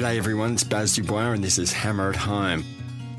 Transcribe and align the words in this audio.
G'day 0.00 0.16
everyone, 0.16 0.54
it's 0.54 0.64
Baz 0.64 0.94
Du 0.94 1.02
Bois 1.02 1.32
and 1.32 1.44
this 1.44 1.58
is 1.58 1.74
Hammer 1.74 2.08
at 2.08 2.16
Home. 2.16 2.64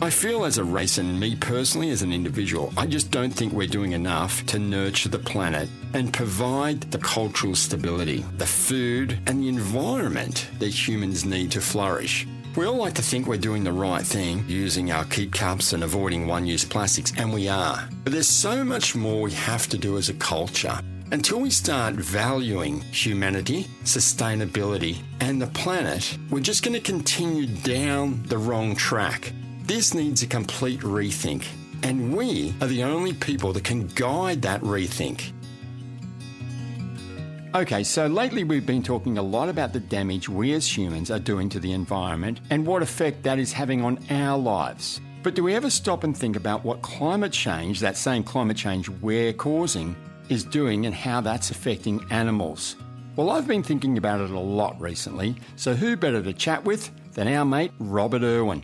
I 0.01 0.09
feel 0.09 0.45
as 0.45 0.57
a 0.57 0.63
race 0.63 0.97
and 0.97 1.19
me 1.19 1.35
personally 1.35 1.91
as 1.91 2.01
an 2.01 2.11
individual, 2.11 2.73
I 2.75 2.87
just 2.87 3.11
don't 3.11 3.29
think 3.29 3.53
we're 3.53 3.67
doing 3.67 3.91
enough 3.91 4.43
to 4.47 4.57
nurture 4.57 5.09
the 5.09 5.19
planet 5.19 5.69
and 5.93 6.11
provide 6.11 6.81
the 6.89 6.97
cultural 6.97 7.53
stability, 7.53 8.25
the 8.39 8.47
food 8.47 9.19
and 9.27 9.43
the 9.43 9.47
environment 9.47 10.47
that 10.57 10.69
humans 10.69 11.23
need 11.23 11.51
to 11.51 11.61
flourish. 11.61 12.25
We 12.55 12.65
all 12.65 12.77
like 12.77 12.95
to 12.95 13.03
think 13.03 13.27
we're 13.27 13.37
doing 13.37 13.63
the 13.63 13.71
right 13.71 14.01
thing, 14.03 14.43
using 14.47 14.91
our 14.91 15.05
keep 15.05 15.33
cups 15.33 15.73
and 15.73 15.83
avoiding 15.83 16.25
one 16.25 16.47
use 16.47 16.65
plastics, 16.65 17.13
and 17.15 17.31
we 17.31 17.47
are. 17.47 17.87
But 18.03 18.11
there's 18.11 18.27
so 18.27 18.63
much 18.63 18.95
more 18.95 19.21
we 19.21 19.33
have 19.33 19.67
to 19.69 19.77
do 19.77 19.99
as 19.99 20.09
a 20.09 20.15
culture. 20.15 20.79
Until 21.13 21.41
we 21.41 21.49
start 21.49 21.95
valuing 21.95 22.79
humanity, 22.79 23.67
sustainability, 23.83 24.99
and 25.19 25.41
the 25.41 25.47
planet, 25.47 26.17
we're 26.29 26.39
just 26.39 26.63
going 26.63 26.73
to 26.73 26.79
continue 26.79 27.47
down 27.47 28.23
the 28.27 28.37
wrong 28.37 28.77
track. 28.77 29.33
This 29.63 29.93
needs 29.93 30.23
a 30.23 30.27
complete 30.27 30.79
rethink, 30.79 31.45
and 31.83 32.15
we 32.15 32.53
are 32.61 32.67
the 32.67 32.83
only 32.83 33.11
people 33.11 33.51
that 33.51 33.65
can 33.65 33.87
guide 33.87 34.41
that 34.43 34.61
rethink. 34.61 35.33
Okay, 37.55 37.83
so 37.83 38.07
lately 38.07 38.45
we've 38.45 38.65
been 38.65 38.81
talking 38.81 39.17
a 39.17 39.21
lot 39.21 39.49
about 39.49 39.73
the 39.73 39.81
damage 39.81 40.29
we 40.29 40.53
as 40.53 40.77
humans 40.77 41.11
are 41.11 41.19
doing 41.19 41.49
to 41.49 41.59
the 41.59 41.73
environment 41.73 42.39
and 42.51 42.65
what 42.65 42.81
effect 42.81 43.23
that 43.23 43.37
is 43.37 43.51
having 43.51 43.83
on 43.83 43.99
our 44.09 44.37
lives. 44.37 45.01
But 45.23 45.35
do 45.35 45.43
we 45.43 45.55
ever 45.55 45.69
stop 45.69 46.05
and 46.05 46.15
think 46.15 46.37
about 46.37 46.63
what 46.63 46.81
climate 46.81 47.33
change, 47.33 47.81
that 47.81 47.97
same 47.97 48.23
climate 48.23 48.55
change 48.55 48.87
we're 48.87 49.33
causing, 49.33 49.93
is 50.29 50.43
doing 50.43 50.85
and 50.85 50.95
how 50.95 51.21
that's 51.21 51.51
affecting 51.51 52.05
animals? 52.09 52.75
Well, 53.15 53.29
I've 53.29 53.47
been 53.47 53.63
thinking 53.63 53.97
about 53.97 54.21
it 54.21 54.29
a 54.29 54.39
lot 54.39 54.79
recently, 54.79 55.35
so 55.55 55.73
who 55.73 55.97
better 55.97 56.23
to 56.23 56.33
chat 56.33 56.63
with 56.63 56.91
than 57.13 57.27
our 57.27 57.45
mate 57.45 57.71
Robert 57.79 58.23
Irwin? 58.23 58.63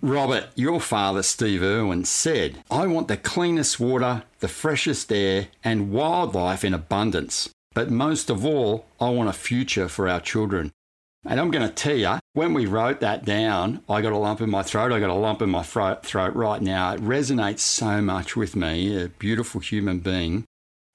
Robert, 0.00 0.48
your 0.54 0.80
father, 0.80 1.22
Steve 1.22 1.62
Irwin, 1.62 2.04
said, 2.04 2.62
I 2.70 2.86
want 2.86 3.08
the 3.08 3.16
cleanest 3.16 3.80
water, 3.80 4.24
the 4.40 4.48
freshest 4.48 5.10
air, 5.10 5.48
and 5.64 5.90
wildlife 5.90 6.62
in 6.62 6.74
abundance. 6.74 7.48
But 7.72 7.90
most 7.90 8.30
of 8.30 8.44
all, 8.44 8.86
I 9.00 9.08
want 9.08 9.30
a 9.30 9.32
future 9.32 9.88
for 9.88 10.08
our 10.08 10.20
children. 10.20 10.72
And 11.26 11.40
I'm 11.40 11.50
going 11.50 11.66
to 11.66 11.74
tell 11.74 11.96
you, 11.96 12.18
when 12.34 12.52
we 12.52 12.66
wrote 12.66 13.00
that 13.00 13.24
down, 13.24 13.82
I 13.88 14.02
got 14.02 14.12
a 14.12 14.18
lump 14.18 14.40
in 14.40 14.50
my 14.50 14.62
throat. 14.62 14.92
I 14.92 15.00
got 15.00 15.10
a 15.10 15.14
lump 15.14 15.40
in 15.40 15.48
my 15.48 15.62
throat 15.62 16.34
right 16.34 16.60
now. 16.60 16.92
It 16.92 17.00
resonates 17.00 17.60
so 17.60 18.02
much 18.02 18.36
with 18.36 18.54
me, 18.54 19.02
a 19.02 19.08
beautiful 19.08 19.60
human 19.60 20.00
being. 20.00 20.44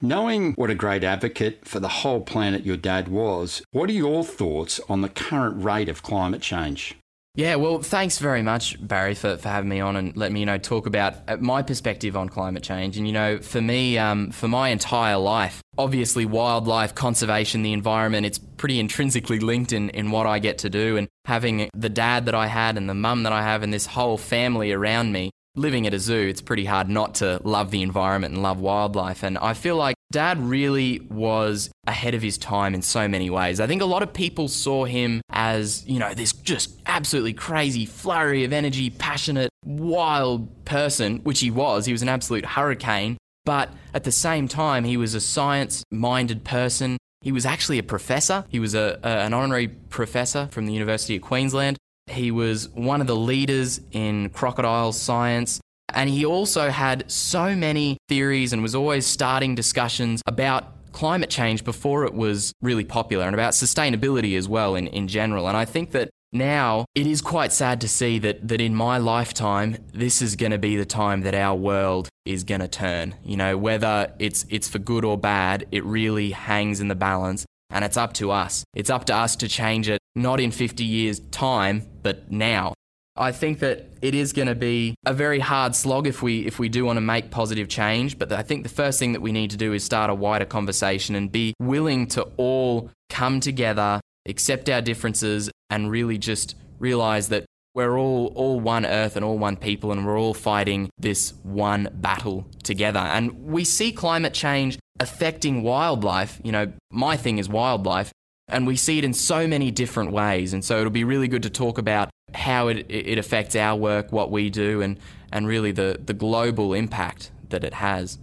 Knowing 0.00 0.52
what 0.54 0.70
a 0.70 0.74
great 0.74 1.04
advocate 1.04 1.66
for 1.66 1.80
the 1.80 1.88
whole 1.88 2.20
planet 2.20 2.64
your 2.64 2.76
dad 2.76 3.08
was, 3.08 3.62
what 3.72 3.90
are 3.90 3.94
your 3.94 4.24
thoughts 4.24 4.80
on 4.88 5.00
the 5.02 5.08
current 5.08 5.62
rate 5.62 5.88
of 5.88 6.02
climate 6.02 6.40
change? 6.40 6.96
Yeah, 7.36 7.54
well, 7.54 7.80
thanks 7.80 8.18
very 8.18 8.42
much, 8.42 8.76
Barry, 8.84 9.14
for, 9.14 9.36
for 9.36 9.48
having 9.48 9.68
me 9.68 9.78
on 9.78 9.94
and 9.94 10.16
let 10.16 10.32
me, 10.32 10.40
you 10.40 10.46
know, 10.46 10.58
talk 10.58 10.86
about 10.86 11.14
uh, 11.28 11.36
my 11.36 11.62
perspective 11.62 12.16
on 12.16 12.28
climate 12.28 12.64
change. 12.64 12.96
And, 12.96 13.06
you 13.06 13.12
know, 13.12 13.38
for 13.38 13.60
me, 13.60 13.98
um, 13.98 14.32
for 14.32 14.48
my 14.48 14.70
entire 14.70 15.16
life, 15.16 15.62
obviously 15.78 16.26
wildlife, 16.26 16.96
conservation, 16.96 17.62
the 17.62 17.72
environment, 17.72 18.26
it's 18.26 18.38
pretty 18.38 18.80
intrinsically 18.80 19.38
linked 19.38 19.72
in, 19.72 19.90
in 19.90 20.10
what 20.10 20.26
I 20.26 20.40
get 20.40 20.58
to 20.58 20.70
do. 20.70 20.96
And 20.96 21.06
having 21.24 21.70
the 21.72 21.88
dad 21.88 22.26
that 22.26 22.34
I 22.34 22.48
had 22.48 22.76
and 22.76 22.88
the 22.88 22.94
mum 22.94 23.22
that 23.22 23.32
I 23.32 23.42
have 23.42 23.62
and 23.62 23.72
this 23.72 23.86
whole 23.86 24.18
family 24.18 24.72
around 24.72 25.12
me, 25.12 25.30
living 25.54 25.86
at 25.86 25.94
a 25.94 26.00
zoo, 26.00 26.26
it's 26.28 26.42
pretty 26.42 26.64
hard 26.64 26.88
not 26.88 27.16
to 27.16 27.40
love 27.44 27.70
the 27.70 27.82
environment 27.82 28.34
and 28.34 28.42
love 28.42 28.58
wildlife. 28.58 29.22
And 29.22 29.38
I 29.38 29.54
feel 29.54 29.76
like 29.76 29.94
Dad 30.10 30.40
really 30.40 31.00
was 31.08 31.70
ahead 31.86 32.14
of 32.14 32.22
his 32.22 32.36
time 32.36 32.74
in 32.74 32.82
so 32.82 33.06
many 33.06 33.30
ways. 33.30 33.60
I 33.60 33.66
think 33.66 33.80
a 33.80 33.86
lot 33.86 34.02
of 34.02 34.12
people 34.12 34.48
saw 34.48 34.84
him 34.84 35.20
as, 35.30 35.86
you 35.86 35.98
know, 36.00 36.14
this 36.14 36.32
just 36.32 36.80
absolutely 36.86 37.32
crazy 37.32 37.86
flurry 37.86 38.44
of 38.44 38.52
energy, 38.52 38.90
passionate, 38.90 39.50
wild 39.64 40.64
person, 40.64 41.18
which 41.18 41.40
he 41.40 41.50
was. 41.50 41.86
He 41.86 41.92
was 41.92 42.02
an 42.02 42.08
absolute 42.08 42.44
hurricane. 42.44 43.16
But 43.44 43.70
at 43.94 44.04
the 44.04 44.12
same 44.12 44.48
time, 44.48 44.84
he 44.84 44.96
was 44.96 45.14
a 45.14 45.20
science 45.20 45.84
minded 45.90 46.44
person. 46.44 46.98
He 47.20 47.32
was 47.32 47.46
actually 47.46 47.78
a 47.78 47.82
professor. 47.82 48.44
He 48.48 48.60
was 48.60 48.74
a, 48.74 48.98
a, 49.02 49.08
an 49.08 49.32
honorary 49.32 49.68
professor 49.68 50.48
from 50.50 50.66
the 50.66 50.72
University 50.72 51.16
of 51.16 51.22
Queensland. 51.22 51.76
He 52.06 52.30
was 52.30 52.68
one 52.70 53.00
of 53.00 53.06
the 53.06 53.16
leaders 53.16 53.80
in 53.92 54.30
crocodile 54.30 54.92
science. 54.92 55.60
And 55.94 56.10
he 56.10 56.24
also 56.24 56.70
had 56.70 57.10
so 57.10 57.54
many 57.54 57.98
theories 58.08 58.52
and 58.52 58.62
was 58.62 58.74
always 58.74 59.06
starting 59.06 59.54
discussions 59.54 60.22
about 60.26 60.92
climate 60.92 61.30
change 61.30 61.64
before 61.64 62.04
it 62.04 62.14
was 62.14 62.52
really 62.60 62.84
popular 62.84 63.24
and 63.24 63.34
about 63.34 63.52
sustainability 63.52 64.36
as 64.36 64.48
well 64.48 64.74
in, 64.74 64.86
in 64.88 65.08
general. 65.08 65.48
And 65.48 65.56
I 65.56 65.64
think 65.64 65.92
that 65.92 66.10
now 66.32 66.84
it 66.94 67.06
is 67.06 67.20
quite 67.20 67.52
sad 67.52 67.80
to 67.80 67.88
see 67.88 68.18
that, 68.20 68.46
that 68.46 68.60
in 68.60 68.74
my 68.74 68.98
lifetime, 68.98 69.76
this 69.92 70.22
is 70.22 70.36
going 70.36 70.52
to 70.52 70.58
be 70.58 70.76
the 70.76 70.84
time 70.84 71.22
that 71.22 71.34
our 71.34 71.56
world 71.56 72.08
is 72.24 72.44
going 72.44 72.60
to 72.60 72.68
turn. 72.68 73.14
You 73.24 73.36
know, 73.36 73.56
whether 73.58 74.12
it's, 74.18 74.46
it's 74.48 74.68
for 74.68 74.78
good 74.78 75.04
or 75.04 75.18
bad, 75.18 75.66
it 75.72 75.84
really 75.84 76.30
hangs 76.30 76.80
in 76.80 76.88
the 76.88 76.94
balance. 76.94 77.44
And 77.72 77.84
it's 77.84 77.96
up 77.96 78.14
to 78.14 78.32
us. 78.32 78.64
It's 78.74 78.90
up 78.90 79.04
to 79.06 79.14
us 79.14 79.36
to 79.36 79.48
change 79.48 79.88
it, 79.88 80.00
not 80.16 80.40
in 80.40 80.50
50 80.50 80.84
years' 80.84 81.20
time, 81.30 81.86
but 82.02 82.30
now. 82.30 82.74
I 83.20 83.32
think 83.32 83.58
that 83.58 83.84
it 84.00 84.14
is 84.14 84.32
going 84.32 84.48
to 84.48 84.54
be 84.54 84.94
a 85.04 85.12
very 85.12 85.40
hard 85.40 85.76
slog 85.76 86.06
if 86.06 86.22
we 86.22 86.46
if 86.46 86.58
we 86.58 86.70
do 86.70 86.86
want 86.86 86.96
to 86.96 87.02
make 87.02 87.30
positive 87.30 87.68
change. 87.68 88.18
But 88.18 88.32
I 88.32 88.42
think 88.42 88.62
the 88.62 88.70
first 88.70 88.98
thing 88.98 89.12
that 89.12 89.20
we 89.20 89.30
need 89.30 89.50
to 89.50 89.58
do 89.58 89.74
is 89.74 89.84
start 89.84 90.08
a 90.08 90.14
wider 90.14 90.46
conversation 90.46 91.14
and 91.14 91.30
be 91.30 91.52
willing 91.60 92.06
to 92.08 92.22
all 92.38 92.90
come 93.10 93.38
together, 93.40 94.00
accept 94.26 94.70
our 94.70 94.80
differences, 94.80 95.50
and 95.68 95.90
really 95.90 96.16
just 96.16 96.56
realize 96.78 97.28
that 97.28 97.44
we're 97.74 97.98
all 97.98 98.32
all 98.34 98.58
one 98.58 98.86
earth 98.86 99.16
and 99.16 99.24
all 99.24 99.36
one 99.36 99.56
people 99.56 99.92
and 99.92 100.06
we're 100.06 100.18
all 100.18 100.34
fighting 100.34 100.88
this 100.98 101.34
one 101.42 101.90
battle 101.92 102.46
together. 102.62 103.00
And 103.00 103.44
we 103.44 103.64
see 103.64 103.92
climate 103.92 104.32
change 104.32 104.78
affecting 104.98 105.62
wildlife. 105.62 106.40
You 106.42 106.52
know, 106.52 106.72
my 106.90 107.18
thing 107.18 107.36
is 107.36 107.50
wildlife. 107.50 108.12
And 108.50 108.66
we 108.66 108.76
see 108.76 108.98
it 108.98 109.04
in 109.04 109.14
so 109.14 109.46
many 109.46 109.70
different 109.70 110.12
ways. 110.12 110.52
And 110.52 110.64
so 110.64 110.78
it'll 110.78 110.90
be 110.90 111.04
really 111.04 111.28
good 111.28 111.42
to 111.44 111.50
talk 111.50 111.78
about 111.78 112.10
how 112.34 112.68
it, 112.68 112.86
it 112.88 113.18
affects 113.18 113.56
our 113.56 113.76
work, 113.76 114.12
what 114.12 114.30
we 114.30 114.50
do, 114.50 114.80
and, 114.80 114.98
and 115.32 115.46
really 115.46 115.72
the, 115.72 116.00
the 116.04 116.14
global 116.14 116.74
impact 116.74 117.30
that 117.48 117.64
it 117.64 117.74
has. 117.74 118.18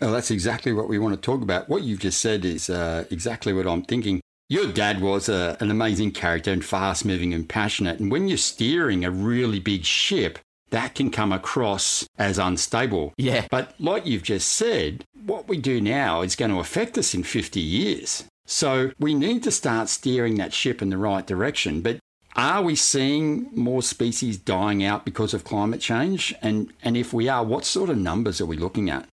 Well, 0.00 0.12
that's 0.12 0.30
exactly 0.30 0.72
what 0.72 0.88
we 0.88 0.98
want 0.98 1.14
to 1.14 1.20
talk 1.20 1.42
about. 1.42 1.68
What 1.68 1.82
you've 1.82 2.00
just 2.00 2.20
said 2.20 2.44
is 2.44 2.68
uh, 2.68 3.04
exactly 3.10 3.52
what 3.52 3.66
I'm 3.66 3.82
thinking. 3.82 4.20
Your 4.48 4.70
dad 4.70 5.00
was 5.00 5.28
a, 5.28 5.34
uh, 5.34 5.56
an 5.60 5.70
amazing 5.70 6.12
character 6.12 6.52
and 6.52 6.64
fast 6.64 7.04
moving 7.04 7.32
and 7.32 7.48
passionate. 7.48 8.00
And 8.00 8.10
when 8.10 8.28
you're 8.28 8.36
steering 8.36 9.04
a 9.04 9.10
really 9.10 9.60
big 9.60 9.84
ship, 9.84 10.38
that 10.70 10.94
can 10.94 11.10
come 11.10 11.32
across 11.32 12.06
as 12.18 12.38
unstable. 12.38 13.14
Yeah. 13.16 13.46
But 13.50 13.74
like 13.78 14.06
you've 14.06 14.22
just 14.22 14.48
said, 14.48 15.04
what 15.24 15.48
we 15.48 15.56
do 15.56 15.80
now 15.80 16.22
is 16.22 16.36
going 16.36 16.50
to 16.50 16.58
affect 16.58 16.98
us 16.98 17.14
in 17.14 17.22
50 17.22 17.60
years. 17.60 18.24
So 18.46 18.92
we 18.98 19.14
need 19.14 19.42
to 19.44 19.50
start 19.50 19.88
steering 19.88 20.36
that 20.36 20.52
ship 20.52 20.82
in 20.82 20.90
the 20.90 20.98
right 20.98 21.26
direction. 21.26 21.80
But 21.80 21.98
are 22.36 22.62
we 22.62 22.74
seeing 22.74 23.48
more 23.52 23.82
species 23.82 24.36
dying 24.36 24.82
out 24.84 25.04
because 25.04 25.34
of 25.34 25.44
climate 25.44 25.80
change? 25.80 26.34
And, 26.42 26.72
and 26.82 26.96
if 26.96 27.12
we 27.12 27.28
are, 27.28 27.44
what 27.44 27.64
sort 27.64 27.90
of 27.90 27.98
numbers 27.98 28.40
are 28.40 28.46
we 28.46 28.56
looking 28.56 28.90
at? 28.90 29.06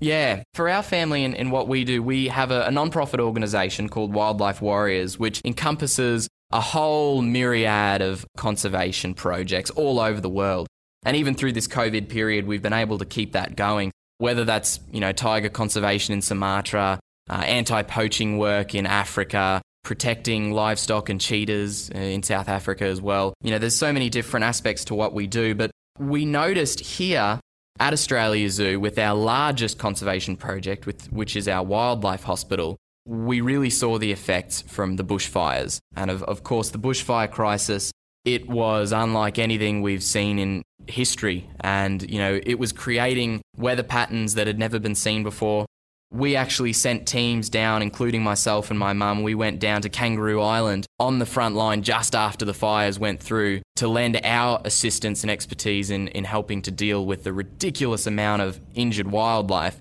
Yeah, 0.00 0.42
for 0.54 0.68
our 0.68 0.82
family 0.82 1.24
and, 1.24 1.36
and 1.36 1.52
what 1.52 1.68
we 1.68 1.84
do, 1.84 2.02
we 2.02 2.28
have 2.28 2.50
a, 2.50 2.64
a 2.64 2.70
non-profit 2.70 3.20
organisation 3.20 3.88
called 3.88 4.12
Wildlife 4.12 4.60
Warriors, 4.60 5.18
which 5.18 5.40
encompasses 5.44 6.28
a 6.52 6.60
whole 6.60 7.22
myriad 7.22 8.02
of 8.02 8.26
conservation 8.36 9.14
projects 9.14 9.70
all 9.70 10.00
over 10.00 10.20
the 10.20 10.28
world. 10.28 10.66
And 11.04 11.16
even 11.16 11.34
through 11.34 11.52
this 11.52 11.68
COVID 11.68 12.08
period, 12.08 12.46
we've 12.46 12.62
been 12.62 12.72
able 12.72 12.98
to 12.98 13.04
keep 13.04 13.32
that 13.32 13.56
going. 13.56 13.92
Whether 14.18 14.44
that's 14.44 14.80
you 14.90 15.00
know 15.00 15.12
tiger 15.12 15.48
conservation 15.48 16.14
in 16.14 16.22
Sumatra, 16.22 16.98
uh, 17.30 17.34
anti-poaching 17.34 18.38
work 18.38 18.74
in 18.74 18.86
Africa, 18.86 19.62
protecting 19.82 20.52
livestock 20.52 21.08
and 21.08 21.20
cheetahs 21.20 21.90
uh, 21.94 21.98
in 21.98 22.22
South 22.22 22.48
Africa 22.48 22.84
as 22.84 23.00
well. 23.00 23.34
You 23.42 23.50
know, 23.50 23.58
there's 23.58 23.76
so 23.76 23.92
many 23.92 24.10
different 24.10 24.44
aspects 24.44 24.84
to 24.86 24.94
what 24.94 25.12
we 25.12 25.26
do, 25.26 25.54
but 25.54 25.70
we 25.98 26.24
noticed 26.24 26.80
here 26.80 27.40
at 27.80 27.92
Australia 27.92 28.48
Zoo 28.50 28.80
with 28.80 28.98
our 28.98 29.16
largest 29.16 29.78
conservation 29.78 30.36
project, 30.36 30.86
with, 30.86 31.12
which 31.12 31.36
is 31.36 31.48
our 31.48 31.62
wildlife 31.64 32.22
hospital, 32.24 32.76
we 33.06 33.40
really 33.40 33.70
saw 33.70 33.98
the 33.98 34.12
effects 34.12 34.62
from 34.62 34.96
the 34.96 35.04
bushfires. 35.04 35.78
And 35.96 36.10
of, 36.10 36.22
of 36.22 36.42
course, 36.42 36.70
the 36.70 36.78
bushfire 36.78 37.30
crisis, 37.30 37.92
it 38.24 38.48
was 38.48 38.92
unlike 38.92 39.38
anything 39.38 39.82
we've 39.82 40.02
seen 40.02 40.38
in 40.38 40.62
history. 40.86 41.48
And, 41.60 42.08
you 42.10 42.18
know, 42.18 42.40
it 42.46 42.58
was 42.58 42.72
creating 42.72 43.42
weather 43.56 43.82
patterns 43.82 44.34
that 44.34 44.46
had 44.46 44.58
never 44.58 44.78
been 44.78 44.94
seen 44.94 45.22
before. 45.22 45.66
We 46.14 46.36
actually 46.36 46.72
sent 46.72 47.08
teams 47.08 47.50
down, 47.50 47.82
including 47.82 48.22
myself 48.22 48.70
and 48.70 48.78
my 48.78 48.92
mum. 48.92 49.24
We 49.24 49.34
went 49.34 49.58
down 49.58 49.82
to 49.82 49.88
Kangaroo 49.88 50.40
Island 50.40 50.86
on 51.00 51.18
the 51.18 51.26
front 51.26 51.56
line 51.56 51.82
just 51.82 52.14
after 52.14 52.44
the 52.44 52.54
fires 52.54 53.00
went 53.00 53.20
through 53.20 53.62
to 53.76 53.88
lend 53.88 54.20
our 54.22 54.60
assistance 54.64 55.24
and 55.24 55.30
expertise 55.30 55.90
in, 55.90 56.06
in 56.08 56.22
helping 56.22 56.62
to 56.62 56.70
deal 56.70 57.04
with 57.04 57.24
the 57.24 57.32
ridiculous 57.32 58.06
amount 58.06 58.42
of 58.42 58.60
injured 58.74 59.10
wildlife 59.10 59.80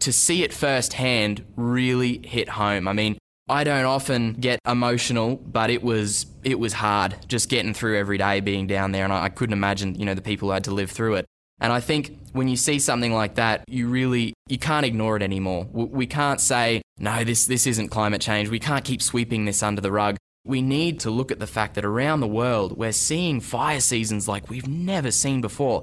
to 0.00 0.12
see 0.12 0.42
it 0.42 0.52
firsthand 0.52 1.44
really 1.54 2.26
hit 2.26 2.48
home. 2.48 2.88
I 2.88 2.92
mean, 2.92 3.16
I 3.48 3.62
don't 3.62 3.84
often 3.84 4.32
get 4.32 4.58
emotional, 4.66 5.36
but 5.36 5.70
it 5.70 5.82
was 5.82 6.26
it 6.42 6.58
was 6.58 6.72
hard 6.72 7.16
just 7.28 7.48
getting 7.48 7.72
through 7.72 7.96
every 7.98 8.18
day 8.18 8.40
being 8.40 8.66
down 8.66 8.90
there, 8.90 9.04
and 9.04 9.12
I, 9.12 9.24
I 9.24 9.28
couldn't 9.28 9.52
imagine 9.52 9.94
you 9.94 10.04
know 10.04 10.14
the 10.14 10.22
people 10.22 10.48
who 10.48 10.54
had 10.54 10.64
to 10.64 10.74
live 10.74 10.90
through 10.90 11.14
it. 11.14 11.26
And 11.60 11.72
I 11.72 11.80
think 11.80 12.18
when 12.32 12.48
you 12.48 12.56
see 12.56 12.78
something 12.78 13.12
like 13.12 13.36
that, 13.36 13.64
you 13.66 13.88
really 13.88 14.34
you 14.46 14.58
can't 14.58 14.84
ignore 14.84 15.16
it 15.16 15.22
anymore. 15.22 15.66
We 15.72 16.06
can't 16.06 16.40
say 16.40 16.82
no, 16.98 17.24
this 17.24 17.46
this 17.46 17.66
isn't 17.66 17.88
climate 17.88 18.20
change. 18.20 18.50
We 18.50 18.58
can't 18.58 18.84
keep 18.84 19.00
sweeping 19.00 19.44
this 19.44 19.62
under 19.62 19.80
the 19.80 19.92
rug. 19.92 20.16
We 20.44 20.62
need 20.62 21.00
to 21.00 21.10
look 21.10 21.32
at 21.32 21.40
the 21.40 21.46
fact 21.46 21.74
that 21.74 21.84
around 21.84 22.20
the 22.20 22.28
world 22.28 22.76
we're 22.76 22.92
seeing 22.92 23.40
fire 23.40 23.80
seasons 23.80 24.28
like 24.28 24.50
we've 24.50 24.68
never 24.68 25.10
seen 25.10 25.40
before. 25.40 25.82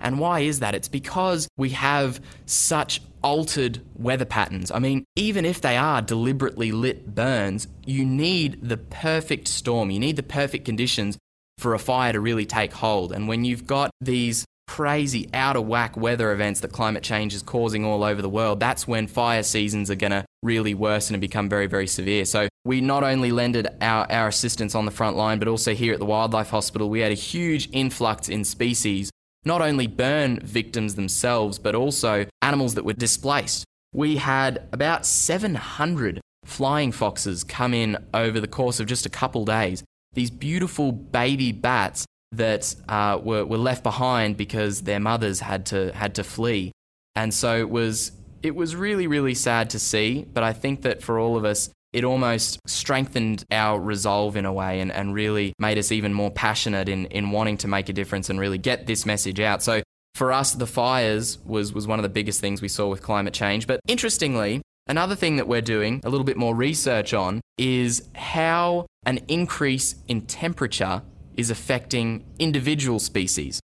And 0.00 0.18
why 0.18 0.40
is 0.40 0.60
that? 0.60 0.74
It's 0.74 0.88
because 0.88 1.48
we 1.56 1.70
have 1.70 2.20
such 2.44 3.00
altered 3.22 3.80
weather 3.96 4.24
patterns. 4.24 4.70
I 4.70 4.78
mean, 4.78 5.04
even 5.16 5.44
if 5.44 5.60
they 5.60 5.76
are 5.76 6.02
deliberately 6.02 6.70
lit 6.70 7.14
burns, 7.14 7.66
you 7.84 8.04
need 8.04 8.68
the 8.68 8.76
perfect 8.76 9.48
storm, 9.48 9.90
you 9.90 9.98
need 9.98 10.16
the 10.16 10.22
perfect 10.22 10.64
conditions 10.64 11.16
for 11.58 11.72
a 11.72 11.78
fire 11.78 12.12
to 12.12 12.20
really 12.20 12.44
take 12.44 12.72
hold. 12.72 13.12
And 13.12 13.26
when 13.26 13.44
you've 13.44 13.66
got 13.66 13.90
these 14.00 14.44
crazy 14.66 15.28
out 15.32 15.56
of 15.56 15.66
whack 15.66 15.96
weather 15.96 16.32
events 16.32 16.60
that 16.60 16.72
climate 16.72 17.02
change 17.02 17.34
is 17.34 17.42
causing 17.42 17.84
all 17.84 18.04
over 18.04 18.20
the 18.20 18.28
world, 18.28 18.60
that's 18.60 18.86
when 18.86 19.06
fire 19.06 19.42
seasons 19.42 19.90
are 19.90 19.94
going 19.94 20.10
to 20.10 20.24
really 20.42 20.74
worsen 20.74 21.14
and 21.14 21.20
become 21.20 21.48
very, 21.48 21.66
very 21.66 21.86
severe. 21.86 22.24
So 22.24 22.48
we 22.64 22.80
not 22.80 23.02
only 23.04 23.32
lended 23.32 23.68
our, 23.80 24.10
our 24.10 24.28
assistance 24.28 24.74
on 24.74 24.84
the 24.84 24.90
front 24.90 25.16
line, 25.16 25.38
but 25.38 25.48
also 25.48 25.74
here 25.74 25.92
at 25.92 25.98
the 25.98 26.06
Wildlife 26.06 26.50
Hospital, 26.50 26.90
we 26.90 27.00
had 27.00 27.12
a 27.12 27.16
huge 27.16 27.68
influx 27.72 28.28
in 28.28 28.44
species 28.44 29.10
not 29.46 29.62
only 29.62 29.86
burn 29.86 30.40
victims 30.40 30.96
themselves, 30.96 31.58
but 31.58 31.74
also 31.74 32.26
animals 32.42 32.74
that 32.74 32.84
were 32.84 32.92
displaced. 32.92 33.64
We 33.94 34.16
had 34.16 34.68
about 34.72 35.06
700 35.06 36.20
flying 36.44 36.92
foxes 36.92 37.44
come 37.44 37.72
in 37.72 37.96
over 38.12 38.40
the 38.40 38.48
course 38.48 38.80
of 38.80 38.86
just 38.86 39.06
a 39.06 39.08
couple 39.08 39.44
days. 39.44 39.84
These 40.14 40.30
beautiful 40.30 40.90
baby 40.92 41.52
bats 41.52 42.04
that 42.32 42.74
uh, 42.88 43.18
were, 43.22 43.44
were 43.44 43.58
left 43.58 43.82
behind 43.82 44.36
because 44.36 44.82
their 44.82 45.00
mothers 45.00 45.40
had 45.40 45.66
to, 45.66 45.92
had 45.92 46.14
to 46.16 46.24
flee. 46.24 46.72
And 47.14 47.32
so 47.32 47.56
it 47.56 47.70
was, 47.70 48.12
it 48.42 48.54
was 48.54 48.76
really, 48.76 49.06
really 49.06 49.34
sad 49.34 49.70
to 49.70 49.78
see. 49.78 50.26
But 50.32 50.42
I 50.42 50.52
think 50.52 50.82
that 50.82 51.02
for 51.02 51.18
all 51.18 51.36
of 51.36 51.44
us, 51.44 51.70
it 51.92 52.04
almost 52.04 52.58
strengthened 52.66 53.44
our 53.50 53.80
resolve 53.80 54.36
in 54.36 54.44
a 54.44 54.52
way 54.52 54.80
and, 54.80 54.92
and 54.92 55.14
really 55.14 55.54
made 55.58 55.78
us 55.78 55.90
even 55.90 56.12
more 56.12 56.30
passionate 56.30 56.90
in, 56.90 57.06
in 57.06 57.30
wanting 57.30 57.56
to 57.58 57.68
make 57.68 57.88
a 57.88 57.92
difference 57.92 58.28
and 58.28 58.38
really 58.38 58.58
get 58.58 58.86
this 58.86 59.06
message 59.06 59.40
out. 59.40 59.62
So 59.62 59.82
for 60.14 60.32
us, 60.32 60.52
the 60.52 60.66
fires 60.66 61.38
was, 61.46 61.72
was 61.72 61.86
one 61.86 61.98
of 61.98 62.02
the 62.02 62.10
biggest 62.10 62.40
things 62.40 62.60
we 62.60 62.68
saw 62.68 62.88
with 62.88 63.02
climate 63.02 63.32
change. 63.32 63.66
But 63.66 63.80
interestingly, 63.88 64.60
another 64.86 65.14
thing 65.14 65.36
that 65.36 65.48
we're 65.48 65.62
doing 65.62 66.02
a 66.04 66.10
little 66.10 66.24
bit 66.24 66.36
more 66.36 66.54
research 66.54 67.14
on 67.14 67.40
is 67.56 68.06
how 68.14 68.86
an 69.06 69.20
increase 69.28 69.94
in 70.08 70.22
temperature 70.22 71.02
is 71.36 71.50
affecting 71.50 72.24
individual 72.38 72.98
species. 72.98 73.60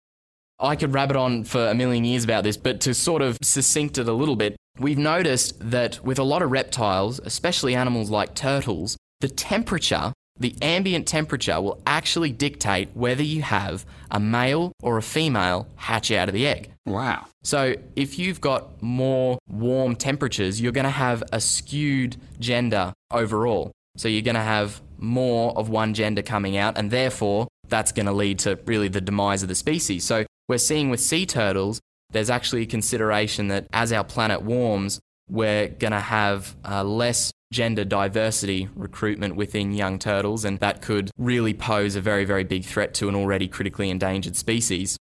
I 0.60 0.76
could 0.76 0.94
rabbit 0.94 1.16
on 1.16 1.46
for 1.46 1.68
a 1.68 1.74
million 1.74 2.04
years 2.04 2.24
about 2.24 2.44
this, 2.44 2.58
but 2.58 2.82
to 2.82 2.94
sort 2.94 3.22
of 3.22 3.38
succinct 3.42 3.98
it 3.98 4.08
a 4.10 4.14
little 4.14 4.36
bit, 4.36 4.58
we've 4.78 4.98
noticed 4.98 5.56
that 5.72 6.04
with 6.04 6.20
a 6.20 6.24
lot 6.24 6.42
of 6.42 6.52
reptiles, 6.52 7.20
especially 7.24 7.76
animals 7.76 8.10
like 8.10 8.36
turtles, 8.36 8.98
the 9.22 9.30
temperature, 9.30 10.12
the 10.38 10.56
ambient 10.62 11.08
temperature, 11.08 11.62
will 11.62 11.82
actually 11.86 12.32
dictate 12.32 12.90
whether 12.94 13.24
you 13.24 13.42
have 13.42 13.86
a 14.12 14.20
male 14.20 14.74
or 14.84 14.98
a 14.98 15.02
female 15.02 15.68
hatch 15.76 16.12
out 16.12 16.28
of 16.28 16.34
the 16.34 16.46
egg. 16.46 16.72
Wow. 16.86 17.28
So 17.44 17.76
if 17.96 18.20
you've 18.20 18.42
got 18.42 18.82
more 18.82 19.40
warm 19.48 19.96
temperatures, 19.96 20.60
you're 20.60 20.72
going 20.74 20.86
to 20.86 20.90
have 20.90 21.24
a 21.32 21.40
skewed 21.40 22.18
gender 22.40 22.94
overall. 23.12 23.72
So 23.96 24.08
you're 24.08 24.22
going 24.24 24.36
to 24.36 24.42
have 24.42 24.82
more 24.98 25.58
of 25.58 25.70
one 25.70 25.94
gender 25.94 26.22
coming 26.22 26.58
out, 26.58 26.78
and 26.78 26.92
therefore 26.92 27.48
that's 27.70 27.92
going 27.92 28.06
to 28.06 28.12
lead 28.12 28.40
to 28.40 28.60
really 28.66 28.88
the 28.88 29.02
demise 29.02 29.44
of 29.44 29.50
the 29.50 29.56
species. 29.56 30.04
So 30.04 30.26
we're 30.48 30.58
seeing 30.58 30.90
with 30.90 31.00
sea 31.00 31.26
turtles, 31.26 31.80
there's 32.12 32.30
actually 32.30 32.64
a 32.64 32.66
consideration 32.66 33.50
that 33.50 33.68
as 33.72 33.92
our 33.92 34.04
planet 34.04 34.42
warms, 34.42 35.00
we're 35.30 35.68
going 35.68 35.92
to 35.92 36.00
have 36.00 36.56
uh, 36.68 36.84
less 36.84 37.32
gender 37.52 37.84
diversity 37.84 38.68
recruitment 38.76 39.36
within 39.36 39.74
young 39.74 40.00
turtles, 40.00 40.46
and 40.46 40.60
that 40.60 40.82
could 40.82 41.12
really 41.18 41.54
pose 41.54 41.96
a 41.96 42.02
very, 42.02 42.26
very 42.26 42.44
big 42.44 42.64
threat 42.64 42.94
to 42.96 43.10
an 43.10 43.16
already 43.16 43.48
critically 43.48 43.90
endangered 43.90 44.36
species. 44.36 44.98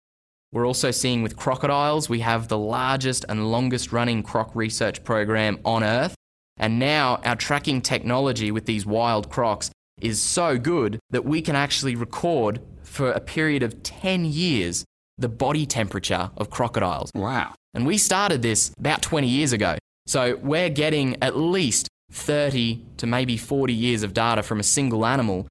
We're 0.53 0.67
also 0.67 0.91
seeing 0.91 1.23
with 1.23 1.35
crocodiles, 1.35 2.07
we 2.07 2.19
have 2.19 2.47
the 2.47 2.57
largest 2.57 3.25
and 3.27 3.51
longest 3.51 3.91
running 3.91 4.23
croc 4.23 4.55
research 4.55 5.03
program 5.03 5.59
on 5.65 5.83
Earth. 5.83 6.15
And 6.57 6.79
now 6.79 7.19
our 7.23 7.35
tracking 7.35 7.81
technology 7.81 8.51
with 8.51 8.65
these 8.65 8.85
wild 8.85 9.29
crocs 9.29 9.69
is 10.01 10.21
so 10.21 10.57
good 10.57 10.99
that 11.09 11.25
we 11.25 11.41
can 11.41 11.55
actually 11.55 11.95
record 11.95 12.61
for 12.83 13.11
a 13.11 13.19
period 13.19 13.63
of 13.63 13.83
10 13.83 14.25
years 14.25 14.85
the 15.17 15.29
body 15.29 15.65
temperature 15.65 16.29
of 16.37 16.49
crocodiles. 16.49 17.11
Wow. 17.15 17.53
And 17.73 17.85
we 17.85 17.97
started 17.97 18.41
this 18.41 18.71
about 18.79 19.01
20 19.01 19.27
years 19.27 19.51
ago. 19.53 19.77
So 20.05 20.37
we're 20.41 20.69
getting 20.69 21.21
at 21.21 21.35
least 21.35 21.87
30 22.11 22.85
to 22.97 23.07
maybe 23.07 23.37
40 23.37 23.73
years 23.73 24.03
of 24.03 24.13
data 24.13 24.43
from 24.43 24.59
a 24.59 24.63
single 24.63 25.05
animal. 25.05 25.47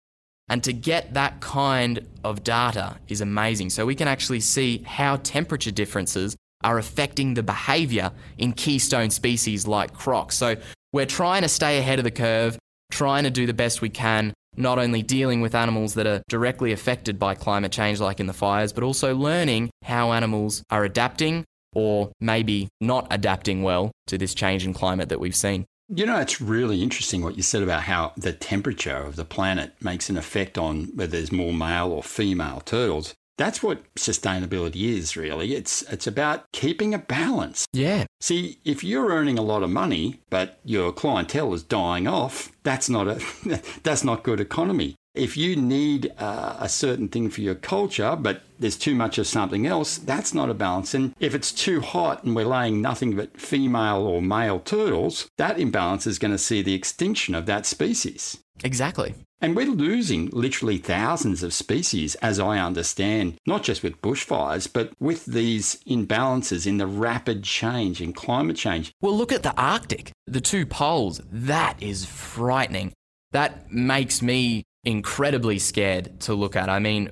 And 0.48 0.62
to 0.64 0.72
get 0.72 1.14
that 1.14 1.40
kind 1.40 2.06
of 2.22 2.44
data 2.44 2.96
is 3.08 3.20
amazing. 3.20 3.70
So 3.70 3.84
we 3.84 3.96
can 3.96 4.08
actually 4.08 4.40
see 4.40 4.78
how 4.86 5.16
temperature 5.16 5.72
differences 5.72 6.36
are 6.62 6.78
affecting 6.78 7.34
the 7.34 7.42
behavior 7.42 8.12
in 8.38 8.52
keystone 8.52 9.10
species 9.10 9.66
like 9.66 9.92
crocs. 9.92 10.36
So 10.36 10.56
we're 10.92 11.06
trying 11.06 11.42
to 11.42 11.48
stay 11.48 11.78
ahead 11.78 11.98
of 11.98 12.04
the 12.04 12.10
curve, 12.10 12.58
trying 12.90 13.24
to 13.24 13.30
do 13.30 13.46
the 13.46 13.54
best 13.54 13.82
we 13.82 13.90
can 13.90 14.32
not 14.56 14.78
only 14.78 15.02
dealing 15.02 15.40
with 15.40 15.54
animals 15.54 15.94
that 15.94 16.06
are 16.06 16.22
directly 16.28 16.72
affected 16.72 17.18
by 17.18 17.34
climate 17.34 17.72
change, 17.72 18.00
like 18.00 18.20
in 18.20 18.26
the 18.26 18.32
fires, 18.32 18.72
but 18.72 18.82
also 18.82 19.14
learning 19.14 19.70
how 19.82 20.12
animals 20.12 20.62
are 20.70 20.84
adapting 20.84 21.44
or 21.74 22.10
maybe 22.20 22.68
not 22.80 23.06
adapting 23.10 23.62
well 23.62 23.92
to 24.06 24.16
this 24.16 24.34
change 24.34 24.64
in 24.64 24.72
climate 24.72 25.08
that 25.10 25.20
we've 25.20 25.36
seen. 25.36 25.66
You 25.88 26.06
know, 26.06 26.18
it's 26.18 26.40
really 26.40 26.82
interesting 26.82 27.22
what 27.22 27.36
you 27.36 27.42
said 27.42 27.62
about 27.62 27.82
how 27.82 28.12
the 28.16 28.32
temperature 28.32 28.96
of 28.96 29.14
the 29.14 29.24
planet 29.24 29.72
makes 29.80 30.08
an 30.10 30.16
effect 30.16 30.58
on 30.58 30.86
whether 30.94 31.12
there's 31.12 31.30
more 31.30 31.52
male 31.52 31.92
or 31.92 32.02
female 32.02 32.60
turtles. 32.64 33.14
That's 33.38 33.62
what 33.62 33.82
sustainability 33.94 34.96
is, 34.96 35.16
really. 35.16 35.54
It's 35.54 35.82
it's 35.82 36.06
about 36.06 36.50
keeping 36.52 36.94
a 36.94 36.98
balance. 36.98 37.66
Yeah. 37.72 38.06
See, 38.20 38.58
if 38.64 38.82
you're 38.82 39.10
earning 39.10 39.38
a 39.38 39.42
lot 39.42 39.62
of 39.62 39.70
money, 39.70 40.20
but 40.30 40.58
your 40.64 40.92
clientele 40.92 41.52
is 41.52 41.62
dying 41.62 42.06
off, 42.06 42.50
that's 42.62 42.88
not 42.88 43.08
a 43.08 43.20
that's 43.82 44.04
not 44.04 44.22
good 44.22 44.40
economy. 44.40 44.94
If 45.14 45.34
you 45.34 45.56
need 45.56 46.12
uh, 46.18 46.56
a 46.60 46.68
certain 46.68 47.08
thing 47.08 47.30
for 47.30 47.40
your 47.40 47.54
culture, 47.54 48.16
but 48.16 48.42
there's 48.58 48.76
too 48.76 48.94
much 48.94 49.16
of 49.16 49.26
something 49.26 49.66
else, 49.66 49.96
that's 49.96 50.34
not 50.34 50.50
a 50.50 50.54
balance. 50.54 50.92
And 50.92 51.14
if 51.18 51.34
it's 51.34 51.52
too 51.52 51.80
hot 51.80 52.22
and 52.22 52.36
we're 52.36 52.44
laying 52.44 52.82
nothing 52.82 53.16
but 53.16 53.40
female 53.40 54.06
or 54.06 54.20
male 54.20 54.60
turtles, 54.60 55.26
that 55.38 55.58
imbalance 55.58 56.06
is 56.06 56.18
going 56.18 56.32
to 56.32 56.38
see 56.38 56.60
the 56.60 56.74
extinction 56.74 57.34
of 57.34 57.46
that 57.46 57.64
species. 57.64 58.38
Exactly. 58.64 59.14
And 59.40 59.54
we're 59.54 59.66
losing 59.66 60.30
literally 60.30 60.78
thousands 60.78 61.42
of 61.42 61.52
species, 61.52 62.14
as 62.16 62.40
I 62.40 62.58
understand, 62.58 63.34
not 63.46 63.62
just 63.62 63.82
with 63.82 64.00
bushfires, 64.00 64.66
but 64.72 64.92
with 64.98 65.26
these 65.26 65.76
imbalances 65.86 66.66
in 66.66 66.78
the 66.78 66.86
rapid 66.86 67.44
change 67.44 68.00
in 68.00 68.14
climate 68.14 68.56
change. 68.56 68.92
Well, 69.02 69.16
look 69.16 69.32
at 69.32 69.42
the 69.42 69.54
Arctic, 69.60 70.10
the 70.26 70.40
two 70.40 70.64
poles. 70.64 71.20
That 71.30 71.82
is 71.82 72.06
frightening. 72.06 72.94
That 73.32 73.70
makes 73.70 74.22
me 74.22 74.64
incredibly 74.84 75.58
scared 75.58 76.18
to 76.20 76.32
look 76.32 76.56
at. 76.56 76.70
I 76.70 76.78
mean, 76.78 77.10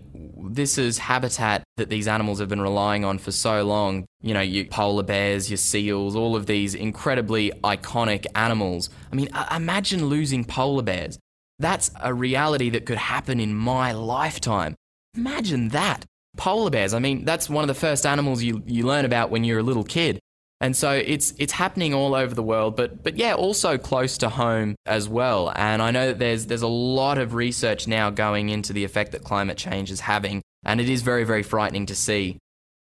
this 0.50 0.78
is 0.78 0.96
habitat 0.96 1.64
that 1.76 1.90
these 1.90 2.08
animals 2.08 2.38
have 2.38 2.48
been 2.48 2.60
relying 2.60 3.04
on 3.04 3.18
for 3.18 3.32
so 3.32 3.64
long. 3.64 4.06
You 4.22 4.32
know, 4.32 4.40
your 4.40 4.64
polar 4.66 5.02
bears, 5.02 5.50
your 5.50 5.56
seals, 5.58 6.16
all 6.16 6.36
of 6.36 6.46
these 6.46 6.74
incredibly 6.74 7.50
iconic 7.62 8.26
animals. 8.34 8.88
I 9.12 9.16
mean, 9.16 9.28
imagine 9.54 10.06
losing 10.06 10.44
polar 10.44 10.82
bears. 10.82 11.18
That's 11.58 11.90
a 12.00 12.12
reality 12.12 12.70
that 12.70 12.87
could 12.87 12.99
happen 12.99 13.40
in 13.40 13.54
my 13.54 13.92
lifetime. 13.92 14.75
Imagine 15.16 15.68
that. 15.70 16.04
polar 16.37 16.70
bears. 16.70 16.94
I 16.94 16.99
mean, 16.99 17.25
that's 17.25 17.49
one 17.49 17.62
of 17.62 17.68
the 17.68 17.75
first 17.75 18.04
animals 18.06 18.42
you, 18.42 18.62
you 18.66 18.84
learn 18.84 19.04
about 19.04 19.30
when 19.30 19.44
you're 19.44 19.61
a 19.61 19.62
little 19.62 19.84
kid. 19.84 20.18
And 20.61 20.76
so 20.76 20.92
it's 20.92 21.34
it's 21.38 21.52
happening 21.52 21.92
all 21.92 22.14
over 22.14 22.34
the 22.34 22.42
world, 22.42 22.75
but 22.76 23.02
but 23.02 23.16
yeah, 23.16 23.34
also 23.34 23.76
close 23.76 24.16
to 24.18 24.28
home 24.30 24.76
as 24.87 25.08
well. 25.08 25.52
And 25.54 25.82
I 25.82 25.90
know 25.90 26.06
that 26.06 26.18
there's 26.18 26.46
there's 26.46 26.62
a 26.62 26.68
lot 26.68 27.18
of 27.18 27.34
research 27.34 27.87
now 27.87 28.08
going 28.11 28.49
into 28.49 28.73
the 28.73 28.84
effect 28.84 29.12
that 29.12 29.25
climate 29.25 29.58
change 29.58 29.90
is 29.90 30.00
having, 30.00 30.42
and 30.64 30.80
it 30.80 30.88
is 30.88 31.02
very 31.02 31.25
very 31.25 31.42
frightening 31.42 31.87
to 31.87 31.94
see. 31.94 32.38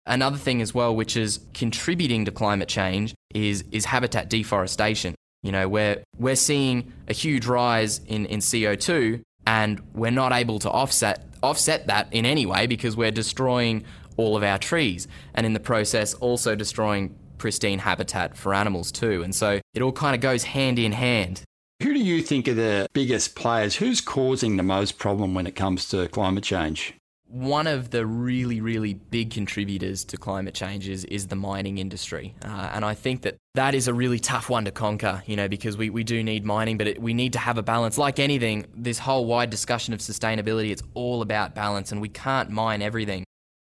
Another 0.06 0.38
thing 0.38 0.62
as 0.62 0.72
well, 0.72 0.94
which 0.94 1.16
is 1.16 1.40
contributing 1.52 2.24
to 2.24 2.30
climate 2.30 2.68
change, 2.68 3.14
is 3.34 3.64
is 3.72 3.84
habitat 3.86 4.30
deforestation. 4.30 5.14
You 5.46 5.52
know, 5.52 5.68
we're 5.68 6.02
we're 6.18 6.34
seeing 6.34 6.92
a 7.06 7.12
huge 7.12 7.46
rise 7.46 8.00
in, 8.08 8.26
in 8.26 8.40
CO2 8.40 9.22
and 9.46 9.80
we're 9.94 10.10
not 10.10 10.32
able 10.32 10.58
to 10.58 10.70
offset 10.70 11.24
offset 11.40 11.86
that 11.86 12.08
in 12.12 12.26
any 12.26 12.46
way 12.46 12.66
because 12.66 12.96
we're 12.96 13.12
destroying 13.12 13.84
all 14.16 14.36
of 14.36 14.42
our 14.42 14.58
trees 14.58 15.06
and 15.34 15.46
in 15.46 15.52
the 15.52 15.60
process 15.60 16.14
also 16.14 16.56
destroying 16.56 17.14
pristine 17.38 17.78
habitat 17.78 18.36
for 18.36 18.54
animals 18.54 18.90
too. 18.90 19.22
And 19.22 19.32
so 19.32 19.60
it 19.72 19.82
all 19.82 19.92
kind 19.92 20.16
of 20.16 20.20
goes 20.20 20.42
hand 20.42 20.80
in 20.80 20.90
hand. 20.90 21.42
Who 21.80 21.94
do 21.94 22.00
you 22.00 22.22
think 22.22 22.48
are 22.48 22.54
the 22.54 22.88
biggest 22.92 23.36
players? 23.36 23.76
Who's 23.76 24.00
causing 24.00 24.56
the 24.56 24.64
most 24.64 24.98
problem 24.98 25.32
when 25.32 25.46
it 25.46 25.54
comes 25.54 25.88
to 25.90 26.08
climate 26.08 26.42
change? 26.42 26.94
One 27.28 27.66
of 27.66 27.90
the 27.90 28.06
really, 28.06 28.60
really 28.60 28.94
big 28.94 29.30
contributors 29.30 30.04
to 30.04 30.16
climate 30.16 30.54
change 30.54 30.88
is, 30.88 31.04
is 31.06 31.26
the 31.26 31.36
mining 31.36 31.78
industry. 31.78 32.34
Uh, 32.44 32.70
and 32.72 32.84
I 32.84 32.94
think 32.94 33.22
that 33.22 33.36
that 33.54 33.74
is 33.74 33.88
a 33.88 33.94
really 33.94 34.20
tough 34.20 34.48
one 34.48 34.64
to 34.66 34.70
conquer, 34.70 35.22
you 35.26 35.34
know, 35.34 35.48
because 35.48 35.76
we, 35.76 35.90
we 35.90 36.04
do 36.04 36.22
need 36.22 36.44
mining, 36.44 36.78
but 36.78 36.86
it, 36.86 37.02
we 37.02 37.14
need 37.14 37.32
to 37.32 37.38
have 37.38 37.58
a 37.58 37.62
balance. 37.62 37.98
Like 37.98 38.20
anything, 38.20 38.66
this 38.74 38.98
whole 38.98 39.26
wide 39.26 39.50
discussion 39.50 39.92
of 39.92 40.00
sustainability, 40.00 40.70
it's 40.70 40.82
all 40.94 41.20
about 41.20 41.54
balance, 41.54 41.90
and 41.90 42.00
we 42.00 42.08
can't 42.08 42.50
mine 42.50 42.80
everything. 42.80 43.24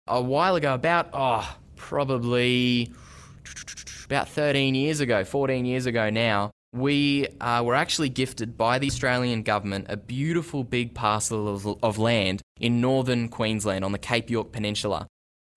A 0.06 0.20
while 0.20 0.56
ago, 0.56 0.72
about, 0.74 1.10
oh, 1.12 1.56
probably 1.76 2.90
about 4.06 4.28
13 4.28 4.74
years 4.74 5.00
ago, 5.00 5.24
14 5.24 5.64
years 5.64 5.86
ago 5.86 6.08
now, 6.10 6.50
we 6.72 7.26
uh, 7.40 7.62
were 7.64 7.74
actually 7.74 8.08
gifted 8.08 8.56
by 8.56 8.78
the 8.78 8.86
Australian 8.86 9.42
government 9.42 9.86
a 9.88 9.96
beautiful 9.96 10.64
big 10.64 10.94
parcel 10.94 11.48
of, 11.48 11.66
of, 11.82 11.98
land 11.98 12.40
in 12.58 12.80
northern 12.80 13.28
Queensland 13.28 13.84
on 13.84 13.92
the 13.92 13.98
Cape 13.98 14.30
York 14.30 14.52
Peninsula. 14.52 15.06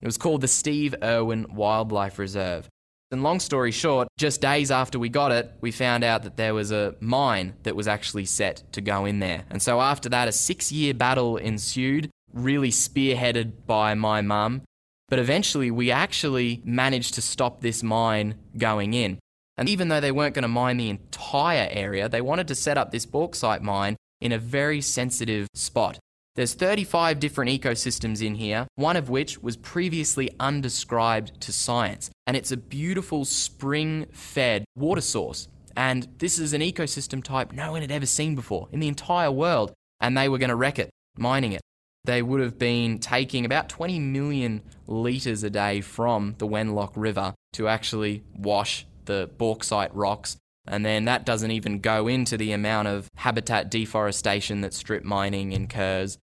It 0.02 0.06
was 0.06 0.18
called 0.18 0.42
the 0.42 0.48
Steve 0.48 0.94
Irwin 1.02 1.46
Wildlife 1.54 2.18
Reserve. 2.18 2.68
And 3.10 3.22
long 3.22 3.40
story 3.40 3.70
short, 3.70 4.08
just 4.18 4.40
days 4.40 4.70
after 4.70 4.98
we 4.98 5.08
got 5.08 5.32
it, 5.32 5.52
we 5.60 5.70
found 5.70 6.04
out 6.04 6.24
that 6.24 6.36
there 6.36 6.54
was 6.54 6.72
a 6.72 6.96
mine 7.00 7.54
that 7.62 7.76
was 7.76 7.88
actually 7.88 8.26
set 8.26 8.64
to 8.72 8.80
go 8.80 9.04
in 9.04 9.20
there. 9.20 9.44
And 9.48 9.62
so 9.62 9.80
after 9.80 10.08
that, 10.08 10.28
a 10.28 10.32
six 10.32 10.70
year 10.72 10.92
battle 10.92 11.36
ensued, 11.36 12.10
really 12.32 12.70
spearheaded 12.70 13.52
by 13.66 13.94
my 13.94 14.20
mum. 14.22 14.62
But 15.08 15.20
eventually, 15.20 15.70
we 15.70 15.92
actually 15.92 16.60
managed 16.64 17.14
to 17.14 17.22
stop 17.22 17.60
this 17.60 17.82
mine 17.82 18.34
going 18.58 18.92
in. 18.92 19.20
And 19.58 19.68
even 19.68 19.88
though 19.88 20.00
they 20.00 20.12
weren't 20.12 20.34
going 20.34 20.42
to 20.42 20.48
mine 20.48 20.76
the 20.76 20.90
entire 20.90 21.68
area, 21.70 22.08
they 22.08 22.20
wanted 22.20 22.48
to 22.48 22.54
set 22.54 22.76
up 22.76 22.90
this 22.90 23.06
bauxite 23.06 23.62
mine 23.62 23.96
in 24.20 24.32
a 24.32 24.38
very 24.38 24.80
sensitive 24.80 25.48
spot. 25.54 25.98
There's 26.34 26.52
35 26.52 27.18
different 27.18 27.50
ecosystems 27.50 28.24
in 28.24 28.34
here, 28.34 28.66
one 28.74 28.96
of 28.96 29.08
which 29.08 29.42
was 29.42 29.56
previously 29.56 30.30
undescribed 30.38 31.40
to 31.40 31.52
science. 31.52 32.10
And 32.26 32.36
it's 32.36 32.52
a 32.52 32.58
beautiful 32.58 33.24
spring 33.24 34.06
fed 34.12 34.66
water 34.76 35.00
source. 35.00 35.48
And 35.74 36.06
this 36.18 36.38
is 36.38 36.52
an 36.52 36.60
ecosystem 36.60 37.24
type 37.24 37.52
no 37.52 37.72
one 37.72 37.80
had 37.80 37.90
ever 37.90 38.04
seen 38.04 38.34
before 38.34 38.68
in 38.70 38.80
the 38.80 38.88
entire 38.88 39.30
world. 39.30 39.72
And 40.00 40.16
they 40.16 40.28
were 40.28 40.36
going 40.36 40.50
to 40.50 40.56
wreck 40.56 40.78
it, 40.78 40.90
mining 41.16 41.52
it. 41.52 41.62
They 42.04 42.20
would 42.20 42.40
have 42.40 42.58
been 42.58 42.98
taking 42.98 43.46
about 43.46 43.70
20 43.70 43.98
million 43.98 44.62
litres 44.86 45.42
a 45.42 45.50
day 45.50 45.80
from 45.80 46.34
the 46.36 46.46
Wenlock 46.46 46.92
River 46.96 47.34
to 47.54 47.66
actually 47.66 48.22
wash 48.36 48.86
the 49.06 49.30
bauxite 49.38 49.94
rocks. 49.94 50.36
And 50.68 50.84
then 50.84 51.04
that 51.04 51.24
doesn't 51.24 51.50
even 51.50 51.80
go 51.80 52.08
into 52.08 52.36
the 52.36 52.52
amount 52.52 52.88
of 52.88 53.08
habitat 53.16 53.70
deforestation 53.70 54.60
that 54.62 54.74
strip 54.74 55.04
mining 55.04 55.52
incurs. 55.52 56.18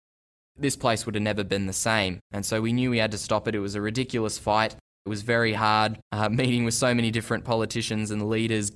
This 0.59 0.77
place 0.77 1.07
would 1.07 1.15
have 1.15 1.23
never 1.23 1.45
been 1.45 1.67
the 1.67 1.73
same. 1.73 2.21
And 2.33 2.45
so 2.45 2.61
we 2.61 2.73
knew 2.73 2.91
we 2.91 2.99
had 2.99 3.13
to 3.13 3.19
stop 3.19 3.47
it. 3.49 3.55
It 3.55 3.61
was 3.61 3.75
a 3.75 3.81
ridiculous 3.81 4.39
fight. 4.39 4.75
It 5.07 5.09
was 5.09 5.23
very 5.23 5.53
hard, 5.53 5.99
uh, 6.13 6.29
meeting 6.31 6.65
with 6.65 6.75
so 6.75 6.95
many 6.95 7.11
different 7.11 7.45
politicians 7.45 8.11
and 8.11 8.29
leaders. 8.29 8.73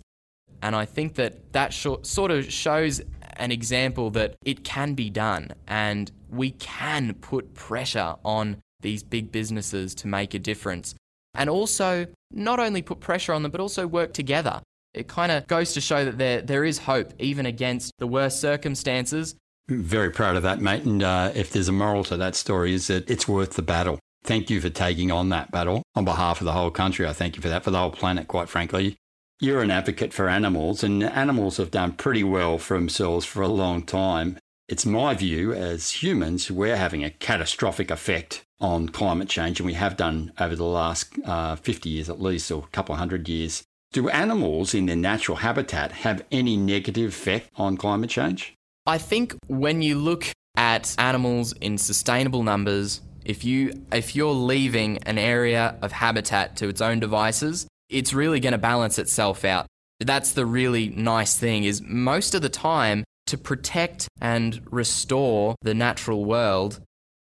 And 0.63 0.75
I 0.75 0.85
think 0.85 1.15
that 1.15 1.53
that 1.53 1.75
sort 1.75 2.31
of 2.31 2.51
shows 2.51 3.03
an 3.37 3.53
example 3.53 4.11
that 4.11 4.37
it 4.45 4.65
can 4.65 4.95
be 4.95 5.11
done 5.11 5.51
and 5.67 6.11
we 6.31 6.53
can 6.53 7.15
put 7.15 7.55
pressure 7.55 8.17
on 8.25 8.59
these 8.81 9.03
big 9.03 9.33
businesses 9.33 9.95
to 9.97 10.07
make 10.07 10.35
a 10.35 10.39
difference. 10.39 10.95
And 11.35 11.51
also, 11.51 12.07
not 12.31 12.61
only 12.61 12.83
put 12.83 13.01
pressure 13.01 13.33
on 13.33 13.43
them, 13.43 13.51
but 13.51 13.61
also 13.61 13.87
work 13.87 14.13
together. 14.13 14.63
It 14.93 15.09
kind 15.09 15.33
of 15.33 15.47
goes 15.47 15.73
to 15.73 15.81
show 15.81 16.05
that 16.05 16.19
there, 16.19 16.41
there 16.41 16.65
is 16.65 16.79
hope, 16.79 17.13
even 17.19 17.47
against 17.47 17.93
the 17.99 18.07
worst 18.07 18.41
circumstances. 18.41 19.35
Very 19.69 20.11
proud 20.11 20.37
of 20.37 20.43
that, 20.43 20.61
mate. 20.61 20.85
And 20.85 21.03
uh, 21.03 21.33
if 21.35 21.51
there's 21.51 21.69
a 21.69 21.73
moral 21.73 22.05
to 22.05 22.17
that 22.17 22.37
story, 22.37 22.75
is 22.75 22.87
that 22.87 23.11
it's 23.11 23.27
worth 23.27 23.55
the 23.55 23.63
battle. 23.63 23.99
Thank 24.23 24.51
you 24.51 24.61
for 24.61 24.71
taking 24.71 25.11
on 25.11 25.31
that 25.31 25.51
battle 25.51 25.83
on 25.95 26.05
behalf 26.05 26.41
of 26.41 26.45
the 26.45 26.53
whole 26.53 26.71
country. 26.71 27.07
I 27.07 27.13
thank 27.13 27.37
you 27.37 27.43
for 27.43 27.49
that, 27.49 27.65
for 27.65 27.71
the 27.71 27.79
whole 27.79 27.91
planet, 27.91 28.29
quite 28.29 28.49
frankly. 28.49 28.97
You're 29.41 29.63
an 29.63 29.71
advocate 29.71 30.13
for 30.13 30.29
animals, 30.29 30.85
and 30.85 31.03
animals 31.03 31.57
have 31.57 31.71
done 31.71 31.93
pretty 31.93 32.25
well 32.25 32.57
for 32.57 32.79
themselves 32.79 33.27
for 33.27 33.43
a 33.43 33.49
long 33.49 33.83
time. 33.83 34.39
It's 34.67 34.87
my 34.87 35.13
view 35.13 35.53
as 35.53 36.03
humans, 36.03 36.51
we're 36.51 36.77
having 36.77 37.05
a 37.05 37.11
catastrophic 37.11 37.91
effect 37.91 38.47
on 38.61 38.89
climate 38.89 39.29
change, 39.29 39.61
and 39.61 39.67
we 39.67 39.75
have 39.75 39.99
done 39.99 40.33
over 40.41 40.57
the 40.57 40.65
last 40.65 41.13
uh, 41.27 41.57
50 41.57 41.91
years 41.91 42.09
at 42.09 42.19
least, 42.19 42.51
or 42.51 42.65
a 42.65 42.69
couple 42.69 42.95
of 42.95 42.99
hundred 42.99 43.29
years. 43.29 43.63
Do 43.93 44.09
animals 44.09 44.73
in 44.73 44.87
their 44.87 44.97
natural 44.97 45.37
habitat 45.37 45.93
have 45.93 46.25
any 46.33 46.57
negative 46.57 47.11
effect 47.11 47.51
on 47.57 47.77
climate 47.77 48.09
change? 48.09 48.55
I 48.87 48.97
think 48.97 49.37
when 49.49 49.83
you 49.83 49.99
look 49.99 50.29
at 50.57 50.95
animals 50.99 51.53
in 51.61 51.77
sustainable 51.77 52.43
numbers, 52.43 53.03
if 53.23 53.45
you 53.45 53.85
if 53.93 54.17
you're 54.17 54.33
leaving 54.33 54.97
an 55.03 55.19
area 55.19 55.77
of 55.83 55.93
habitat 55.93 56.57
to 56.57 56.69
its 56.69 56.81
own 56.81 57.01
devices, 57.01 57.67
it's 57.91 58.15
really 58.15 58.41
going 58.41 58.53
to 58.53 58.59
balance 58.59 58.99
itself 58.99 59.45
out. 59.45 59.67
That's 60.01 60.33
the 60.33 60.47
really 60.47 60.89
nice 60.89 61.37
thing 61.39 61.65
is 61.65 61.83
most 61.83 62.35
of 62.35 62.41
the 62.41 62.49
time 62.49 63.05
to 63.27 63.39
protect 63.39 64.09
and 64.21 64.61
restore 64.71 65.57
the 65.63 65.75
natural 65.75 66.25
world, 66.25 66.81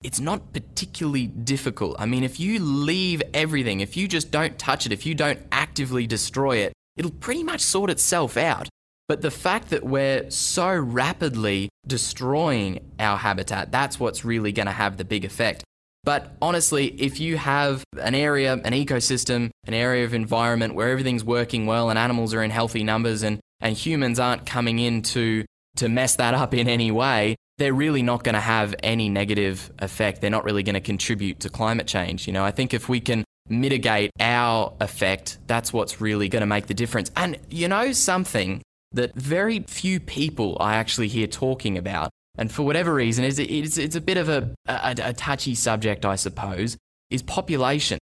it's 0.03 0.19
not 0.19 0.53
particularly 0.53 1.27
difficult. 1.27 1.95
I 1.97 2.05
mean, 2.05 2.23
if 2.23 2.39
you 2.39 2.59
leave 2.59 3.23
everything, 3.33 3.79
if 3.79 3.95
you 3.95 4.07
just 4.07 4.31
don't 4.31 4.59
touch 4.59 4.85
it, 4.85 4.91
if 4.91 5.05
you 5.05 5.15
don't 5.15 5.39
actively 5.51 6.05
destroy 6.05 6.57
it, 6.57 6.73
it'll 6.97 7.12
pretty 7.12 7.43
much 7.43 7.62
sort 7.62 7.89
itself 7.89 8.38
out. 8.38 8.67
But 9.07 9.21
the 9.21 9.31
fact 9.31 9.69
that 9.69 9.83
we're 9.83 10.29
so 10.29 10.73
rapidly 10.73 11.69
destroying 11.85 12.91
our 13.00 13.17
habitat, 13.17 13.71
that's 13.71 14.00
what's 14.00 14.23
really 14.23 14.51
going 14.51 14.65
to 14.65 14.71
have 14.71 14.97
the 14.97 15.05
big 15.05 15.25
effect. 15.25 15.63
But 16.03 16.35
honestly, 16.41 16.88
if 16.88 17.19
you 17.19 17.38
have 17.38 17.83
an 17.97 18.13
area, 18.13 18.53
an 18.53 18.73
ecosystem, 18.73 19.51
an 19.65 19.73
area 19.73 20.03
of 20.03 20.13
environment 20.13 20.75
where 20.75 20.89
everything's 20.89 21.23
working 21.23 21.65
well 21.65 21.89
and 21.89 21.97
animals 21.97 22.33
are 22.33 22.43
in 22.43 22.51
healthy 22.51 22.83
numbers 22.83 23.23
and, 23.23 23.39
and 23.62 23.75
humans 23.75 24.19
aren't 24.19 24.45
coming 24.45 24.79
in 24.79 25.01
to 25.01 25.45
to 25.77 25.89
mess 25.89 26.15
that 26.18 26.34
up 26.34 26.53
in 26.53 26.68
any 26.68 26.92
way, 26.92 27.36
they're 27.58 27.74
really 27.74 28.01
not 28.01 28.24
going 28.24 28.34
to 28.34 28.42
have 28.42 28.75
any 28.82 29.10
negative 29.10 29.72
effect. 29.80 30.22
They're 30.22 30.30
not 30.30 30.44
really 30.44 30.63
going 30.63 30.74
to 30.75 30.82
contribute 30.82 31.39
to 31.42 31.50
climate 31.50 31.88
change. 31.88 32.27
You 32.27 32.34
know, 32.34 32.44
I 32.44 32.51
think 32.51 32.74
if 32.74 32.89
we 32.89 33.00
can 33.00 33.24
mitigate 33.50 34.12
our 34.20 34.74
effect, 34.80 35.38
that's 35.48 35.72
what's 35.74 36.01
really 36.01 36.30
going 36.30 36.42
to 36.42 36.48
make 36.48 36.68
the 36.68 36.74
difference. 36.74 37.12
And 37.15 37.39
you 37.50 37.68
know, 37.68 37.92
something 37.92 38.62
that 38.92 39.13
very 39.15 39.60
few 39.68 40.00
people 40.00 40.58
I 40.60 40.75
actually 40.75 41.08
hear 41.08 41.27
talking 41.27 41.77
about, 41.77 42.10
and 42.38 42.51
for 42.51 42.63
whatever 42.63 42.94
reason, 42.94 43.24
it's, 43.25 43.39
it's, 43.39 43.77
it's 43.77 43.96
a 43.96 44.01
bit 44.01 44.18
of 44.18 44.30
a, 44.30 44.51
a, 44.68 44.96
a 45.03 45.13
touchy 45.13 45.56
subject, 45.56 46.06
I 46.06 46.15
suppose, 46.15 46.77
is 47.10 47.22
population. 47.22 48.00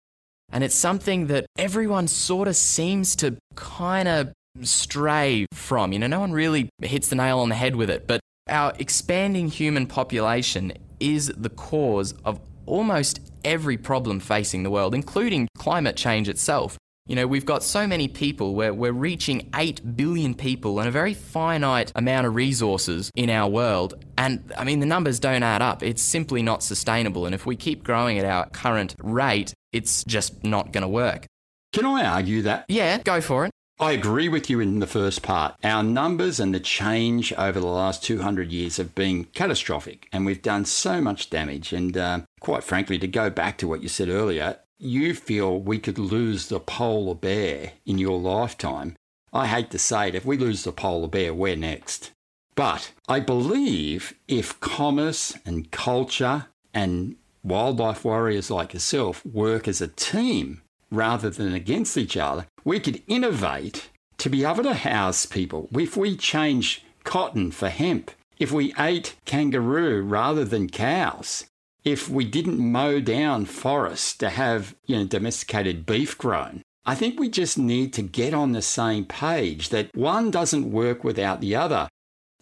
And 0.50 0.62
it's 0.62 0.74
something 0.74 1.28
that 1.28 1.46
everyone 1.58 2.08
sort 2.08 2.46
of 2.46 2.56
seems 2.56 3.16
to 3.16 3.36
kind 3.54 4.08
of 4.08 4.32
stray 4.62 5.46
from. 5.52 5.92
You 5.92 5.98
know, 5.98 6.06
no 6.06 6.20
one 6.20 6.32
really 6.32 6.68
hits 6.80 7.08
the 7.08 7.16
nail 7.16 7.38
on 7.40 7.48
the 7.48 7.54
head 7.54 7.76
with 7.76 7.90
it, 7.90 8.06
but 8.06 8.20
our 8.48 8.72
expanding 8.78 9.48
human 9.48 9.86
population 9.86 10.72
is 11.00 11.32
the 11.36 11.50
cause 11.50 12.14
of 12.24 12.40
almost 12.66 13.20
every 13.44 13.76
problem 13.76 14.20
facing 14.20 14.62
the 14.62 14.70
world, 14.70 14.94
including 14.94 15.48
climate 15.56 15.96
change 15.96 16.28
itself. 16.28 16.78
You 17.06 17.16
know, 17.16 17.26
we've 17.26 17.44
got 17.44 17.64
so 17.64 17.86
many 17.86 18.06
people, 18.06 18.54
we're, 18.54 18.72
we're 18.72 18.92
reaching 18.92 19.50
8 19.56 19.96
billion 19.96 20.34
people 20.34 20.78
and 20.78 20.86
a 20.86 20.92
very 20.92 21.14
finite 21.14 21.90
amount 21.96 22.28
of 22.28 22.36
resources 22.36 23.10
in 23.16 23.28
our 23.28 23.50
world. 23.50 23.94
And 24.16 24.52
I 24.56 24.62
mean, 24.62 24.78
the 24.78 24.86
numbers 24.86 25.18
don't 25.18 25.42
add 25.42 25.62
up. 25.62 25.82
It's 25.82 26.00
simply 26.00 26.42
not 26.42 26.62
sustainable. 26.62 27.26
And 27.26 27.34
if 27.34 27.44
we 27.44 27.56
keep 27.56 27.82
growing 27.82 28.20
at 28.20 28.24
our 28.24 28.48
current 28.50 28.94
rate, 29.02 29.52
it's 29.72 30.04
just 30.04 30.44
not 30.44 30.72
going 30.72 30.82
to 30.82 30.88
work. 30.88 31.26
Can 31.72 31.86
I 31.86 32.04
argue 32.04 32.42
that? 32.42 32.66
Yeah, 32.68 32.98
go 32.98 33.20
for 33.20 33.46
it. 33.46 33.50
I 33.82 33.90
agree 33.90 34.28
with 34.28 34.48
you 34.48 34.60
in 34.60 34.78
the 34.78 34.86
first 34.86 35.22
part. 35.22 35.56
Our 35.64 35.82
numbers 35.82 36.38
and 36.38 36.54
the 36.54 36.60
change 36.60 37.32
over 37.32 37.58
the 37.58 37.66
last 37.66 38.04
200 38.04 38.52
years 38.52 38.76
have 38.76 38.94
been 38.94 39.24
catastrophic, 39.24 40.08
and 40.12 40.24
we've 40.24 40.40
done 40.40 40.66
so 40.66 41.00
much 41.00 41.30
damage. 41.30 41.72
And 41.72 41.96
uh, 41.96 42.20
quite 42.38 42.62
frankly, 42.62 42.96
to 43.00 43.08
go 43.08 43.28
back 43.28 43.58
to 43.58 43.66
what 43.66 43.82
you 43.82 43.88
said 43.88 44.08
earlier, 44.08 44.58
you 44.78 45.14
feel 45.16 45.58
we 45.58 45.80
could 45.80 45.98
lose 45.98 46.46
the 46.46 46.60
polar 46.60 47.16
bear 47.16 47.72
in 47.84 47.98
your 47.98 48.20
lifetime. 48.20 48.94
I 49.32 49.48
hate 49.48 49.72
to 49.72 49.80
say 49.80 50.06
it, 50.06 50.14
if 50.14 50.24
we 50.24 50.38
lose 50.38 50.62
the 50.62 50.70
polar 50.70 51.08
bear, 51.08 51.34
we're 51.34 51.56
next. 51.56 52.12
But 52.54 52.92
I 53.08 53.18
believe 53.18 54.14
if 54.28 54.60
commerce 54.60 55.36
and 55.44 55.72
culture 55.72 56.46
and 56.72 57.16
wildlife 57.42 58.04
warriors 58.04 58.48
like 58.48 58.74
yourself 58.74 59.26
work 59.26 59.66
as 59.66 59.80
a 59.80 59.88
team 59.88 60.62
rather 60.92 61.30
than 61.30 61.52
against 61.52 61.98
each 61.98 62.16
other, 62.16 62.46
we 62.64 62.80
could 62.80 63.02
innovate 63.06 63.90
to 64.18 64.30
be 64.30 64.44
able 64.44 64.62
to 64.62 64.74
house 64.74 65.26
people. 65.26 65.68
If 65.72 65.96
we 65.96 66.16
change 66.16 66.84
cotton 67.04 67.50
for 67.50 67.68
hemp, 67.68 68.10
if 68.38 68.52
we 68.52 68.74
ate 68.78 69.16
kangaroo 69.24 70.02
rather 70.02 70.44
than 70.44 70.68
cows, 70.68 71.44
if 71.84 72.08
we 72.08 72.24
didn't 72.24 72.58
mow 72.58 73.00
down 73.00 73.46
forests 73.46 74.16
to 74.18 74.30
have 74.30 74.74
you 74.86 74.96
know, 74.96 75.04
domesticated 75.04 75.84
beef 75.84 76.16
grown, 76.16 76.62
I 76.84 76.94
think 76.94 77.18
we 77.18 77.28
just 77.28 77.58
need 77.58 77.92
to 77.94 78.02
get 78.02 78.34
on 78.34 78.52
the 78.52 78.62
same 78.62 79.04
page 79.04 79.68
that 79.68 79.94
one 79.94 80.30
doesn't 80.30 80.72
work 80.72 81.04
without 81.04 81.40
the 81.40 81.54
other. 81.54 81.88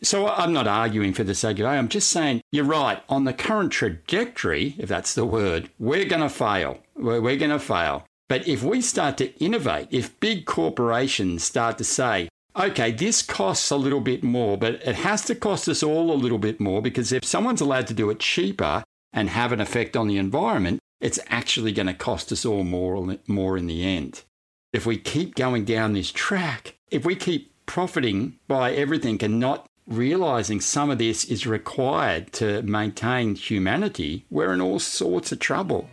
So 0.03 0.29
I'm 0.29 0.53
not 0.53 0.67
arguing 0.67 1.12
for 1.12 1.25
the 1.25 1.35
sake 1.35 1.59
of. 1.59 1.67
I'm 1.67 1.89
just 1.89 2.09
saying 2.09 2.41
you're 2.53 2.65
right. 2.65 3.03
On 3.11 3.25
the 3.25 3.35
current 3.35 3.71
trajectory, 3.71 4.75
if 4.79 4.89
that's 4.89 5.15
the 5.15 5.27
word, 5.27 5.71
we're 5.79 6.07
going 6.07 6.23
to 6.23 6.31
fail. 6.31 6.79
We're, 6.97 7.21
we're 7.21 7.37
going 7.37 7.50
to 7.50 7.59
fail. 7.59 8.07
But 8.31 8.47
if 8.47 8.63
we 8.63 8.81
start 8.81 9.17
to 9.17 9.37
innovate, 9.43 9.89
if 9.91 10.21
big 10.21 10.47
corporations 10.47 11.43
start 11.43 11.79
to 11.79 11.85
say, 11.85 12.29
okay, 12.57 12.93
this 12.93 13.23
costs 13.23 13.73
a 13.73 13.77
little 13.77 14.01
bit 14.01 14.23
more, 14.23 14.57
but 14.57 14.75
it 14.75 14.95
has 14.95 15.25
to 15.25 15.35
cost 15.35 15.69
us 15.69 15.83
all 15.83 16.13
a 16.13 16.23
little 16.23 16.39
bit 16.39 16.61
more 16.61 16.81
because 16.81 17.11
if 17.11 17.25
someone's 17.25 17.61
allowed 17.61 17.89
to 17.89 17.95
do 17.95 18.09
it 18.09 18.21
cheaper 18.21 18.85
and 19.13 19.31
have 19.31 19.51
an 19.51 19.61
effect 19.61 19.97
on 19.97 20.07
the 20.07 20.17
environment, 20.17 20.79
it's 21.01 21.19
actually 21.27 21.73
going 21.73 21.89
to 21.89 21.93
cost 21.93 22.31
us 22.31 22.45
all 22.45 22.63
more, 22.63 23.19
more 23.27 23.59
in 23.59 23.67
the 23.67 23.85
end. 23.85 24.23
If 24.73 24.87
we 24.87 24.97
keep 24.97 25.35
going 25.35 25.65
down 25.65 25.95
this 25.95 26.13
track, 26.13 26.77
if 26.93 27.05
we 27.05 27.17
keep 27.17 27.53
profiting 27.67 28.39
by 28.47 28.71
everything 28.71 29.21
and 29.25 29.41
not 29.41 29.67
realizing 29.89 30.61
some 30.61 30.89
of 30.89 30.99
this 30.99 31.25
is 31.25 31.49
required 31.49 32.33
to 32.35 32.63
maintain 32.63 33.35
humanity, 33.35 34.25
we're 34.31 34.53
in 34.53 34.61
all 34.61 34.79
sorts 34.79 35.33
of 35.33 35.41
trouble. 35.41 35.91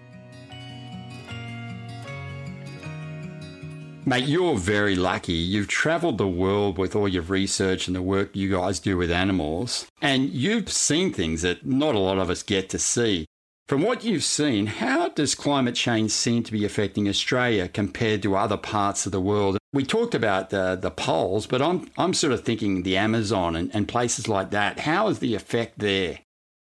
Mate, 4.07 4.23
you're 4.23 4.55
very 4.55 4.95
lucky. 4.95 5.33
You've 5.33 5.67
traveled 5.67 6.17
the 6.17 6.29
world 6.29 6.77
with 6.77 6.95
all 6.95 7.09
your 7.09 7.23
research 7.23 7.87
and 7.87 7.95
the 7.95 8.01
work 8.01 8.33
you 8.33 8.49
guys 8.49 8.79
do 8.79 8.95
with 8.95 9.11
animals, 9.11 9.85
and 10.01 10.29
you've 10.29 10.71
seen 10.71 11.11
things 11.11 11.41
that 11.41 11.65
not 11.65 11.93
a 11.93 11.99
lot 11.99 12.17
of 12.17 12.29
us 12.29 12.41
get 12.41 12.69
to 12.69 12.79
see. 12.79 13.25
From 13.67 13.81
what 13.81 14.05
you've 14.05 14.23
seen, 14.23 14.67
how 14.67 15.09
does 15.09 15.35
climate 15.35 15.75
change 15.75 16.11
seem 16.11 16.43
to 16.43 16.53
be 16.53 16.63
affecting 16.63 17.09
Australia 17.09 17.67
compared 17.67 18.21
to 18.21 18.37
other 18.37 18.55
parts 18.55 19.05
of 19.05 19.11
the 19.11 19.19
world? 19.19 19.57
We 19.73 19.83
talked 19.83 20.15
about 20.15 20.51
the, 20.51 20.77
the 20.81 20.89
poles, 20.89 21.45
but 21.45 21.61
I'm, 21.61 21.91
I'm 21.97 22.13
sort 22.13 22.31
of 22.31 22.45
thinking 22.45 22.83
the 22.83 22.95
Amazon 22.95 23.57
and, 23.57 23.69
and 23.75 23.89
places 23.89 24.29
like 24.29 24.51
that. 24.51 24.79
How 24.79 25.09
is 25.09 25.19
the 25.19 25.35
effect 25.35 25.79
there? 25.79 26.19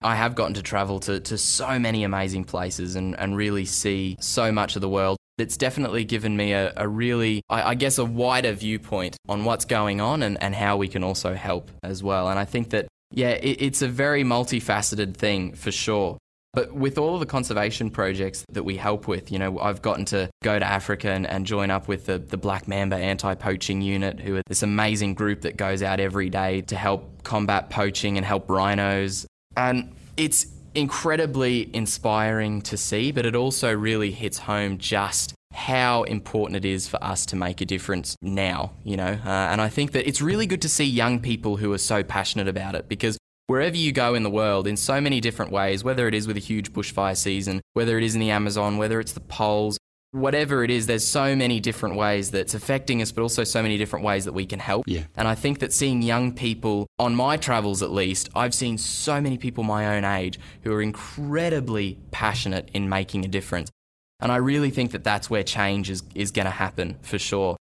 I 0.01 0.15
have 0.15 0.33
gotten 0.33 0.55
to 0.55 0.63
travel 0.63 0.99
to, 1.01 1.19
to 1.19 1.37
so 1.37 1.77
many 1.77 2.03
amazing 2.03 2.45
places 2.45 2.95
and, 2.95 3.15
and 3.19 3.37
really 3.37 3.65
see 3.65 4.17
so 4.19 4.51
much 4.51 4.75
of 4.75 4.81
the 4.81 4.89
world. 4.89 5.17
It's 5.37 5.57
definitely 5.57 6.03
given 6.03 6.35
me 6.35 6.53
a, 6.53 6.73
a 6.75 6.87
really, 6.87 7.41
I, 7.49 7.69
I, 7.69 7.75
guess, 7.75 7.97
a 7.97 8.05
wider 8.05 8.53
viewpoint 8.53 9.17
on 9.29 9.45
what's 9.45 9.65
going 9.65 10.01
on 10.01 10.23
and, 10.23 10.41
and 10.41 10.55
how 10.55 10.77
we 10.77 10.87
can 10.87 11.03
also 11.03 11.35
help 11.35 11.69
as 11.83 12.01
well. 12.01 12.29
And 12.29 12.39
I 12.39 12.45
think 12.45 12.71
that, 12.71 12.87
yeah, 13.11 13.29
it, 13.29 13.61
it's 13.61 13.81
a 13.81 13.87
very 13.87 14.23
multifaceted 14.23 15.15
thing 15.15 15.53
for 15.53 15.71
sure. 15.71 16.17
But 16.53 16.73
with 16.73 16.97
all 16.97 17.13
of 17.13 17.19
the 17.19 17.27
conservation 17.27 17.91
projects 17.91 18.43
that 18.53 18.63
we 18.63 18.77
help 18.77 19.07
with, 19.07 19.31
you 19.31 19.37
know, 19.37 19.59
I've 19.59 19.83
gotten 19.83 20.05
to 20.05 20.27
go 20.43 20.57
to 20.57 20.65
Africa 20.65 21.11
and, 21.11 21.27
and 21.27 21.45
join 21.45 21.69
up 21.69 21.87
with 21.87 22.07
the, 22.07 22.17
the 22.17 22.37
Black 22.37 22.67
Mamba 22.67 22.95
Anti 22.95 23.35
Poaching 23.35 23.81
Unit, 23.81 24.19
who 24.19 24.37
are 24.37 24.41
this 24.47 24.63
amazing 24.63 25.13
group 25.13 25.41
that 25.41 25.55
goes 25.55 25.83
out 25.83 25.99
every 25.99 26.31
day 26.31 26.61
to 26.61 26.75
help 26.75 27.21
combat 27.21 27.69
poaching 27.69 28.17
and 28.17 28.25
help 28.25 28.49
rhinos. 28.49 29.27
And 29.55 29.93
it's 30.15 30.47
incredibly 30.77 31.75
inspiring 31.75 32.61
to 32.61 32.77
see, 32.77 33.11
but 33.11 33.25
it 33.25 33.35
also 33.35 33.73
really 33.73 34.11
hits 34.11 34.37
home 34.37 34.77
just 34.77 35.33
how 35.51 36.03
important 36.03 36.55
it 36.55 36.65
is 36.65 36.87
for 36.87 37.03
us 37.03 37.25
to 37.25 37.35
make 37.35 37.61
a 37.61 37.65
difference 37.65 38.15
now, 38.21 38.73
you 38.83 38.95
know. 38.95 39.19
Uh, 39.25 39.29
and 39.29 39.59
I 39.59 39.69
think 39.69 39.93
that 39.93 40.07
it's 40.07 40.21
really 40.21 40.45
good 40.45 40.61
to 40.61 40.69
see 40.69 40.85
young 40.85 41.19
people 41.19 41.57
who 41.57 41.73
are 41.73 41.79
so 41.79 42.03
passionate 42.03 42.47
about 42.47 42.75
it 42.75 42.87
because 42.87 43.17
wherever 43.47 43.75
you 43.75 43.91
go 43.91 44.13
in 44.13 44.21
the 44.21 44.29
world, 44.29 44.67
in 44.67 44.77
so 44.77 45.01
many 45.01 45.19
different 45.19 45.51
ways, 45.51 45.83
whether 45.83 46.07
it 46.07 46.13
is 46.13 46.27
with 46.27 46.37
a 46.37 46.41
huge 46.41 46.71
bushfire 46.73 47.17
season, 47.17 47.59
whether 47.73 47.97
it 47.97 48.03
is 48.03 48.13
in 48.13 48.21
the 48.21 48.29
Amazon, 48.29 48.77
whether 48.77 48.99
it's 48.99 49.13
the 49.13 49.19
poles, 49.19 49.79
whatever 50.11 50.63
it 50.63 50.71
is, 50.71 50.87
there's 50.87 51.05
so 51.05 51.35
many 51.35 51.59
different 51.59 51.95
ways 51.95 52.31
that's 52.31 52.53
affecting 52.53 53.01
us, 53.01 53.11
but 53.11 53.21
also 53.21 53.43
so 53.43 53.61
many 53.61 53.77
different 53.77 54.05
ways 54.05 54.25
that 54.25 54.33
we 54.33 54.45
can 54.45 54.59
help. 54.59 54.85
Yeah. 54.87 55.03
And 55.15 55.27
I 55.27 55.35
think 55.35 55.59
that 55.59 55.73
seeing 55.73 56.01
young 56.01 56.33
people, 56.33 56.87
on 56.97 57.15
my 57.15 57.37
travels 57.37 57.83
at 57.83 57.91
least, 57.91 58.29
I've 58.35 58.53
seen 58.53 58.77
so 58.77 59.19
many 59.19 59.37
people 59.37 59.63
my 59.63 59.97
own 59.97 60.05
age 60.05 60.39
who 60.63 60.73
are 60.73 60.81
incredibly 60.81 61.97
passionate 62.11 62.69
in 62.73 62.89
making 62.89 63.25
a 63.25 63.27
difference. 63.27 63.69
And 64.19 64.31
I 64.31 64.37
really 64.37 64.71
think 64.71 64.91
that 64.91 65.03
that's 65.03 65.29
where 65.29 65.43
change 65.43 65.89
is, 65.89 66.03
is 66.15 66.31
going 66.31 66.45
to 66.45 66.51
happen 66.51 66.97
for 67.01 67.19
sure. 67.19 67.57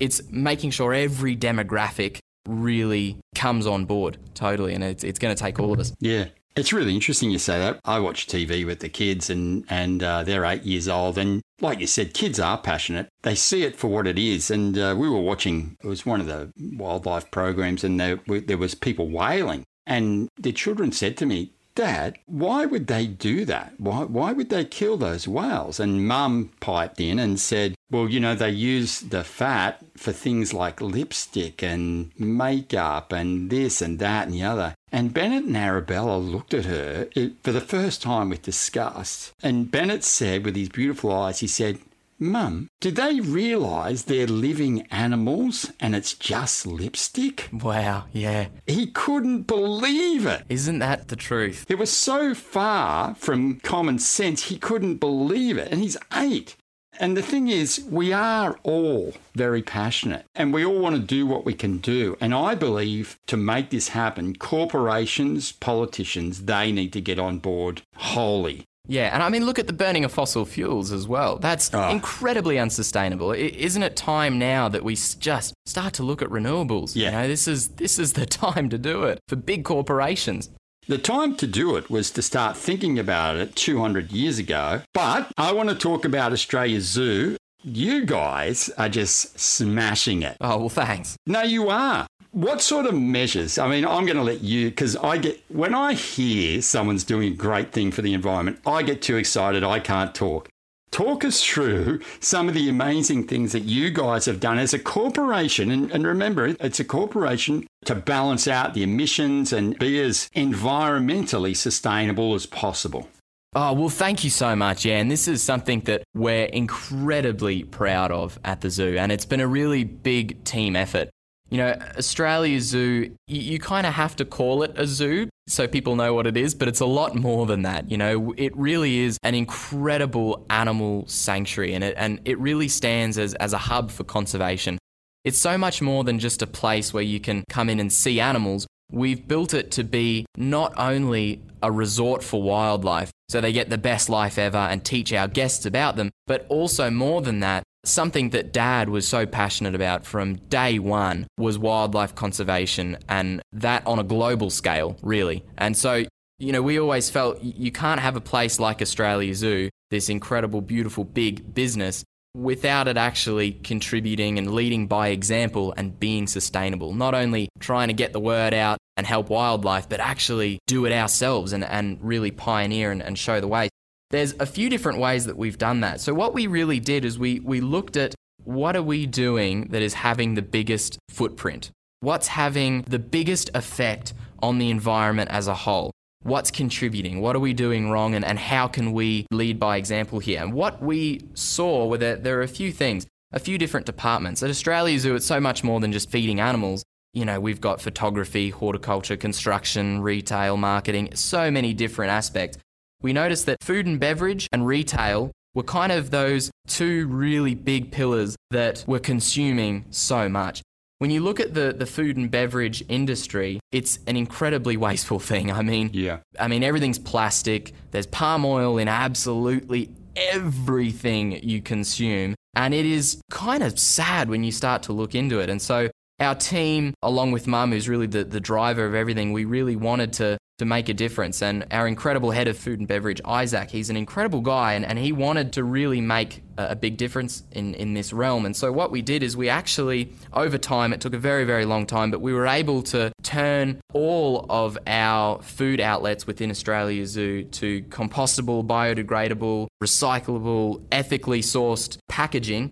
It's 0.00 0.22
making 0.30 0.70
sure 0.70 0.92
every 0.92 1.36
demographic 1.36 2.18
really 2.48 3.18
comes 3.34 3.66
on 3.66 3.84
board 3.84 4.16
totally, 4.34 4.74
and 4.74 4.82
it's, 4.82 5.04
it's 5.04 5.18
going 5.18 5.34
to 5.34 5.40
take 5.40 5.60
all 5.60 5.72
of 5.72 5.78
us. 5.78 5.92
Yeah. 6.00 6.26
It's 6.56 6.72
really 6.72 6.94
interesting 6.94 7.30
you 7.30 7.38
say 7.38 7.58
that. 7.58 7.80
I 7.84 8.00
watch 8.00 8.26
TV 8.26 8.66
with 8.66 8.80
the 8.80 8.88
kids, 8.88 9.30
and 9.30 9.64
and 9.68 10.02
uh, 10.02 10.24
they're 10.24 10.44
eight 10.44 10.64
years 10.64 10.88
old, 10.88 11.16
and 11.16 11.42
like 11.60 11.80
you 11.80 11.86
said, 11.86 12.14
kids 12.14 12.40
are 12.40 12.58
passionate. 12.58 13.08
They 13.22 13.34
see 13.34 13.62
it 13.62 13.76
for 13.76 13.88
what 13.88 14.06
it 14.06 14.18
is. 14.18 14.50
And 14.50 14.76
uh, 14.76 14.96
we 14.98 15.08
were 15.08 15.20
watching. 15.20 15.76
It 15.82 15.86
was 15.86 16.04
one 16.04 16.20
of 16.20 16.26
the 16.26 16.52
wildlife 16.58 17.30
programs, 17.30 17.84
and 17.84 18.00
there 18.00 18.20
there 18.26 18.58
was 18.58 18.74
people 18.74 19.08
whaling, 19.08 19.64
and 19.86 20.28
the 20.36 20.52
children 20.52 20.90
said 20.92 21.16
to 21.18 21.26
me, 21.26 21.52
Dad, 21.74 22.18
why 22.26 22.66
would 22.66 22.86
they 22.86 23.06
do 23.06 23.44
that? 23.44 23.74
Why, 23.78 24.02
why 24.04 24.32
would 24.32 24.50
they 24.50 24.64
kill 24.64 24.96
those 24.96 25.28
whales? 25.28 25.78
And 25.80 26.06
Mum 26.06 26.50
piped 26.60 27.00
in 27.00 27.18
and 27.18 27.38
said, 27.38 27.74
Well, 27.90 28.08
you 28.08 28.20
know, 28.20 28.34
they 28.34 28.50
use 28.50 29.00
the 29.00 29.24
fat 29.24 29.82
for 29.96 30.12
things 30.12 30.52
like 30.52 30.80
lipstick 30.80 31.62
and 31.62 32.10
makeup 32.18 33.12
and 33.12 33.50
this 33.50 33.80
and 33.80 33.98
that 33.98 34.26
and 34.26 34.34
the 34.34 34.42
other. 34.42 34.74
And 34.92 35.14
Bennett 35.14 35.44
and 35.44 35.56
Arabella 35.56 36.18
looked 36.18 36.52
at 36.52 36.64
her 36.64 37.08
for 37.42 37.52
the 37.52 37.60
first 37.60 38.02
time 38.02 38.28
with 38.28 38.42
disgust. 38.42 39.32
And 39.42 39.70
Bennett 39.70 40.02
said, 40.02 40.44
with 40.44 40.56
his 40.56 40.68
beautiful 40.68 41.12
eyes, 41.12 41.38
he 41.38 41.46
said, 41.46 41.78
Mum, 42.22 42.68
do 42.80 42.90
they 42.90 43.18
realise 43.18 44.02
they're 44.02 44.26
living 44.26 44.86
animals 44.90 45.72
and 45.80 45.96
it's 45.96 46.12
just 46.12 46.66
lipstick? 46.66 47.48
Wow, 47.50 48.04
yeah. 48.12 48.48
He 48.66 48.88
couldn't 48.88 49.44
believe 49.44 50.26
it. 50.26 50.44
Isn't 50.50 50.80
that 50.80 51.08
the 51.08 51.16
truth? 51.16 51.64
It 51.70 51.78
was 51.78 51.90
so 51.90 52.34
far 52.34 53.14
from 53.14 53.60
common 53.60 53.98
sense, 53.98 54.44
he 54.44 54.58
couldn't 54.58 54.96
believe 54.96 55.56
it. 55.56 55.72
And 55.72 55.80
he's 55.80 55.96
eight. 56.14 56.56
And 56.98 57.16
the 57.16 57.22
thing 57.22 57.48
is, 57.48 57.82
we 57.88 58.12
are 58.12 58.58
all 58.64 59.14
very 59.34 59.62
passionate 59.62 60.26
and 60.34 60.52
we 60.52 60.62
all 60.62 60.78
want 60.78 60.96
to 60.96 61.02
do 61.02 61.26
what 61.26 61.46
we 61.46 61.54
can 61.54 61.78
do. 61.78 62.18
And 62.20 62.34
I 62.34 62.54
believe 62.54 63.18
to 63.28 63.38
make 63.38 63.70
this 63.70 63.88
happen, 63.88 64.36
corporations, 64.36 65.52
politicians, 65.52 66.44
they 66.44 66.70
need 66.70 66.92
to 66.92 67.00
get 67.00 67.18
on 67.18 67.38
board 67.38 67.80
wholly. 67.96 68.66
Yeah, 68.88 69.12
and 69.12 69.22
I 69.22 69.28
mean, 69.28 69.46
look 69.46 69.58
at 69.58 69.66
the 69.66 69.72
burning 69.72 70.04
of 70.04 70.12
fossil 70.12 70.44
fuels 70.44 70.90
as 70.90 71.06
well. 71.06 71.38
That's 71.38 71.72
oh. 71.72 71.90
incredibly 71.90 72.58
unsustainable. 72.58 73.32
isn't 73.32 73.82
it 73.82 73.94
time 73.94 74.38
now 74.38 74.68
that 74.68 74.82
we 74.82 74.96
just 74.96 75.54
start 75.66 75.94
to 75.94 76.02
look 76.02 76.22
at 76.22 76.28
renewables? 76.28 76.96
Yeah. 76.96 77.06
You 77.06 77.10
know, 77.12 77.28
this 77.28 77.46
is 77.46 77.68
this 77.68 77.98
is 77.98 78.14
the 78.14 78.26
time 78.44 78.68
to 78.70 78.78
do 78.78 79.04
it 79.04 79.20
for 79.28 79.36
big 79.36 79.64
corporations. 79.64 80.50
The 80.88 80.98
time 80.98 81.36
to 81.36 81.46
do 81.46 81.76
it 81.76 81.88
was 81.88 82.10
to 82.12 82.22
start 82.22 82.56
thinking 82.56 82.98
about 82.98 83.36
it 83.36 83.54
200 83.54 84.10
years 84.10 84.38
ago. 84.38 84.82
But 84.92 85.30
I 85.36 85.52
want 85.52 85.68
to 85.68 85.74
talk 85.76 86.04
about 86.04 86.32
Australia's 86.32 86.84
zoo. 86.84 87.36
You 87.62 88.06
guys 88.06 88.70
are 88.78 88.88
just 88.88 89.38
smashing 89.38 90.22
it. 90.22 90.36
Oh, 90.40 90.58
well, 90.58 90.68
thanks. 90.68 91.16
No, 91.26 91.42
you 91.42 91.68
are. 91.68 92.06
What 92.32 92.62
sort 92.62 92.86
of 92.86 92.94
measures? 92.94 93.58
I 93.58 93.68
mean, 93.68 93.84
I'm 93.84 94.06
going 94.06 94.16
to 94.16 94.22
let 94.22 94.42
you 94.42 94.70
because 94.70 94.94
I 94.96 95.18
get 95.18 95.42
when 95.48 95.74
I 95.74 95.94
hear 95.94 96.62
someone's 96.62 97.02
doing 97.02 97.32
a 97.32 97.36
great 97.36 97.72
thing 97.72 97.90
for 97.90 98.02
the 98.02 98.14
environment, 98.14 98.60
I 98.64 98.82
get 98.82 99.02
too 99.02 99.16
excited. 99.16 99.64
I 99.64 99.80
can't 99.80 100.14
talk. 100.14 100.48
Talk 100.92 101.24
us 101.24 101.44
through 101.44 102.00
some 102.20 102.48
of 102.48 102.54
the 102.54 102.68
amazing 102.68 103.26
things 103.26 103.52
that 103.52 103.64
you 103.64 103.90
guys 103.90 104.26
have 104.26 104.40
done 104.40 104.58
as 104.58 104.74
a 104.74 104.78
corporation. 104.78 105.70
And, 105.70 105.90
and, 105.90 106.06
remember, 106.06 106.54
it's 106.60 106.80
a 106.80 106.84
corporation 106.84 107.66
to 107.84 107.94
balance 107.94 108.48
out 108.48 108.74
the 108.74 108.82
emissions 108.82 109.52
and 109.52 109.78
be 109.78 110.00
as 110.00 110.28
environmentally 110.34 111.56
sustainable 111.56 112.34
as 112.34 112.46
possible. 112.46 113.08
Oh, 113.54 113.72
well, 113.72 113.88
thank 113.88 114.22
you 114.22 114.30
so 114.30 114.54
much. 114.54 114.84
Yeah, 114.84 114.98
and 114.98 115.10
this 115.10 115.26
is 115.26 115.42
something 115.42 115.80
that 115.80 116.04
we're 116.14 116.44
incredibly 116.44 117.64
proud 117.64 118.12
of 118.12 118.38
at 118.44 118.60
the 118.60 118.70
zoo, 118.70 118.96
and 118.96 119.10
it's 119.10 119.26
been 119.26 119.40
a 119.40 119.48
really 119.48 119.82
big 119.82 120.42
team 120.44 120.76
effort. 120.76 121.10
You 121.50 121.58
know, 121.58 121.78
Australia 121.98 122.60
Zoo, 122.60 123.16
you, 123.26 123.40
you 123.40 123.58
kind 123.58 123.86
of 123.86 123.94
have 123.94 124.14
to 124.16 124.24
call 124.24 124.62
it 124.62 124.72
a 124.76 124.86
zoo 124.86 125.28
so 125.48 125.66
people 125.66 125.96
know 125.96 126.14
what 126.14 126.26
it 126.28 126.36
is, 126.36 126.54
but 126.54 126.68
it's 126.68 126.80
a 126.80 126.86
lot 126.86 127.16
more 127.16 127.44
than 127.44 127.62
that. 127.62 127.90
You 127.90 127.98
know, 127.98 128.32
it 128.36 128.56
really 128.56 129.00
is 129.00 129.18
an 129.24 129.34
incredible 129.34 130.46
animal 130.48 131.04
sanctuary, 131.08 131.74
and 131.74 131.82
it, 131.82 131.94
and 131.96 132.20
it 132.24 132.38
really 132.38 132.68
stands 132.68 133.18
as, 133.18 133.34
as 133.34 133.52
a 133.52 133.58
hub 133.58 133.90
for 133.90 134.04
conservation. 134.04 134.78
It's 135.24 135.38
so 135.38 135.58
much 135.58 135.82
more 135.82 136.04
than 136.04 136.18
just 136.20 136.40
a 136.40 136.46
place 136.46 136.94
where 136.94 137.02
you 137.02 137.20
can 137.20 137.44
come 137.50 137.68
in 137.68 137.80
and 137.80 137.92
see 137.92 138.20
animals. 138.20 138.66
We've 138.92 139.26
built 139.26 139.52
it 139.52 139.70
to 139.72 139.84
be 139.84 140.26
not 140.36 140.72
only 140.76 141.42
a 141.62 141.70
resort 141.70 142.22
for 142.22 142.42
wildlife, 142.42 143.10
so 143.28 143.40
they 143.40 143.52
get 143.52 143.70
the 143.70 143.78
best 143.78 144.08
life 144.08 144.38
ever 144.38 144.56
and 144.58 144.84
teach 144.84 145.12
our 145.12 145.28
guests 145.28 145.66
about 145.66 145.96
them, 145.96 146.10
but 146.26 146.46
also 146.48 146.90
more 146.90 147.22
than 147.22 147.40
that, 147.40 147.64
something 147.84 148.30
that 148.30 148.52
dad 148.52 148.88
was 148.88 149.06
so 149.06 149.26
passionate 149.26 149.74
about 149.74 150.04
from 150.04 150.36
day 150.36 150.78
one 150.78 151.26
was 151.38 151.58
wildlife 151.58 152.14
conservation 152.14 152.98
and 153.08 153.42
that 153.52 153.86
on 153.86 153.98
a 153.98 154.04
global 154.04 154.50
scale, 154.50 154.96
really. 155.02 155.44
And 155.56 155.76
so, 155.76 156.04
you 156.38 156.52
know, 156.52 156.62
we 156.62 156.78
always 156.78 157.10
felt 157.10 157.42
you 157.42 157.72
can't 157.72 158.00
have 158.00 158.16
a 158.16 158.20
place 158.20 158.60
like 158.60 158.82
Australia 158.82 159.34
Zoo, 159.34 159.70
this 159.90 160.08
incredible, 160.08 160.60
beautiful, 160.60 161.04
big 161.04 161.54
business, 161.54 162.04
without 162.34 162.86
it 162.86 162.96
actually 162.96 163.52
contributing 163.52 164.38
and 164.38 164.54
leading 164.54 164.86
by 164.86 165.08
example 165.08 165.74
and 165.76 165.98
being 165.98 166.26
sustainable. 166.26 166.94
Not 166.94 167.14
only 167.14 167.48
trying 167.58 167.88
to 167.88 167.94
get 167.94 168.12
the 168.12 168.20
word 168.20 168.54
out 168.54 168.78
and 168.96 169.06
help 169.06 169.30
wildlife, 169.30 169.88
but 169.88 170.00
actually 170.00 170.60
do 170.66 170.84
it 170.84 170.92
ourselves 170.92 171.52
and, 171.52 171.64
and 171.64 171.98
really 172.02 172.30
pioneer 172.30 172.92
and, 172.92 173.02
and 173.02 173.18
show 173.18 173.40
the 173.40 173.48
way. 173.48 173.68
There's 174.10 174.34
a 174.40 174.46
few 174.46 174.68
different 174.68 174.98
ways 174.98 175.26
that 175.26 175.36
we've 175.36 175.58
done 175.58 175.80
that. 175.80 176.00
So 176.00 176.12
what 176.14 176.34
we 176.34 176.46
really 176.48 176.80
did 176.80 177.04
is 177.04 177.18
we 177.18 177.40
we 177.40 177.60
looked 177.60 177.96
at 177.96 178.14
what 178.44 178.74
are 178.74 178.82
we 178.82 179.06
doing 179.06 179.68
that 179.68 179.82
is 179.82 179.94
having 179.94 180.34
the 180.34 180.42
biggest 180.42 180.98
footprint? 181.08 181.70
What's 182.00 182.28
having 182.28 182.82
the 182.82 182.98
biggest 182.98 183.50
effect 183.54 184.14
on 184.42 184.58
the 184.58 184.70
environment 184.70 185.30
as 185.30 185.46
a 185.46 185.54
whole? 185.54 185.92
What's 186.22 186.50
contributing? 186.50 187.20
What 187.20 187.36
are 187.36 187.40
we 187.40 187.52
doing 187.52 187.90
wrong? 187.90 188.14
And, 188.14 188.24
and 188.24 188.38
how 188.38 188.66
can 188.66 188.92
we 188.92 189.26
lead 189.30 189.60
by 189.60 189.76
example 189.76 190.18
here? 190.18 190.42
And 190.42 190.52
what 190.52 190.82
we 190.82 191.28
saw 191.34 191.86
were 191.86 191.98
that 191.98 192.24
there 192.24 192.38
are 192.38 192.42
a 192.42 192.48
few 192.48 192.72
things, 192.72 193.06
a 193.32 193.38
few 193.38 193.58
different 193.58 193.86
departments. 193.86 194.42
At 194.42 194.50
Australia 194.50 194.98
Zoo, 194.98 195.14
it's 195.14 195.26
so 195.26 195.40
much 195.40 195.62
more 195.62 195.78
than 195.78 195.92
just 195.92 196.10
feeding 196.10 196.40
animals. 196.40 196.82
You 197.12 197.24
know, 197.24 197.40
we've 197.40 197.60
got 197.60 197.80
photography, 197.80 198.50
horticulture, 198.50 199.16
construction, 199.16 200.00
retail, 200.02 200.56
marketing, 200.56 201.14
so 201.14 201.50
many 201.50 201.74
different 201.74 202.10
aspects. 202.10 202.58
We 203.02 203.12
noticed 203.12 203.46
that 203.46 203.62
food 203.62 203.86
and 203.86 203.98
beverage 203.98 204.46
and 204.52 204.66
retail 204.66 205.30
were 205.54 205.62
kind 205.62 205.90
of 205.90 206.10
those 206.10 206.50
two 206.68 207.06
really 207.08 207.54
big 207.54 207.90
pillars 207.90 208.36
that 208.50 208.84
were 208.86 208.98
consuming 208.98 209.86
so 209.90 210.28
much. 210.28 210.62
When 210.98 211.10
you 211.10 211.22
look 211.22 211.40
at 211.40 211.54
the, 211.54 211.72
the 211.72 211.86
food 211.86 212.18
and 212.18 212.30
beverage 212.30 212.84
industry, 212.88 213.58
it's 213.72 213.98
an 214.06 214.16
incredibly 214.16 214.76
wasteful 214.76 215.18
thing. 215.18 215.50
I 215.50 215.62
mean, 215.62 215.90
Yeah. 215.94 216.18
I 216.38 216.46
mean 216.46 216.62
everything's 216.62 216.98
plastic. 216.98 217.72
There's 217.90 218.06
palm 218.06 218.44
oil 218.44 218.76
in 218.76 218.86
absolutely 218.86 219.90
everything 220.14 221.42
you 221.42 221.62
consume, 221.62 222.34
and 222.54 222.74
it 222.74 222.84
is 222.84 223.20
kind 223.30 223.62
of 223.62 223.78
sad 223.78 224.28
when 224.28 224.44
you 224.44 224.52
start 224.52 224.82
to 224.84 224.92
look 224.92 225.14
into 225.14 225.40
it. 225.40 225.48
And 225.48 225.62
so 225.62 225.88
our 226.20 226.34
team, 226.34 226.92
along 227.02 227.32
with 227.32 227.46
Mum, 227.46 227.72
who's 227.72 227.88
really 227.88 228.06
the, 228.06 228.24
the 228.24 228.40
driver 228.40 228.84
of 228.84 228.94
everything, 228.94 229.32
we 229.32 229.46
really 229.46 229.76
wanted 229.76 230.12
to 230.14 230.36
to 230.60 230.66
make 230.66 230.90
a 230.90 230.94
difference. 230.94 231.40
And 231.40 231.64
our 231.70 231.88
incredible 231.88 232.32
head 232.32 232.46
of 232.46 232.56
food 232.58 232.80
and 232.80 232.86
beverage, 232.86 233.18
Isaac, 233.24 233.70
he's 233.70 233.88
an 233.88 233.96
incredible 233.96 234.42
guy 234.42 234.74
and, 234.74 234.84
and 234.84 234.98
he 234.98 235.10
wanted 235.10 235.54
to 235.54 235.64
really 235.64 236.02
make 236.02 236.42
a, 236.58 236.72
a 236.72 236.76
big 236.76 236.98
difference 236.98 237.44
in, 237.52 237.72
in 237.74 237.94
this 237.94 238.12
realm. 238.12 238.44
And 238.44 238.54
so 238.54 238.70
what 238.70 238.90
we 238.90 239.00
did 239.00 239.22
is 239.22 239.38
we 239.38 239.48
actually, 239.48 240.12
over 240.34 240.58
time, 240.58 240.92
it 240.92 241.00
took 241.00 241.14
a 241.14 241.18
very, 241.18 241.44
very 241.44 241.64
long 241.64 241.86
time, 241.86 242.10
but 242.10 242.20
we 242.20 242.34
were 242.34 242.46
able 242.46 242.82
to 242.82 243.10
turn 243.22 243.80
all 243.94 244.44
of 244.50 244.76
our 244.86 245.40
food 245.40 245.80
outlets 245.80 246.26
within 246.26 246.50
Australia 246.50 247.06
Zoo 247.06 247.44
to 247.44 247.80
compostable, 247.84 248.62
biodegradable, 248.66 249.68
recyclable, 249.82 250.82
ethically 250.92 251.40
sourced 251.40 251.96
packaging 252.10 252.70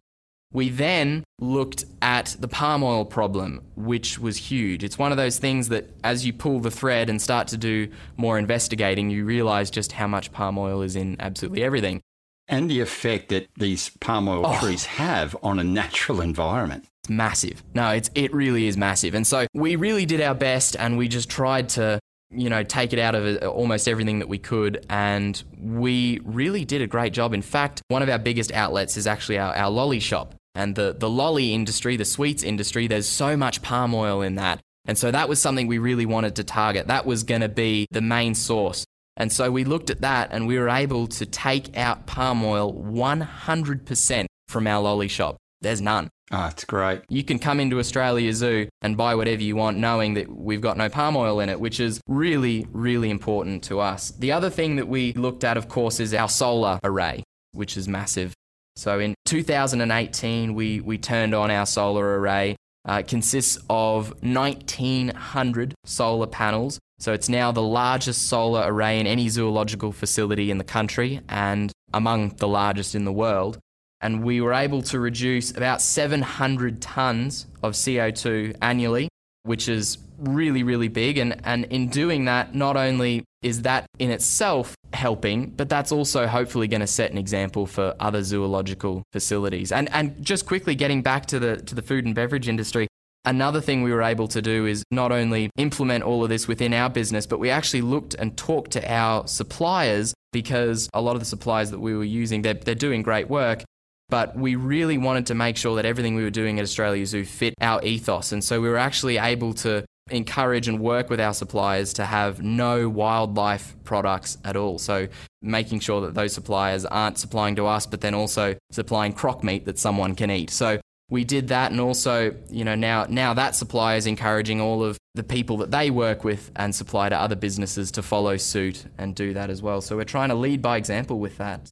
we 0.52 0.68
then 0.70 1.24
looked 1.40 1.84
at 2.00 2.36
the 2.38 2.48
palm 2.48 2.82
oil 2.82 3.04
problem, 3.04 3.62
which 3.76 4.18
was 4.18 4.36
huge. 4.36 4.82
It's 4.82 4.98
one 4.98 5.10
of 5.12 5.18
those 5.18 5.38
things 5.38 5.68
that 5.68 5.90
as 6.02 6.24
you 6.24 6.32
pull 6.32 6.60
the 6.60 6.70
thread 6.70 7.10
and 7.10 7.20
start 7.20 7.48
to 7.48 7.56
do 7.56 7.88
more 8.16 8.38
investigating, 8.38 9.10
you 9.10 9.24
realize 9.24 9.70
just 9.70 9.92
how 9.92 10.06
much 10.06 10.32
palm 10.32 10.58
oil 10.58 10.82
is 10.82 10.96
in 10.96 11.16
absolutely 11.20 11.62
everything. 11.62 12.00
And 12.48 12.70
the 12.70 12.80
effect 12.80 13.28
that 13.28 13.46
these 13.58 13.90
palm 14.00 14.26
oil 14.26 14.42
Oh. 14.46 14.58
trees 14.58 14.86
have 14.86 15.36
on 15.42 15.58
a 15.58 15.64
natural 15.64 16.22
environment. 16.22 16.86
It's 17.04 17.10
massive. 17.10 17.62
No, 17.74 17.90
it's 17.90 18.10
it 18.14 18.32
really 18.32 18.66
is 18.66 18.76
massive. 18.78 19.14
And 19.14 19.26
so 19.26 19.46
we 19.52 19.76
really 19.76 20.06
did 20.06 20.22
our 20.22 20.34
best 20.34 20.74
and 20.78 20.96
we 20.96 21.08
just 21.08 21.28
tried 21.28 21.68
to 21.70 21.98
you 22.30 22.50
know, 22.50 22.62
take 22.62 22.92
it 22.92 22.98
out 22.98 23.14
of 23.14 23.42
uh, 23.42 23.46
almost 23.46 23.88
everything 23.88 24.18
that 24.18 24.28
we 24.28 24.36
could. 24.36 24.84
And 24.90 25.42
we 25.58 26.20
really 26.24 26.66
did 26.66 26.82
a 26.82 26.86
great 26.86 27.14
job. 27.14 27.32
In 27.32 27.40
fact, 27.40 27.80
one 27.88 28.02
of 28.02 28.10
our 28.10 28.18
biggest 28.18 28.52
outlets 28.52 28.98
is 28.98 29.06
actually 29.06 29.38
our, 29.38 29.54
our 29.56 29.70
lolly 29.70 29.98
shop. 29.98 30.34
And 30.54 30.74
the, 30.74 30.96
the 30.98 31.08
lolly 31.08 31.54
industry, 31.54 31.96
the 31.96 32.04
sweets 32.04 32.42
industry, 32.42 32.86
there's 32.86 33.08
so 33.08 33.36
much 33.36 33.62
palm 33.62 33.94
oil 33.94 34.22
in 34.22 34.34
that. 34.36 34.60
And 34.86 34.96
so 34.96 35.10
that 35.10 35.28
was 35.28 35.40
something 35.40 35.66
we 35.66 35.78
really 35.78 36.06
wanted 36.06 36.36
to 36.36 36.44
target. 36.44 36.86
That 36.86 37.06
was 37.06 37.22
going 37.22 37.42
to 37.42 37.48
be 37.48 37.86
the 37.90 38.00
main 38.00 38.34
source. 38.34 38.84
And 39.16 39.32
so 39.32 39.50
we 39.50 39.64
looked 39.64 39.90
at 39.90 40.00
that 40.00 40.30
and 40.32 40.46
we 40.46 40.58
were 40.58 40.68
able 40.68 41.06
to 41.08 41.26
take 41.26 41.76
out 41.76 42.06
palm 42.06 42.44
oil 42.44 42.72
100% 42.72 44.26
from 44.48 44.66
our 44.66 44.80
lolly 44.80 45.08
shop. 45.08 45.36
There's 45.60 45.80
none. 45.80 46.08
Oh, 46.30 46.46
it's 46.46 46.64
great. 46.64 47.02
You 47.08 47.24
can 47.24 47.38
come 47.38 47.58
into 47.58 47.78
Australia 47.78 48.32
Zoo 48.32 48.68
and 48.82 48.96
buy 48.96 49.14
whatever 49.14 49.42
you 49.42 49.56
want, 49.56 49.78
knowing 49.78 50.14
that 50.14 50.30
we've 50.30 50.60
got 50.60 50.76
no 50.76 50.88
palm 50.88 51.16
oil 51.16 51.40
in 51.40 51.48
it, 51.48 51.58
which 51.58 51.80
is 51.80 52.00
really, 52.06 52.66
really 52.70 53.10
important 53.10 53.64
to 53.64 53.80
us. 53.80 54.10
The 54.10 54.32
other 54.32 54.50
thing 54.50 54.76
that 54.76 54.88
we 54.88 55.14
looked 55.14 55.42
at, 55.42 55.56
of 55.56 55.68
course, 55.68 56.00
is 56.00 56.12
our 56.12 56.28
solar 56.28 56.78
array, 56.84 57.24
which 57.52 57.76
is 57.76 57.88
massive. 57.88 58.34
So 58.78 59.00
in 59.00 59.14
2018, 59.24 60.54
we, 60.54 60.80
we 60.80 60.98
turned 60.98 61.34
on 61.34 61.50
our 61.50 61.66
solar 61.66 62.20
array. 62.20 62.54
Uh, 62.88 63.00
it 63.00 63.08
consists 63.08 63.58
of 63.68 64.10
1,900 64.22 65.74
solar 65.84 66.26
panels. 66.28 66.78
So 67.00 67.12
it's 67.12 67.28
now 67.28 67.50
the 67.50 67.62
largest 67.62 68.28
solar 68.28 68.62
array 68.64 69.00
in 69.00 69.06
any 69.08 69.28
zoological 69.28 69.90
facility 69.90 70.52
in 70.52 70.58
the 70.58 70.64
country 70.64 71.20
and 71.28 71.72
among 71.92 72.36
the 72.36 72.46
largest 72.46 72.94
in 72.94 73.04
the 73.04 73.12
world 73.12 73.58
and 74.00 74.22
we 74.22 74.40
were 74.40 74.52
able 74.52 74.82
to 74.82 75.00
reduce 75.00 75.50
about 75.50 75.80
700 75.80 76.80
tons 76.80 77.46
of 77.62 77.72
CO2 77.72 78.56
annually, 78.62 79.08
which 79.42 79.68
is 79.68 79.98
really, 80.18 80.62
really 80.62 80.88
big. 80.88 81.18
And, 81.18 81.40
and 81.44 81.64
in 81.64 81.88
doing 81.88 82.26
that, 82.26 82.54
not 82.54 82.76
only 82.76 83.24
is 83.42 83.62
that 83.62 83.86
in 83.98 84.10
itself 84.10 84.74
helping, 84.92 85.50
but 85.50 85.68
that's 85.68 85.92
also 85.92 86.26
hopefully 86.26 86.66
going 86.66 86.80
to 86.80 86.86
set 86.86 87.10
an 87.10 87.18
example 87.18 87.66
for 87.66 87.94
other 88.00 88.22
zoological 88.22 89.02
facilities. 89.12 89.70
And, 89.72 89.88
and 89.92 90.22
just 90.22 90.46
quickly 90.46 90.74
getting 90.74 91.02
back 91.02 91.26
to 91.26 91.38
the, 91.38 91.56
to 91.56 91.74
the 91.74 91.82
food 91.82 92.04
and 92.04 92.14
beverage 92.14 92.48
industry, 92.48 92.88
Another 93.24 93.60
thing 93.60 93.82
we 93.82 93.92
were 93.92 94.02
able 94.02 94.26
to 94.28 94.40
do 94.40 94.64
is 94.64 94.82
not 94.90 95.12
only 95.12 95.50
implement 95.58 96.02
all 96.02 96.22
of 96.22 96.30
this 96.30 96.48
within 96.48 96.72
our 96.72 96.88
business, 96.88 97.26
but 97.26 97.38
we 97.38 97.50
actually 97.50 97.82
looked 97.82 98.14
and 98.14 98.34
talked 98.38 98.70
to 98.70 98.90
our 98.90 99.26
suppliers 99.26 100.14
because 100.32 100.88
a 100.94 101.02
lot 101.02 101.14
of 101.14 101.20
the 101.20 101.26
suppliers 101.26 101.70
that 101.72 101.78
we 101.78 101.94
were 101.94 102.04
using, 102.04 102.40
they're, 102.40 102.54
they're 102.54 102.74
doing 102.74 103.02
great 103.02 103.28
work, 103.28 103.64
but 104.08 104.34
we 104.34 104.54
really 104.54 104.96
wanted 104.96 105.26
to 105.26 105.34
make 105.34 105.58
sure 105.58 105.76
that 105.76 105.84
everything 105.84 106.14
we 106.14 106.22
were 106.22 106.30
doing 106.30 106.58
at 106.58 106.62
Australia 106.62 107.04
Zoo 107.04 107.24
fit 107.24 107.52
our 107.60 107.82
ethos. 107.82 108.32
And 108.32 108.42
so 108.42 108.62
we 108.62 108.68
were 108.68 108.78
actually 108.78 109.18
able 109.18 109.52
to 109.54 109.84
encourage 110.10 110.68
and 110.68 110.80
work 110.80 111.10
with 111.10 111.20
our 111.20 111.34
suppliers 111.34 111.92
to 111.94 112.04
have 112.04 112.42
no 112.42 112.88
wildlife 112.88 113.74
products 113.84 114.38
at 114.44 114.56
all. 114.56 114.78
So 114.78 115.08
making 115.42 115.80
sure 115.80 116.00
that 116.02 116.14
those 116.14 116.32
suppliers 116.32 116.84
aren't 116.84 117.18
supplying 117.18 117.56
to 117.56 117.66
us, 117.66 117.86
but 117.86 118.00
then 118.00 118.14
also 118.14 118.56
supplying 118.70 119.12
croc 119.12 119.44
meat 119.44 119.64
that 119.66 119.78
someone 119.78 120.14
can 120.14 120.30
eat. 120.30 120.50
So 120.50 120.80
we 121.10 121.24
did 121.24 121.48
that 121.48 121.70
and 121.70 121.80
also, 121.80 122.34
you 122.50 122.64
know, 122.64 122.74
now 122.74 123.06
now 123.08 123.34
that 123.34 123.54
supplier 123.54 123.96
is 123.96 124.06
encouraging 124.06 124.60
all 124.60 124.84
of 124.84 124.98
the 125.14 125.22
people 125.22 125.56
that 125.58 125.70
they 125.70 125.90
work 125.90 126.22
with 126.22 126.50
and 126.56 126.74
supply 126.74 127.08
to 127.08 127.16
other 127.16 127.36
businesses 127.36 127.90
to 127.92 128.02
follow 128.02 128.36
suit 128.36 128.84
and 128.98 129.14
do 129.14 129.34
that 129.34 129.50
as 129.50 129.62
well. 129.62 129.80
So 129.80 129.96
we're 129.96 130.04
trying 130.04 130.28
to 130.28 130.34
lead 130.34 130.60
by 130.62 130.76
example 130.76 131.18
with 131.18 131.38
that. 131.38 131.70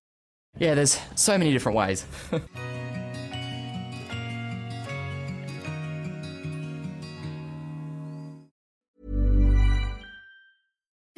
Yeah, 0.58 0.74
there's 0.74 0.98
so 1.14 1.36
many 1.36 1.52
different 1.52 1.76
ways. 1.76 2.06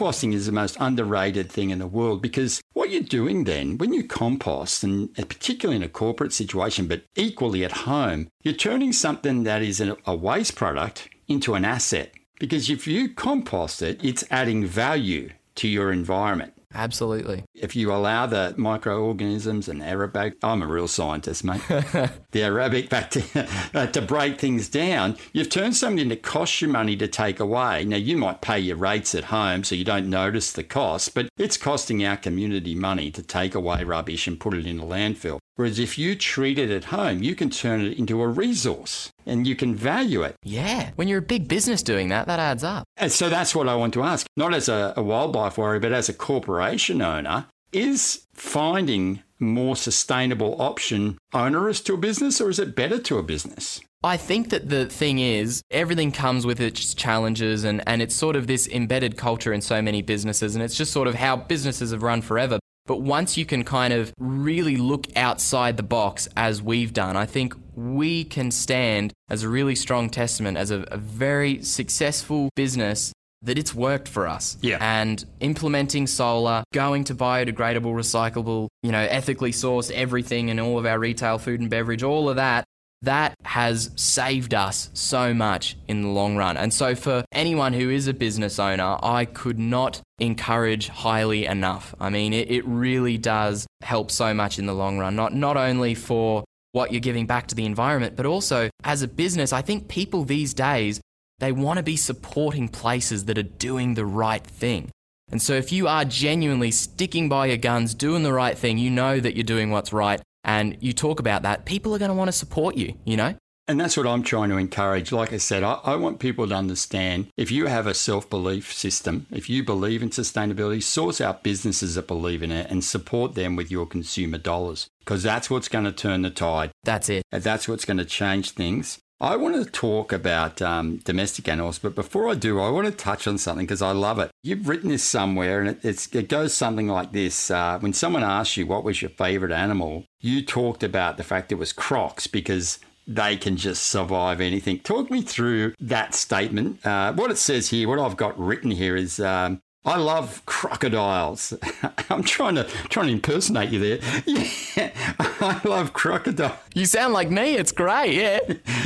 Composting 0.00 0.32
is 0.32 0.46
the 0.46 0.52
most 0.52 0.78
underrated 0.80 1.52
thing 1.52 1.68
in 1.68 1.78
the 1.78 1.86
world 1.86 2.22
because 2.22 2.62
what 2.72 2.88
you're 2.88 3.02
doing 3.02 3.44
then, 3.44 3.76
when 3.76 3.92
you 3.92 4.02
compost, 4.02 4.82
and 4.82 5.14
particularly 5.14 5.76
in 5.76 5.82
a 5.82 5.90
corporate 5.90 6.32
situation, 6.32 6.88
but 6.88 7.02
equally 7.16 7.66
at 7.66 7.84
home, 7.84 8.28
you're 8.42 8.54
turning 8.54 8.94
something 8.94 9.42
that 9.42 9.60
is 9.60 9.78
a 9.78 10.16
waste 10.16 10.56
product 10.56 11.10
into 11.28 11.52
an 11.52 11.66
asset. 11.66 12.14
Because 12.38 12.70
if 12.70 12.86
you 12.86 13.10
compost 13.10 13.82
it, 13.82 14.02
it's 14.02 14.24
adding 14.30 14.64
value 14.64 15.32
to 15.56 15.68
your 15.68 15.92
environment. 15.92 16.54
Absolutely. 16.72 17.44
If 17.54 17.74
you 17.74 17.92
allow 17.92 18.26
the 18.26 18.54
microorganisms 18.56 19.68
and 19.68 19.82
aerobic, 19.82 20.34
I'm 20.42 20.62
a 20.62 20.66
real 20.66 20.86
scientist, 20.86 21.42
mate, 21.42 21.62
the 21.68 22.40
aerobic 22.40 22.88
bacteria 22.88 23.48
uh, 23.74 23.86
to 23.88 24.00
break 24.00 24.38
things 24.38 24.68
down, 24.68 25.16
you've 25.32 25.50
turned 25.50 25.76
something 25.76 26.08
that 26.08 26.22
costs 26.22 26.62
you 26.62 26.68
money 26.68 26.96
to 26.96 27.08
take 27.08 27.40
away. 27.40 27.84
Now, 27.84 27.96
you 27.96 28.16
might 28.16 28.40
pay 28.40 28.60
your 28.60 28.76
rates 28.76 29.14
at 29.14 29.24
home 29.24 29.64
so 29.64 29.74
you 29.74 29.84
don't 29.84 30.08
notice 30.08 30.52
the 30.52 30.62
cost, 30.62 31.14
but 31.14 31.28
it's 31.36 31.56
costing 31.56 32.04
our 32.04 32.16
community 32.16 32.74
money 32.74 33.10
to 33.10 33.22
take 33.22 33.54
away 33.54 33.82
rubbish 33.82 34.26
and 34.26 34.38
put 34.38 34.54
it 34.54 34.66
in 34.66 34.78
a 34.78 34.84
landfill. 34.84 35.38
Whereas 35.56 35.78
if 35.78 35.98
you 35.98 36.14
treat 36.14 36.58
it 36.58 36.70
at 36.70 36.84
home, 36.84 37.22
you 37.22 37.34
can 37.34 37.50
turn 37.50 37.82
it 37.82 37.98
into 37.98 38.22
a 38.22 38.28
resource 38.28 39.10
and 39.26 39.46
you 39.46 39.54
can 39.54 39.74
value 39.74 40.22
it. 40.22 40.36
Yeah. 40.42 40.92
When 40.96 41.06
you're 41.06 41.18
a 41.18 41.22
big 41.22 41.48
business 41.48 41.82
doing 41.82 42.08
that, 42.08 42.26
that 42.28 42.38
adds 42.38 42.64
up. 42.64 42.84
And 42.96 43.12
so 43.12 43.28
that's 43.28 43.54
what 43.54 43.68
I 43.68 43.74
want 43.74 43.92
to 43.94 44.02
ask, 44.02 44.26
not 44.38 44.54
as 44.54 44.70
a, 44.70 44.94
a 44.96 45.02
wildlife 45.02 45.58
warrior, 45.58 45.80
but 45.80 45.92
as 45.92 46.08
a 46.08 46.14
corporation 46.14 46.59
owner, 46.62 47.46
is 47.72 48.26
finding 48.34 49.22
more 49.38 49.76
sustainable 49.76 50.60
option 50.60 51.16
onerous 51.32 51.80
to 51.80 51.94
a 51.94 51.96
business 51.96 52.40
or 52.40 52.50
is 52.50 52.58
it 52.58 52.76
better 52.76 52.98
to 52.98 53.18
a 53.18 53.22
business? 53.22 53.80
I 54.02 54.16
think 54.16 54.48
that 54.48 54.70
the 54.70 54.86
thing 54.86 55.18
is, 55.18 55.62
everything 55.70 56.10
comes 56.10 56.46
with 56.46 56.58
its 56.58 56.94
challenges, 56.94 57.64
and, 57.64 57.82
and 57.86 58.00
it's 58.00 58.14
sort 58.14 58.34
of 58.34 58.46
this 58.46 58.66
embedded 58.66 59.18
culture 59.18 59.52
in 59.52 59.60
so 59.60 59.82
many 59.82 60.00
businesses, 60.00 60.54
and 60.54 60.64
it's 60.64 60.74
just 60.74 60.90
sort 60.90 61.06
of 61.06 61.16
how 61.16 61.36
businesses 61.36 61.90
have 61.90 62.02
run 62.02 62.22
forever. 62.22 62.58
But 62.86 63.02
once 63.02 63.36
you 63.36 63.44
can 63.44 63.62
kind 63.62 63.92
of 63.92 64.10
really 64.18 64.78
look 64.78 65.06
outside 65.16 65.76
the 65.76 65.82
box, 65.82 66.30
as 66.34 66.62
we've 66.62 66.94
done, 66.94 67.14
I 67.14 67.26
think 67.26 67.54
we 67.76 68.24
can 68.24 68.50
stand 68.50 69.12
as 69.28 69.42
a 69.42 69.50
really 69.50 69.74
strong 69.74 70.08
testament 70.08 70.56
as 70.56 70.70
a, 70.70 70.80
a 70.90 70.96
very 70.96 71.62
successful 71.62 72.48
business 72.56 73.12
that 73.42 73.58
it's 73.58 73.74
worked 73.74 74.08
for 74.08 74.28
us. 74.28 74.58
Yeah. 74.60 74.78
And 74.80 75.24
implementing 75.40 76.06
solar, 76.06 76.64
going 76.72 77.04
to 77.04 77.14
biodegradable, 77.14 77.92
recyclable, 77.94 78.68
you 78.82 78.92
know, 78.92 79.00
ethically 79.00 79.52
sourced 79.52 79.90
everything 79.90 80.48
in 80.48 80.60
all 80.60 80.78
of 80.78 80.86
our 80.86 80.98
retail 80.98 81.38
food 81.38 81.60
and 81.60 81.70
beverage, 81.70 82.02
all 82.02 82.28
of 82.28 82.36
that 82.36 82.64
that 83.02 83.34
has 83.44 83.90
saved 83.96 84.52
us 84.52 84.90
so 84.92 85.32
much 85.32 85.76
in 85.88 86.02
the 86.02 86.08
long 86.08 86.36
run. 86.36 86.56
And 86.56 86.72
so, 86.72 86.94
for 86.94 87.24
anyone 87.32 87.72
who 87.72 87.88
is 87.88 88.06
a 88.06 88.14
business 88.14 88.58
owner, 88.58 88.98
I 89.02 89.24
could 89.24 89.58
not 89.58 90.02
encourage 90.18 90.88
highly 90.88 91.46
enough. 91.46 91.94
I 91.98 92.10
mean, 92.10 92.34
it, 92.34 92.50
it 92.50 92.66
really 92.66 93.16
does 93.16 93.66
help 93.80 94.10
so 94.10 94.34
much 94.34 94.58
in 94.58 94.66
the 94.66 94.74
long 94.74 94.98
run, 94.98 95.16
not, 95.16 95.32
not 95.32 95.56
only 95.56 95.94
for 95.94 96.44
what 96.72 96.92
you're 96.92 97.00
giving 97.00 97.26
back 97.26 97.48
to 97.48 97.54
the 97.54 97.64
environment, 97.64 98.16
but 98.16 98.26
also 98.26 98.68
as 98.84 99.02
a 99.02 99.08
business. 99.08 99.52
I 99.52 99.62
think 99.62 99.88
people 99.88 100.24
these 100.24 100.52
days, 100.54 101.00
they 101.40 101.52
want 101.52 101.78
to 101.78 101.82
be 101.82 101.96
supporting 101.96 102.68
places 102.68 103.24
that 103.24 103.36
are 103.36 103.42
doing 103.42 103.94
the 103.94 104.06
right 104.06 104.46
thing. 104.46 104.90
And 105.30 105.40
so, 105.40 105.54
if 105.54 105.72
you 105.72 105.88
are 105.88 106.04
genuinely 106.04 106.70
sticking 106.70 107.28
by 107.28 107.46
your 107.46 107.56
guns, 107.56 107.94
doing 107.94 108.22
the 108.22 108.32
right 108.32 108.56
thing, 108.56 108.78
you 108.78 108.90
know 108.90 109.20
that 109.20 109.36
you're 109.36 109.44
doing 109.44 109.70
what's 109.70 109.92
right 109.92 110.20
and 110.44 110.76
you 110.80 110.92
talk 110.92 111.20
about 111.20 111.42
that, 111.42 111.64
people 111.64 111.94
are 111.94 111.98
going 111.98 112.10
to 112.10 112.14
want 112.14 112.28
to 112.28 112.32
support 112.32 112.76
you, 112.76 112.94
you 113.04 113.16
know? 113.16 113.34
And 113.68 113.78
that's 113.78 113.96
what 113.96 114.06
I'm 114.06 114.24
trying 114.24 114.48
to 114.48 114.56
encourage. 114.56 115.12
Like 115.12 115.32
I 115.32 115.36
said, 115.36 115.62
I, 115.62 115.74
I 115.84 115.94
want 115.94 116.18
people 116.18 116.48
to 116.48 116.54
understand 116.56 117.28
if 117.36 117.52
you 117.52 117.66
have 117.66 117.86
a 117.86 117.94
self 117.94 118.28
belief 118.28 118.72
system, 118.72 119.26
if 119.30 119.48
you 119.48 119.62
believe 119.62 120.02
in 120.02 120.10
sustainability, 120.10 120.82
source 120.82 121.20
out 121.20 121.44
businesses 121.44 121.94
that 121.94 122.08
believe 122.08 122.42
in 122.42 122.50
it 122.50 122.68
and 122.68 122.82
support 122.82 123.36
them 123.36 123.54
with 123.54 123.70
your 123.70 123.86
consumer 123.86 124.38
dollars 124.38 124.88
because 124.98 125.22
that's 125.22 125.50
what's 125.50 125.68
going 125.68 125.84
to 125.84 125.92
turn 125.92 126.22
the 126.22 126.30
tide. 126.30 126.72
That's 126.82 127.08
it. 127.08 127.22
And 127.30 127.44
that's 127.44 127.68
what's 127.68 127.84
going 127.84 127.98
to 127.98 128.04
change 128.04 128.50
things. 128.50 128.98
I 129.22 129.36
want 129.36 129.54
to 129.56 129.70
talk 129.70 130.14
about 130.14 130.62
um, 130.62 130.96
domestic 130.98 131.46
animals, 131.46 131.78
but 131.78 131.94
before 131.94 132.26
I 132.30 132.34
do, 132.34 132.58
I 132.58 132.70
want 132.70 132.86
to 132.86 132.92
touch 132.92 133.26
on 133.26 133.36
something 133.36 133.66
because 133.66 133.82
I 133.82 133.92
love 133.92 134.18
it. 134.18 134.30
You've 134.42 134.66
written 134.66 134.88
this 134.88 135.04
somewhere, 135.04 135.60
and 135.60 135.78
it, 135.84 136.14
it 136.14 136.28
goes 136.30 136.54
something 136.54 136.88
like 136.88 137.12
this: 137.12 137.50
uh, 137.50 137.78
When 137.80 137.92
someone 137.92 138.24
asks 138.24 138.56
you 138.56 138.66
what 138.66 138.82
was 138.82 139.02
your 139.02 139.10
favorite 139.10 139.52
animal, 139.52 140.06
you 140.20 140.42
talked 140.42 140.82
about 140.82 141.18
the 141.18 141.24
fact 141.24 141.52
it 141.52 141.56
was 141.56 141.74
crocs 141.74 142.26
because 142.26 142.78
they 143.06 143.36
can 143.36 143.58
just 143.58 143.84
survive 143.84 144.40
anything. 144.40 144.78
Talk 144.78 145.10
me 145.10 145.20
through 145.20 145.74
that 145.80 146.14
statement. 146.14 146.84
Uh, 146.86 147.12
what 147.12 147.30
it 147.30 147.36
says 147.38 147.68
here, 147.68 147.88
what 147.88 147.98
I've 147.98 148.16
got 148.16 148.38
written 148.38 148.70
here 148.70 148.96
is 148.96 149.20
um, 149.20 149.60
I 149.84 149.96
love 149.96 150.42
crocodiles. 150.44 151.54
I'm 152.10 152.22
trying 152.22 152.56
to 152.56 152.64
trying 152.64 153.06
to 153.06 153.12
impersonate 153.12 153.70
you 153.70 153.78
there. 153.78 154.22
Yeah, 154.26 154.90
I 155.18 155.60
love 155.64 155.94
crocodiles. 155.94 156.58
You 156.74 156.84
sound 156.84 157.14
like 157.14 157.30
me. 157.30 157.54
It's 157.54 157.72
great. 157.72 158.14
Yeah. 158.14 158.40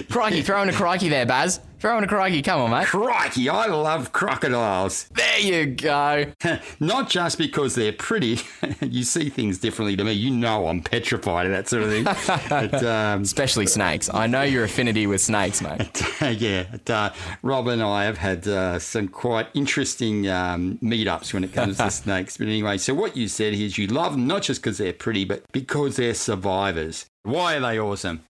crikey, 0.08 0.42
throwing 0.42 0.68
a 0.68 0.72
crikey 0.72 1.08
there, 1.08 1.26
Baz. 1.26 1.60
Throwing 1.84 2.02
a 2.02 2.08
crikey. 2.08 2.40
Come 2.40 2.62
on, 2.62 2.70
mate. 2.70 2.86
Crikey, 2.86 3.50
I 3.50 3.66
love 3.66 4.10
crocodiles. 4.10 5.06
There 5.10 5.38
you 5.38 5.66
go. 5.66 6.32
Not 6.80 7.10
just 7.10 7.36
because 7.36 7.74
they're 7.74 7.92
pretty. 7.92 8.38
you 8.80 9.04
see 9.04 9.28
things 9.28 9.58
differently 9.58 9.94
to 9.96 10.02
me. 10.02 10.12
You 10.12 10.30
know 10.30 10.68
I'm 10.68 10.80
petrified 10.80 11.44
of 11.44 11.52
that 11.52 11.68
sort 11.68 11.82
of 11.82 11.90
thing. 11.90 12.04
but, 12.48 12.82
um, 12.82 13.20
Especially 13.20 13.66
snakes. 13.66 14.08
I 14.14 14.26
know 14.26 14.40
your 14.40 14.64
affinity 14.64 15.06
with 15.06 15.20
snakes, 15.20 15.60
mate. 15.60 16.02
yeah. 16.40 16.64
Uh, 16.88 17.10
Rob 17.42 17.68
and 17.68 17.82
I 17.82 18.04
have 18.04 18.16
had 18.16 18.48
uh, 18.48 18.78
some 18.78 19.08
quite 19.08 19.48
interesting 19.52 20.26
um, 20.26 20.78
meetups 20.82 21.34
when 21.34 21.44
it 21.44 21.52
comes 21.52 21.76
to 21.76 21.90
snakes. 21.90 22.38
But 22.38 22.46
anyway, 22.46 22.78
so 22.78 22.94
what 22.94 23.14
you 23.14 23.28
said 23.28 23.52
is 23.52 23.76
you 23.76 23.88
love 23.88 24.12
them 24.12 24.26
not 24.26 24.40
just 24.40 24.62
because 24.62 24.78
they're 24.78 24.94
pretty, 24.94 25.26
but 25.26 25.44
because 25.52 25.96
they're 25.96 26.14
survivors. 26.14 27.04
Why 27.24 27.56
are 27.56 27.60
they 27.60 27.78
awesome? 27.78 28.24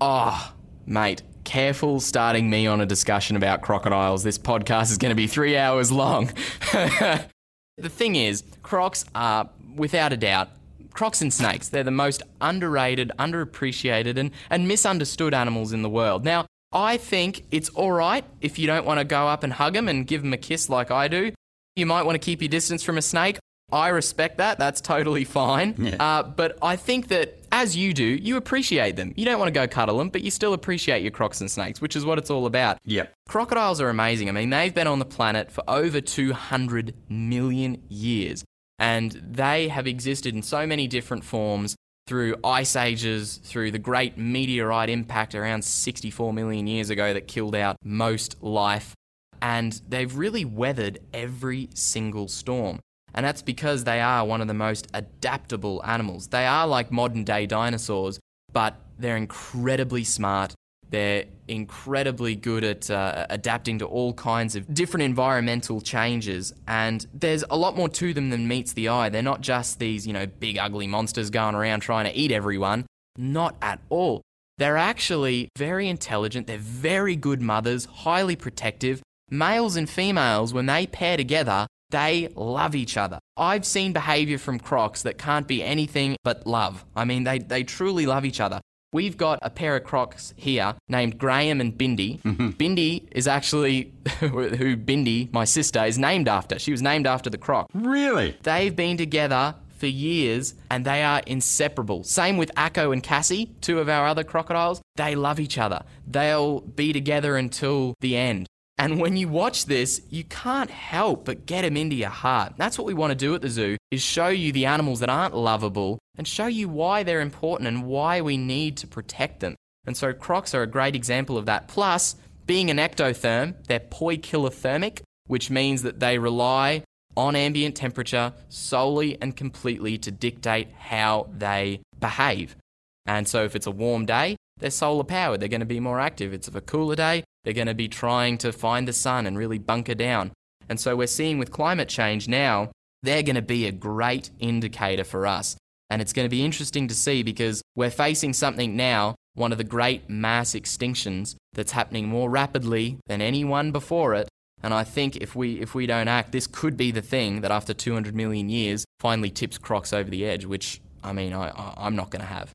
Oh, 0.00 0.54
mate, 0.86 1.22
careful 1.50 1.98
starting 1.98 2.48
me 2.48 2.68
on 2.68 2.80
a 2.80 2.86
discussion 2.86 3.34
about 3.34 3.60
crocodiles. 3.60 4.22
This 4.22 4.38
podcast 4.38 4.92
is 4.92 4.98
going 4.98 5.10
to 5.10 5.16
be 5.16 5.26
three 5.26 5.56
hours 5.56 5.90
long. 5.90 6.26
the 6.72 7.88
thing 7.88 8.14
is, 8.14 8.44
crocs 8.62 9.04
are, 9.16 9.50
without 9.74 10.12
a 10.12 10.16
doubt, 10.16 10.50
crocs 10.92 11.20
and 11.20 11.34
snakes. 11.34 11.68
They're 11.68 11.82
the 11.82 11.90
most 11.90 12.22
underrated, 12.40 13.10
underappreciated, 13.18 14.16
and, 14.16 14.30
and 14.48 14.68
misunderstood 14.68 15.34
animals 15.34 15.72
in 15.72 15.82
the 15.82 15.90
world. 15.90 16.24
Now, 16.24 16.46
I 16.70 16.98
think 16.98 17.42
it's 17.50 17.68
all 17.70 17.90
right 17.90 18.24
if 18.40 18.56
you 18.56 18.68
don't 18.68 18.86
want 18.86 19.00
to 19.00 19.04
go 19.04 19.26
up 19.26 19.42
and 19.42 19.52
hug 19.52 19.72
them 19.72 19.88
and 19.88 20.06
give 20.06 20.22
them 20.22 20.32
a 20.32 20.36
kiss 20.38 20.68
like 20.68 20.92
I 20.92 21.08
do. 21.08 21.32
You 21.74 21.84
might 21.84 22.04
want 22.04 22.14
to 22.14 22.24
keep 22.24 22.40
your 22.42 22.48
distance 22.48 22.84
from 22.84 22.96
a 22.96 23.02
snake. 23.02 23.40
I 23.72 23.88
respect 23.88 24.38
that. 24.38 24.60
That's 24.60 24.80
totally 24.80 25.24
fine. 25.24 25.74
Yeah. 25.78 25.96
Uh, 25.98 26.22
but 26.22 26.58
I 26.62 26.76
think 26.76 27.08
that 27.08 27.39
as 27.60 27.76
you 27.76 27.92
do, 27.92 28.04
you 28.04 28.38
appreciate 28.38 28.96
them. 28.96 29.12
You 29.16 29.26
don't 29.26 29.38
want 29.38 29.48
to 29.48 29.52
go 29.52 29.68
cuddle 29.68 29.98
them, 29.98 30.08
but 30.08 30.22
you 30.22 30.30
still 30.30 30.54
appreciate 30.54 31.02
your 31.02 31.10
crocs 31.10 31.42
and 31.42 31.50
snakes, 31.50 31.80
which 31.80 31.94
is 31.94 32.06
what 32.06 32.16
it's 32.16 32.30
all 32.30 32.46
about. 32.46 32.78
Yep. 32.86 33.12
Crocodiles 33.28 33.82
are 33.82 33.90
amazing. 33.90 34.30
I 34.30 34.32
mean, 34.32 34.48
they've 34.48 34.74
been 34.74 34.86
on 34.86 34.98
the 34.98 35.04
planet 35.04 35.52
for 35.52 35.62
over 35.68 36.00
200 36.00 36.94
million 37.10 37.82
years, 37.88 38.44
and 38.78 39.12
they 39.12 39.68
have 39.68 39.86
existed 39.86 40.34
in 40.34 40.42
so 40.42 40.66
many 40.66 40.86
different 40.86 41.22
forms 41.22 41.76
through 42.06 42.36
ice 42.42 42.76
ages, 42.76 43.36
through 43.44 43.72
the 43.72 43.78
great 43.78 44.16
meteorite 44.16 44.88
impact 44.88 45.34
around 45.34 45.62
64 45.62 46.32
million 46.32 46.66
years 46.66 46.88
ago 46.88 47.12
that 47.12 47.28
killed 47.28 47.54
out 47.54 47.76
most 47.84 48.42
life. 48.42 48.94
And 49.42 49.78
they've 49.86 50.16
really 50.16 50.46
weathered 50.46 50.98
every 51.12 51.68
single 51.74 52.26
storm. 52.26 52.80
And 53.14 53.24
that's 53.24 53.42
because 53.42 53.84
they 53.84 54.00
are 54.00 54.24
one 54.24 54.40
of 54.40 54.48
the 54.48 54.54
most 54.54 54.86
adaptable 54.94 55.82
animals. 55.84 56.28
They 56.28 56.46
are 56.46 56.66
like 56.66 56.92
modern 56.92 57.24
day 57.24 57.46
dinosaurs, 57.46 58.18
but 58.52 58.76
they're 58.98 59.16
incredibly 59.16 60.04
smart. 60.04 60.54
They're 60.90 61.26
incredibly 61.46 62.34
good 62.34 62.64
at 62.64 62.90
uh, 62.90 63.26
adapting 63.30 63.78
to 63.78 63.86
all 63.86 64.12
kinds 64.12 64.56
of 64.56 64.72
different 64.74 65.04
environmental 65.04 65.80
changes. 65.80 66.52
And 66.66 67.06
there's 67.14 67.44
a 67.48 67.56
lot 67.56 67.76
more 67.76 67.88
to 67.88 68.12
them 68.12 68.30
than 68.30 68.48
meets 68.48 68.72
the 68.72 68.88
eye. 68.88 69.08
They're 69.08 69.22
not 69.22 69.40
just 69.40 69.78
these, 69.78 70.06
you 70.06 70.12
know, 70.12 70.26
big 70.26 70.58
ugly 70.58 70.88
monsters 70.88 71.30
going 71.30 71.54
around 71.54 71.80
trying 71.80 72.06
to 72.06 72.18
eat 72.18 72.32
everyone. 72.32 72.86
Not 73.16 73.56
at 73.62 73.80
all. 73.88 74.22
They're 74.58 74.76
actually 74.76 75.48
very 75.56 75.88
intelligent. 75.88 76.46
They're 76.46 76.58
very 76.58 77.16
good 77.16 77.40
mothers, 77.40 77.86
highly 77.86 78.36
protective. 78.36 79.00
Males 79.30 79.76
and 79.76 79.88
females, 79.88 80.52
when 80.52 80.66
they 80.66 80.86
pair 80.86 81.16
together, 81.16 81.66
they 81.90 82.28
love 82.34 82.74
each 82.74 82.96
other. 82.96 83.18
I've 83.36 83.66
seen 83.66 83.92
behavior 83.92 84.38
from 84.38 84.58
crocs 84.58 85.02
that 85.02 85.18
can't 85.18 85.46
be 85.46 85.62
anything 85.62 86.16
but 86.24 86.46
love. 86.46 86.84
I 86.96 87.04
mean, 87.04 87.24
they, 87.24 87.38
they 87.38 87.64
truly 87.64 88.06
love 88.06 88.24
each 88.24 88.40
other. 88.40 88.60
We've 88.92 89.16
got 89.16 89.38
a 89.42 89.50
pair 89.50 89.76
of 89.76 89.84
crocs 89.84 90.34
here 90.36 90.74
named 90.88 91.16
Graham 91.16 91.60
and 91.60 91.72
Bindi. 91.72 92.20
Mm-hmm. 92.22 92.48
Bindi 92.50 93.06
is 93.12 93.28
actually 93.28 93.92
who 94.18 94.76
Bindi, 94.76 95.32
my 95.32 95.44
sister, 95.44 95.84
is 95.84 95.96
named 95.96 96.26
after. 96.26 96.58
She 96.58 96.72
was 96.72 96.82
named 96.82 97.06
after 97.06 97.30
the 97.30 97.38
croc. 97.38 97.68
Really? 97.72 98.36
They've 98.42 98.74
been 98.74 98.96
together 98.96 99.54
for 99.80 99.86
years 99.86 100.54
and 100.70 100.84
they 100.84 101.02
are 101.02 101.22
inseparable. 101.26 102.04
Same 102.04 102.36
with 102.36 102.54
Akko 102.54 102.92
and 102.92 103.02
Cassie, 103.02 103.54
two 103.60 103.78
of 103.78 103.88
our 103.88 104.06
other 104.06 104.24
crocodiles. 104.24 104.82
They 104.96 105.14
love 105.14 105.40
each 105.40 105.56
other. 105.56 105.82
They'll 106.06 106.60
be 106.60 106.92
together 106.92 107.36
until 107.36 107.94
the 108.00 108.16
end. 108.16 108.46
And 108.80 108.98
when 108.98 109.14
you 109.14 109.28
watch 109.28 109.66
this, 109.66 110.00
you 110.08 110.24
can't 110.24 110.70
help 110.70 111.26
but 111.26 111.44
get 111.44 111.62
them 111.62 111.76
into 111.76 111.94
your 111.94 112.08
heart. 112.08 112.54
That's 112.56 112.78
what 112.78 112.86
we 112.86 112.94
want 112.94 113.10
to 113.10 113.14
do 113.14 113.34
at 113.34 113.42
the 113.42 113.50
zoo 113.50 113.76
is 113.90 114.00
show 114.00 114.28
you 114.28 114.52
the 114.52 114.64
animals 114.64 115.00
that 115.00 115.10
aren't 115.10 115.36
lovable 115.36 115.98
and 116.16 116.26
show 116.26 116.46
you 116.46 116.66
why 116.66 117.02
they're 117.02 117.20
important 117.20 117.68
and 117.68 117.84
why 117.84 118.22
we 118.22 118.38
need 118.38 118.78
to 118.78 118.86
protect 118.86 119.40
them. 119.40 119.54
And 119.86 119.98
so 119.98 120.14
crocs 120.14 120.54
are 120.54 120.62
a 120.62 120.66
great 120.66 120.96
example 120.96 121.36
of 121.36 121.44
that. 121.44 121.68
Plus, 121.68 122.16
being 122.46 122.70
an 122.70 122.78
ectotherm, 122.78 123.54
they're 123.66 123.80
poikilothermic, 123.80 125.02
which 125.26 125.50
means 125.50 125.82
that 125.82 126.00
they 126.00 126.18
rely 126.18 126.82
on 127.18 127.36
ambient 127.36 127.76
temperature 127.76 128.32
solely 128.48 129.20
and 129.20 129.36
completely 129.36 129.98
to 129.98 130.10
dictate 130.10 130.72
how 130.72 131.28
they 131.36 131.82
behave. 131.98 132.56
And 133.04 133.28
so 133.28 133.44
if 133.44 133.54
it's 133.54 133.66
a 133.66 133.70
warm 133.70 134.06
day, 134.06 134.36
they're 134.58 134.70
solar 134.70 135.04
powered, 135.04 135.40
they're 135.40 135.50
going 135.50 135.60
to 135.60 135.66
be 135.66 135.80
more 135.80 136.00
active. 136.00 136.32
If 136.32 136.48
It's 136.48 136.48
a 136.48 136.60
cooler 136.62 136.96
day, 136.96 137.24
they're 137.44 137.54
going 137.54 137.66
to 137.66 137.74
be 137.74 137.88
trying 137.88 138.38
to 138.38 138.52
find 138.52 138.86
the 138.86 138.92
sun 138.92 139.26
and 139.26 139.36
really 139.36 139.58
bunker 139.58 139.94
down. 139.94 140.32
And 140.68 140.78
so 140.78 140.96
we're 140.96 141.06
seeing 141.06 141.38
with 141.38 141.50
climate 141.50 141.88
change 141.88 142.28
now, 142.28 142.70
they're 143.02 143.22
going 143.22 143.36
to 143.36 143.42
be 143.42 143.66
a 143.66 143.72
great 143.72 144.30
indicator 144.38 145.04
for 145.04 145.26
us. 145.26 145.56
And 145.88 146.00
it's 146.00 146.12
going 146.12 146.26
to 146.26 146.30
be 146.30 146.44
interesting 146.44 146.86
to 146.88 146.94
see 146.94 147.22
because 147.22 147.62
we're 147.74 147.90
facing 147.90 148.32
something 148.32 148.76
now, 148.76 149.16
one 149.34 149.52
of 149.52 149.58
the 149.58 149.64
great 149.64 150.08
mass 150.08 150.54
extinctions 150.54 151.34
that's 151.54 151.72
happening 151.72 152.08
more 152.08 152.30
rapidly 152.30 152.98
than 153.06 153.20
anyone 153.20 153.72
before 153.72 154.14
it. 154.14 154.28
And 154.62 154.74
I 154.74 154.84
think 154.84 155.16
if 155.16 155.34
we 155.34 155.58
if 155.60 155.74
we 155.74 155.86
don't 155.86 156.06
act, 156.06 156.32
this 156.32 156.46
could 156.46 156.76
be 156.76 156.90
the 156.90 157.02
thing 157.02 157.40
that 157.40 157.50
after 157.50 157.72
200 157.72 158.14
million 158.14 158.48
years 158.48 158.84
finally 159.00 159.30
tips 159.30 159.56
crocs 159.56 159.92
over 159.92 160.10
the 160.10 160.26
edge, 160.26 160.44
which 160.44 160.80
I 161.02 161.12
mean 161.12 161.32
I, 161.32 161.48
I 161.48 161.74
I'm 161.78 161.96
not 161.96 162.10
going 162.10 162.20
to 162.20 162.26
have. 162.26 162.50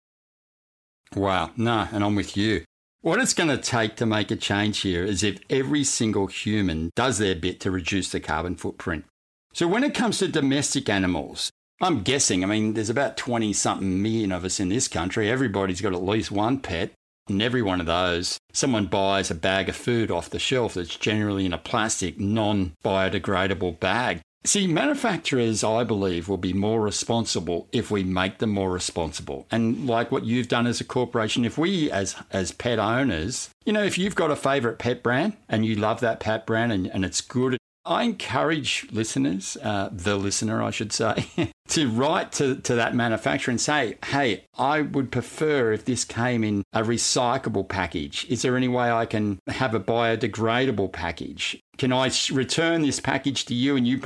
Wow, 1.15 1.51
no, 1.57 1.87
and 1.91 2.03
I'm 2.03 2.15
with 2.15 2.37
you. 2.37 2.63
What 3.05 3.21
it's 3.21 3.35
going 3.35 3.51
to 3.51 3.57
take 3.59 3.97
to 3.97 4.07
make 4.07 4.31
a 4.31 4.35
change 4.35 4.79
here 4.79 5.03
is 5.05 5.21
if 5.21 5.37
every 5.47 5.83
single 5.83 6.25
human 6.25 6.89
does 6.95 7.19
their 7.19 7.35
bit 7.35 7.59
to 7.59 7.69
reduce 7.69 8.09
the 8.09 8.19
carbon 8.19 8.55
footprint. 8.55 9.05
So 9.53 9.67
when 9.67 9.83
it 9.83 9.93
comes 9.93 10.17
to 10.17 10.27
domestic 10.27 10.89
animals, 10.89 11.51
I'm 11.79 12.01
guessing, 12.01 12.43
I 12.43 12.47
mean, 12.47 12.73
there's 12.73 12.89
about 12.89 13.15
20 13.15 13.53
something 13.53 14.01
million 14.01 14.31
of 14.31 14.43
us 14.43 14.59
in 14.59 14.69
this 14.69 14.87
country. 14.87 15.29
Everybody's 15.29 15.81
got 15.81 15.93
at 15.93 16.01
least 16.01 16.31
one 16.31 16.59
pet. 16.59 16.93
And 17.29 17.43
every 17.43 17.61
one 17.61 17.79
of 17.79 17.85
those, 17.85 18.39
someone 18.53 18.87
buys 18.87 19.29
a 19.29 19.35
bag 19.35 19.69
of 19.69 19.75
food 19.75 20.09
off 20.09 20.31
the 20.31 20.39
shelf 20.39 20.73
that's 20.73 20.95
generally 20.95 21.45
in 21.45 21.53
a 21.53 21.59
plastic, 21.59 22.19
non 22.19 22.73
biodegradable 22.83 23.79
bag. 23.79 24.21
See, 24.45 24.67
manufacturers, 24.67 25.63
I 25.63 25.83
believe, 25.83 26.29
will 26.29 26.37
be 26.37 26.53
more 26.53 26.79
responsible 26.79 27.67
if 27.71 27.89
we 27.89 28.03
make 28.03 28.37
them 28.37 28.51
more 28.51 28.71
responsible. 28.71 29.47
And 29.49 29.87
like 29.87 30.11
what 30.11 30.23
you've 30.23 30.47
done 30.47 30.67
as 30.67 30.79
a 30.79 30.83
corporation, 30.83 31.45
if 31.45 31.57
we 31.57 31.89
as 31.89 32.15
as 32.31 32.51
pet 32.51 32.77
owners, 32.77 33.49
you 33.65 33.73
know, 33.73 33.83
if 33.83 33.97
you've 33.97 34.13
got 34.13 34.29
a 34.29 34.35
favorite 34.35 34.77
pet 34.77 35.01
brand 35.01 35.35
and 35.49 35.65
you 35.65 35.75
love 35.75 35.99
that 36.01 36.19
pet 36.19 36.45
brand 36.45 36.71
and, 36.71 36.85
and 36.87 37.03
it's 37.03 37.21
good 37.21 37.57
I 37.85 38.03
encourage 38.03 38.87
listeners, 38.91 39.57
uh, 39.61 39.89
the 39.91 40.15
listener, 40.15 40.63
I 40.63 40.71
should 40.71 40.91
say, 40.91 41.27
to 41.69 41.89
write 41.89 42.31
to, 42.33 42.55
to 42.55 42.75
that 42.75 42.95
manufacturer 42.95 43.51
and 43.51 43.61
say, 43.61 43.97
hey, 44.05 44.45
I 44.57 44.81
would 44.81 45.11
prefer 45.11 45.71
if 45.71 45.85
this 45.85 46.03
came 46.03 46.43
in 46.43 46.63
a 46.73 46.81
recyclable 46.81 47.67
package. 47.67 48.25
Is 48.27 48.41
there 48.41 48.57
any 48.57 48.67
way 48.67 48.91
I 48.91 49.05
can 49.05 49.39
have 49.47 49.75
a 49.75 49.79
biodegradable 49.79 50.91
package? 50.91 51.59
Can 51.77 51.93
I 51.93 52.09
return 52.31 52.81
this 52.81 52.99
package 52.99 53.45
to 53.45 53.53
you 53.53 53.75
and 53.75 53.87
you 53.87 54.01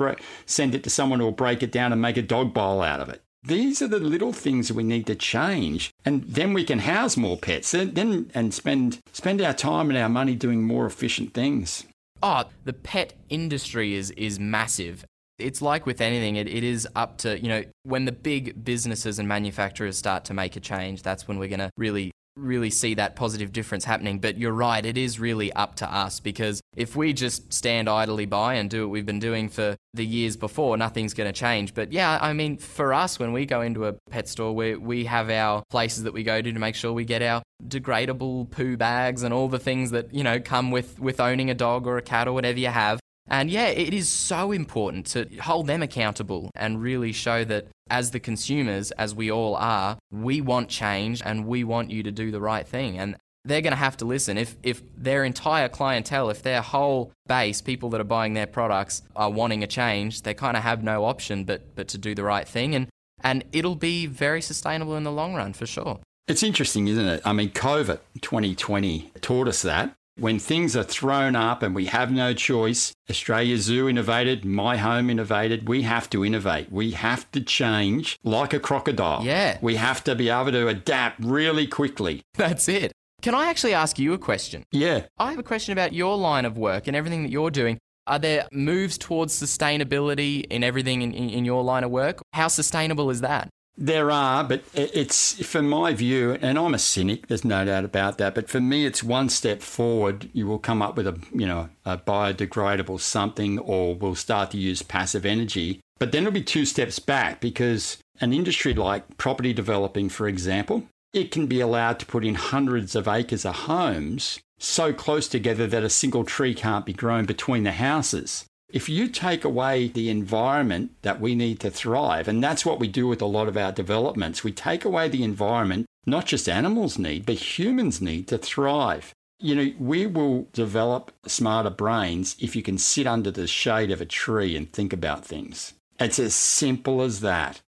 send 0.46 0.76
it 0.76 0.84
to 0.84 0.90
someone 0.90 1.20
who 1.20 1.26
will 1.26 1.32
break 1.32 1.64
it 1.64 1.72
down 1.72 1.94
and 1.94 2.02
make 2.02 2.18
a 2.18 2.22
dog 2.22 2.54
bowl 2.54 2.82
out 2.82 3.00
of 3.00 3.08
it? 3.08 3.22
These 3.44 3.82
are 3.82 3.88
the 3.88 4.00
little 4.00 4.34
things 4.34 4.70
we 4.70 4.84
need 4.84 5.08
to 5.08 5.16
change, 5.16 5.92
and 6.04 6.24
then 6.24 6.52
we 6.52 6.66
can 6.66 6.80
house 6.80 7.16
more 7.16 7.38
pets. 7.38 7.72
Then 7.72 8.30
and 8.36 8.54
spend 8.54 9.00
spend 9.14 9.42
our 9.42 9.54
time 9.54 9.90
and 9.90 9.98
our 9.98 10.10
money 10.10 10.36
doing 10.36 10.62
more 10.62 10.86
efficient 10.86 11.34
things 11.34 11.86
oh, 12.22 12.46
the 12.66 12.74
pet 12.74 13.14
industry 13.30 13.96
is 13.96 14.12
is 14.12 14.40
massive. 14.40 15.06
It's 15.38 15.62
like 15.62 15.86
with 15.86 16.02
anything, 16.02 16.36
it, 16.36 16.50
it 16.50 16.66
is 16.66 16.86
up 16.96 17.18
to, 17.20 17.40
you 17.40 17.48
know, 17.48 17.64
when 17.84 18.04
the 18.04 18.12
big 18.12 18.64
businesses 18.66 19.20
and 19.20 19.28
manufacturers 19.28 19.98
start 19.98 20.26
to 20.26 20.34
make 20.34 20.58
a 20.58 20.60
change, 20.60 21.02
that's 21.02 21.30
when 21.30 21.40
we're 21.40 21.48
going 21.48 21.60
to 21.60 21.70
really 21.78 22.12
really 22.36 22.70
see 22.70 22.94
that 22.96 23.16
positive 23.16 23.52
difference 23.52 23.86
happening. 23.86 24.20
But 24.20 24.38
you're 24.38 24.54
right, 24.54 24.86
it 24.86 24.98
is 24.98 25.20
really 25.20 25.52
up 25.54 25.76
to 25.76 25.94
us 25.94 26.20
because 26.20 26.62
if 26.76 26.96
we 26.96 27.14
just 27.14 27.52
stand 27.54 27.90
idly 27.90 28.26
by 28.26 28.56
and 28.56 28.70
do 28.70 28.84
what 28.84 28.92
we've 28.92 29.06
been 29.06 29.20
doing 29.20 29.50
for 29.50 29.76
the 29.94 30.06
years 30.06 30.38
before, 30.38 30.78
nothing's 30.78 31.14
going 31.14 31.32
to 31.32 31.38
change. 31.38 31.74
But 31.74 31.92
yeah, 31.92 32.18
I 32.22 32.34
mean, 32.34 32.58
for 32.58 32.94
us, 32.94 33.20
when 33.20 33.34
we 33.34 33.46
go 33.46 33.62
into 33.62 33.86
a 33.86 33.94
pet 34.10 34.28
store, 34.28 34.56
we, 34.56 34.76
we 34.76 35.06
have 35.06 35.30
our 35.30 35.64
places 35.70 36.04
that 36.04 36.14
we 36.14 36.24
go 36.24 36.42
to 36.42 36.52
to 36.52 36.60
make 36.60 36.76
sure 36.76 36.94
we 36.94 37.06
get 37.06 37.22
our 37.22 37.42
degradable 37.68 38.50
poo 38.50 38.78
bags 38.78 39.24
and 39.24 39.34
all 39.34 39.50
the 39.50 39.60
things 39.60 39.92
that, 39.92 40.14
you 40.14 40.24
know, 40.24 40.40
come 40.40 40.72
with, 40.72 41.00
with 41.00 41.20
owning 41.20 41.50
a 41.50 41.56
dog 41.56 41.88
or 41.88 41.98
a 41.98 42.02
cat 42.02 42.28
or 42.28 42.34
whatever 42.34 42.60
you 42.60 42.68
have. 42.68 43.00
And 43.30 43.50
yeah, 43.50 43.68
it 43.68 43.94
is 43.94 44.10
so 44.10 44.52
important 44.52 45.06
to 45.08 45.28
hold 45.42 45.68
them 45.68 45.84
accountable 45.84 46.50
and 46.56 46.82
really 46.82 47.12
show 47.12 47.44
that 47.46 47.68
as 47.90 48.12
the 48.12 48.20
consumers, 48.20 48.92
as 48.92 49.14
we 49.14 49.32
all 49.32 49.56
are, 49.56 49.98
we 50.12 50.42
want 50.42 50.70
change 50.70 51.22
and 51.24 51.46
we 51.46 51.64
want 51.64 51.92
you 51.92 52.04
to 52.04 52.12
do 52.12 52.32
the 52.32 52.42
right 52.42 52.68
thing. 52.68 52.98
And 52.98 53.16
they're 53.46 53.62
going 53.62 53.72
to 53.72 53.78
have 53.78 53.98
to 53.98 54.06
listen. 54.06 54.38
If, 54.38 54.56
if 54.64 54.82
their 54.98 55.24
entire 55.24 55.70
clientele, 55.70 56.30
if 56.30 56.42
their 56.42 56.62
whole 56.62 57.12
base, 57.28 57.62
people 57.62 57.90
that 57.92 58.02
are 58.02 58.06
buying 58.06 58.34
their 58.34 58.48
products, 58.48 59.02
are 59.16 59.30
wanting 59.30 59.64
a 59.64 59.68
change, 59.68 60.24
they 60.24 60.34
kind 60.34 60.58
of 60.58 60.64
have 60.64 60.84
no 60.84 61.06
option 61.06 61.46
but, 61.46 61.76
but 61.76 61.88
to 61.90 61.98
do 61.98 62.16
the 62.16 62.24
right 62.24 62.48
thing. 62.48 62.76
And, 62.76 62.88
and 63.22 63.44
it'll 63.52 63.76
be 63.76 64.08
very 64.08 64.42
sustainable 64.42 64.96
in 64.96 65.04
the 65.04 65.12
long 65.12 65.36
run 65.36 65.54
for 65.54 65.66
sure. 65.66 66.00
It's 66.28 66.44
interesting, 66.44 66.88
isn't 66.88 67.08
it? 67.08 67.22
I 67.26 67.34
mean, 67.34 67.50
COVID 67.50 68.00
2020 68.22 69.12
taught 69.22 69.48
us 69.48 69.62
that 69.64 69.96
when 70.20 70.40
things 70.40 70.76
are 70.76 70.84
thrown 70.84 71.36
up 71.36 71.64
and 71.64 71.74
we 71.74 71.86
have 71.86 72.12
no 72.12 72.34
choice, 72.34 72.94
Australia 73.10 73.58
Zoo 73.58 73.88
innovated, 73.88 74.46
My 74.46 74.78
Home 74.78 75.10
innovated, 75.10 75.68
we 75.68 75.84
have 75.84 76.10
to 76.12 76.26
innovate. 76.26 76.72
We 76.72 76.92
have 76.92 77.30
to 77.32 77.42
change 77.42 78.18
like 78.24 78.54
a 78.54 78.60
crocodile. 78.60 79.24
Yeah. 79.24 79.58
We 79.62 79.76
have 79.76 80.04
to 80.06 80.16
be 80.16 80.30
able 80.30 80.52
to 80.52 80.68
adapt 80.68 81.24
really 81.24 81.68
quickly. 81.68 82.22
That's 82.36 82.68
it. 82.68 82.92
Can 83.22 83.36
I 83.36 83.50
actually 83.50 83.74
ask 83.74 84.00
you 84.00 84.14
a 84.14 84.18
question? 84.18 84.64
Yeah. 84.72 85.04
I 85.18 85.32
have 85.32 85.40
a 85.40 85.44
question 85.44 85.74
about 85.74 85.94
your 85.94 86.18
line 86.18 86.46
of 86.46 86.58
work 86.58 86.88
and 86.88 86.96
everything 86.96 87.24
that 87.24 87.32
you're 87.32 87.52
doing. 87.52 87.78
Are 88.08 88.20
there 88.20 88.48
moves 88.52 88.98
towards 88.98 89.40
sustainability 89.40 90.46
in 90.46 90.64
everything 90.64 91.02
in, 91.02 91.14
in, 91.14 91.30
in 91.30 91.46
your 91.46 91.64
line 91.64 91.84
of 91.84 91.92
work? 91.92 92.22
How 92.34 92.48
sustainable 92.48 93.10
is 93.10 93.22
that? 93.22 93.50
There 93.82 94.12
are, 94.12 94.44
but 94.44 94.66
it's 94.74 95.42
from 95.46 95.70
my 95.70 95.94
view, 95.94 96.38
and 96.42 96.60
I'm 96.60 96.74
a 96.74 96.80
cynic. 96.80 97.28
There's 97.28 97.46
no 97.46 97.64
doubt 97.64 97.86
about 97.86 98.18
that. 98.18 98.36
But 98.36 98.50
for 98.50 98.60
me, 98.60 98.86
it's 98.86 99.02
one 99.02 99.30
step 99.30 99.62
forward. 99.62 100.30
You 100.34 100.48
will 100.48 100.60
come 100.60 100.82
up 100.82 100.98
with 100.98 101.08
a 101.08 101.18
you 101.34 101.48
know 101.48 101.70
a 101.86 101.98
biodegradable 101.98 103.00
something, 103.00 103.58
or 103.58 103.96
we'll 103.96 104.16
start 104.16 104.52
to 104.52 104.58
use 104.58 104.82
passive 104.82 105.26
energy. 105.26 105.80
But 105.98 106.12
then 106.12 106.24
it'll 106.24 106.34
be 106.34 106.44
two 106.44 106.66
steps 106.66 107.00
back 107.00 107.40
because 107.40 107.98
an 108.20 108.34
industry 108.34 108.74
like 108.74 109.18
property 109.18 109.54
developing, 109.54 110.10
for 110.10 110.28
example, 110.28 110.84
it 111.14 111.32
can 111.32 111.48
be 111.48 111.62
allowed 111.62 112.00
to 112.00 112.06
put 112.06 112.26
in 112.26 112.36
hundreds 112.36 112.96
of 112.96 113.08
acres 113.08 113.46
of 113.46 113.56
homes 113.56 114.42
so 114.60 114.92
close 114.92 115.30
together 115.30 115.68
that 115.68 115.86
a 115.86 115.90
single 115.90 116.26
tree 116.26 116.54
can't 116.54 116.86
be 116.86 116.92
grown 116.92 117.26
between 117.26 117.64
the 117.64 117.72
houses. 117.72 118.44
If 118.72 118.88
you 118.88 119.08
take 119.08 119.44
away 119.44 119.88
the 119.88 120.10
environment 120.10 120.92
that 121.02 121.20
we 121.20 121.34
need 121.34 121.60
to 121.62 121.72
thrive, 121.72 122.28
and 122.28 122.44
that's 122.44 122.64
what 122.64 122.80
we 122.80 122.88
do 122.88 123.08
with 123.08 123.20
a 123.20 123.26
lot 123.26 123.48
of 123.48 123.58
our 123.58 123.72
developments, 123.72 124.44
we 124.44 124.52
take 124.52 124.86
away 124.86 125.10
the 125.10 125.24
environment 125.24 125.88
not 126.06 126.28
just 126.28 126.48
animals 126.48 127.00
need, 127.00 127.26
but 127.26 127.58
humans 127.58 128.00
need 128.00 128.28
to 128.28 128.38
thrive. 128.38 129.12
You 129.40 129.56
know, 129.56 129.72
we 129.80 130.06
will 130.06 130.48
develop 130.54 131.12
smarter 131.26 131.72
brains 131.72 132.36
if 132.40 132.56
you 132.56 132.62
can 132.62 132.78
sit 132.78 133.08
under 133.08 133.32
the 133.32 133.48
shade 133.48 133.90
of 133.90 134.02
a 134.02 134.06
tree 134.06 134.56
and 134.56 134.72
think 134.72 134.94
about 134.94 135.26
things. 135.26 135.74
It's 136.00 136.20
as 136.20 136.36
simple 136.36 137.02
as 137.02 137.22
that. 137.22 137.62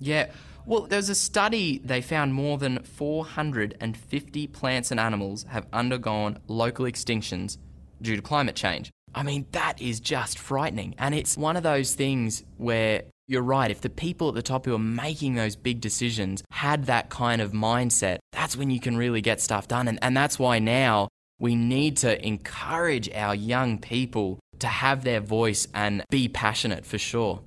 Yeah. 0.00 0.30
Well, 0.66 0.82
there's 0.82 1.08
a 1.08 1.14
study, 1.14 1.78
they 1.84 2.00
found 2.00 2.34
more 2.34 2.58
than 2.58 2.82
450 2.82 4.46
plants 4.48 4.90
and 4.90 4.98
animals 4.98 5.44
have 5.44 5.66
undergone 5.72 6.38
local 6.48 6.86
extinctions 6.86 7.56
due 8.02 8.16
to 8.16 8.22
climate 8.22 8.56
change. 8.56 8.90
I 9.14 9.22
mean, 9.22 9.46
that 9.52 9.80
is 9.80 10.00
just 10.00 10.38
frightening. 10.38 10.94
And 10.98 11.14
it's 11.14 11.36
one 11.36 11.56
of 11.56 11.62
those 11.62 11.94
things 11.94 12.44
where 12.56 13.02
you're 13.26 13.42
right. 13.42 13.70
If 13.70 13.80
the 13.80 13.90
people 13.90 14.28
at 14.28 14.34
the 14.34 14.42
top 14.42 14.64
who 14.64 14.74
are 14.74 14.78
making 14.78 15.34
those 15.34 15.56
big 15.56 15.80
decisions 15.80 16.42
had 16.50 16.86
that 16.86 17.10
kind 17.10 17.40
of 17.40 17.52
mindset, 17.52 18.18
that's 18.32 18.56
when 18.56 18.70
you 18.70 18.80
can 18.80 18.96
really 18.96 19.20
get 19.20 19.40
stuff 19.40 19.68
done. 19.68 19.88
And, 19.88 19.98
and 20.02 20.16
that's 20.16 20.38
why 20.38 20.58
now 20.58 21.08
we 21.38 21.54
need 21.54 21.96
to 21.98 22.24
encourage 22.26 23.08
our 23.14 23.34
young 23.34 23.78
people 23.78 24.38
to 24.58 24.66
have 24.66 25.04
their 25.04 25.20
voice 25.20 25.66
and 25.74 26.04
be 26.10 26.28
passionate 26.28 26.84
for 26.84 26.98
sure. 26.98 27.40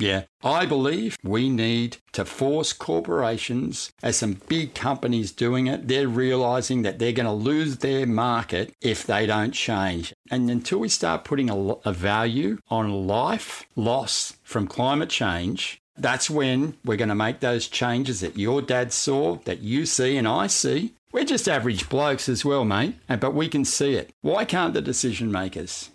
Yeah, 0.00 0.24
I 0.42 0.64
believe 0.64 1.18
we 1.22 1.50
need 1.50 1.98
to 2.12 2.24
force 2.24 2.72
corporations, 2.72 3.92
as 4.02 4.16
some 4.16 4.40
big 4.48 4.74
companies 4.74 5.30
doing 5.30 5.66
it, 5.66 5.88
they're 5.88 6.08
realizing 6.08 6.82
that 6.82 6.98
they're 6.98 7.12
going 7.12 7.26
to 7.26 7.32
lose 7.32 7.76
their 7.76 8.06
market 8.06 8.72
if 8.80 9.04
they 9.04 9.26
don't 9.26 9.52
change. 9.52 10.14
And 10.30 10.50
until 10.50 10.78
we 10.78 10.88
start 10.88 11.24
putting 11.24 11.50
a, 11.50 11.56
a 11.84 11.92
value 11.92 12.58
on 12.68 13.06
life 13.06 13.66
loss 13.76 14.38
from 14.42 14.66
climate 14.66 15.10
change, 15.10 15.82
that's 15.98 16.30
when 16.30 16.78
we're 16.82 16.96
going 16.96 17.10
to 17.10 17.14
make 17.14 17.40
those 17.40 17.68
changes 17.68 18.20
that 18.20 18.38
your 18.38 18.62
dad 18.62 18.94
saw, 18.94 19.36
that 19.44 19.60
you 19.60 19.84
see, 19.84 20.16
and 20.16 20.26
I 20.26 20.46
see. 20.46 20.94
We're 21.12 21.24
just 21.24 21.46
average 21.46 21.90
blokes 21.90 22.26
as 22.26 22.42
well, 22.42 22.64
mate, 22.64 22.94
but 23.06 23.34
we 23.34 23.48
can 23.48 23.66
see 23.66 23.96
it. 23.96 24.10
Why 24.22 24.46
can't 24.46 24.72
the 24.72 24.80
decision 24.80 25.30
makers? 25.30 25.90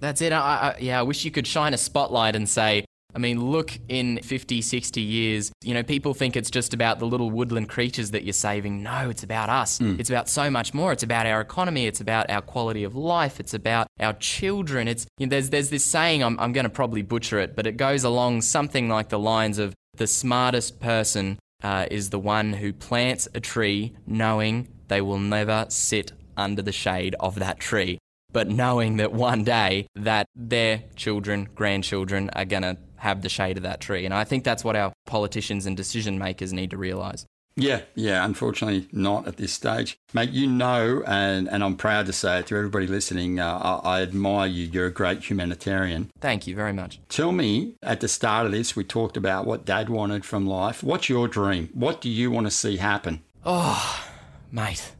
That's 0.00 0.20
it. 0.20 0.32
I, 0.32 0.38
I, 0.38 0.76
yeah, 0.80 0.98
I 0.98 1.02
wish 1.02 1.24
you 1.24 1.30
could 1.30 1.46
shine 1.46 1.74
a 1.74 1.78
spotlight 1.78 2.34
and 2.34 2.48
say, 2.48 2.84
I 3.16 3.18
mean, 3.18 3.50
look 3.50 3.72
in 3.88 4.18
50, 4.18 4.60
60 4.60 5.00
years, 5.00 5.50
you 5.64 5.72
know, 5.72 5.82
people 5.82 6.12
think 6.12 6.36
it's 6.36 6.50
just 6.50 6.74
about 6.74 6.98
the 6.98 7.06
little 7.06 7.30
woodland 7.30 7.70
creatures 7.70 8.10
that 8.10 8.24
you're 8.24 8.34
saving. 8.34 8.82
No, 8.82 9.08
it's 9.08 9.22
about 9.22 9.48
us. 9.48 9.78
Mm. 9.78 9.98
It's 9.98 10.10
about 10.10 10.28
so 10.28 10.50
much 10.50 10.74
more. 10.74 10.92
It's 10.92 11.02
about 11.02 11.24
our 11.24 11.40
economy. 11.40 11.86
It's 11.86 12.02
about 12.02 12.28
our 12.28 12.42
quality 12.42 12.84
of 12.84 12.94
life. 12.94 13.40
It's 13.40 13.54
about 13.54 13.86
our 13.98 14.12
children. 14.12 14.86
It's, 14.86 15.06
you 15.16 15.26
know, 15.26 15.30
there's, 15.30 15.48
there's 15.48 15.70
this 15.70 15.82
saying, 15.82 16.22
I'm, 16.22 16.38
I'm 16.38 16.52
going 16.52 16.64
to 16.64 16.70
probably 16.70 17.00
butcher 17.00 17.38
it, 17.38 17.56
but 17.56 17.66
it 17.66 17.78
goes 17.78 18.04
along 18.04 18.42
something 18.42 18.86
like 18.86 19.08
the 19.08 19.18
lines 19.18 19.58
of 19.58 19.74
the 19.96 20.06
smartest 20.06 20.78
person 20.78 21.38
uh, 21.62 21.86
is 21.90 22.10
the 22.10 22.18
one 22.18 22.52
who 22.52 22.70
plants 22.70 23.28
a 23.32 23.40
tree 23.40 23.96
knowing 24.06 24.68
they 24.88 25.00
will 25.00 25.18
never 25.18 25.64
sit 25.70 26.12
under 26.36 26.60
the 26.60 26.70
shade 26.70 27.16
of 27.18 27.36
that 27.36 27.58
tree 27.58 27.96
but 28.36 28.50
knowing 28.50 28.98
that 28.98 29.14
one 29.14 29.44
day 29.44 29.86
that 29.94 30.26
their 30.34 30.82
children, 30.94 31.48
grandchildren 31.54 32.28
are 32.34 32.44
going 32.44 32.64
to 32.64 32.76
have 32.98 33.22
the 33.22 33.28
shade 33.28 33.56
of 33.56 33.62
that 33.62 33.80
tree. 33.80 34.04
And 34.04 34.14
I 34.14 34.24
think 34.24 34.44
that's 34.44 34.64
what 34.64 34.76
our 34.76 34.92
politicians 35.06 35.66
and 35.66 35.76
decision 35.76 36.18
makers 36.18 36.52
need 36.52 36.70
to 36.70 36.76
realise. 36.76 37.26
Yeah, 37.58 37.82
yeah, 37.94 38.22
unfortunately 38.22 38.86
not 38.92 39.26
at 39.26 39.38
this 39.38 39.50
stage. 39.50 39.96
Mate, 40.12 40.30
you 40.30 40.46
know, 40.46 41.02
and, 41.06 41.48
and 41.48 41.64
I'm 41.64 41.76
proud 41.76 42.04
to 42.06 42.12
say 42.12 42.40
it 42.40 42.48
to 42.48 42.56
everybody 42.56 42.86
listening, 42.86 43.40
uh, 43.40 43.80
I, 43.82 43.98
I, 43.98 44.02
admire 44.02 44.46
you. 44.46 44.66
You're 44.66 44.86
a 44.86 44.92
great 44.92 45.30
humanitarian. 45.30 46.10
Thank 46.20 46.46
you 46.46 46.54
very 46.54 46.74
much. 46.74 47.00
Tell 47.08 47.32
me, 47.32 47.74
at 47.82 48.00
the 48.00 48.08
start 48.08 48.44
of 48.44 48.52
this, 48.52 48.76
we 48.76 48.84
talked 48.84 49.16
about 49.16 49.46
what 49.46 49.64
Dad 49.64 49.88
wanted 49.88 50.26
from 50.26 50.46
life. 50.46 50.82
What's 50.82 51.08
your 51.08 51.28
dream? 51.28 51.70
What 51.72 52.02
do 52.02 52.10
you 52.10 52.30
want 52.30 52.46
to 52.46 52.50
see 52.50 52.76
happen? 52.76 53.22
Oh, 53.42 54.06
mate, 54.52 54.92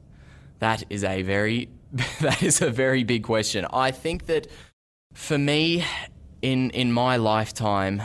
that 0.61 0.83
is 0.89 1.05
a 1.05 1.21
very, 1.21 1.69
that 2.23 2.43
is 2.43 2.63
a 2.63 2.71
very 2.71 3.05
big 3.05 3.23
question. 3.23 3.67
I 3.71 3.91
think 3.91 4.25
that 4.27 4.47
for 5.13 5.37
me, 5.37 5.85
in 6.47 6.71
in 6.71 6.93
my 6.93 7.17
lifetime, 7.17 8.01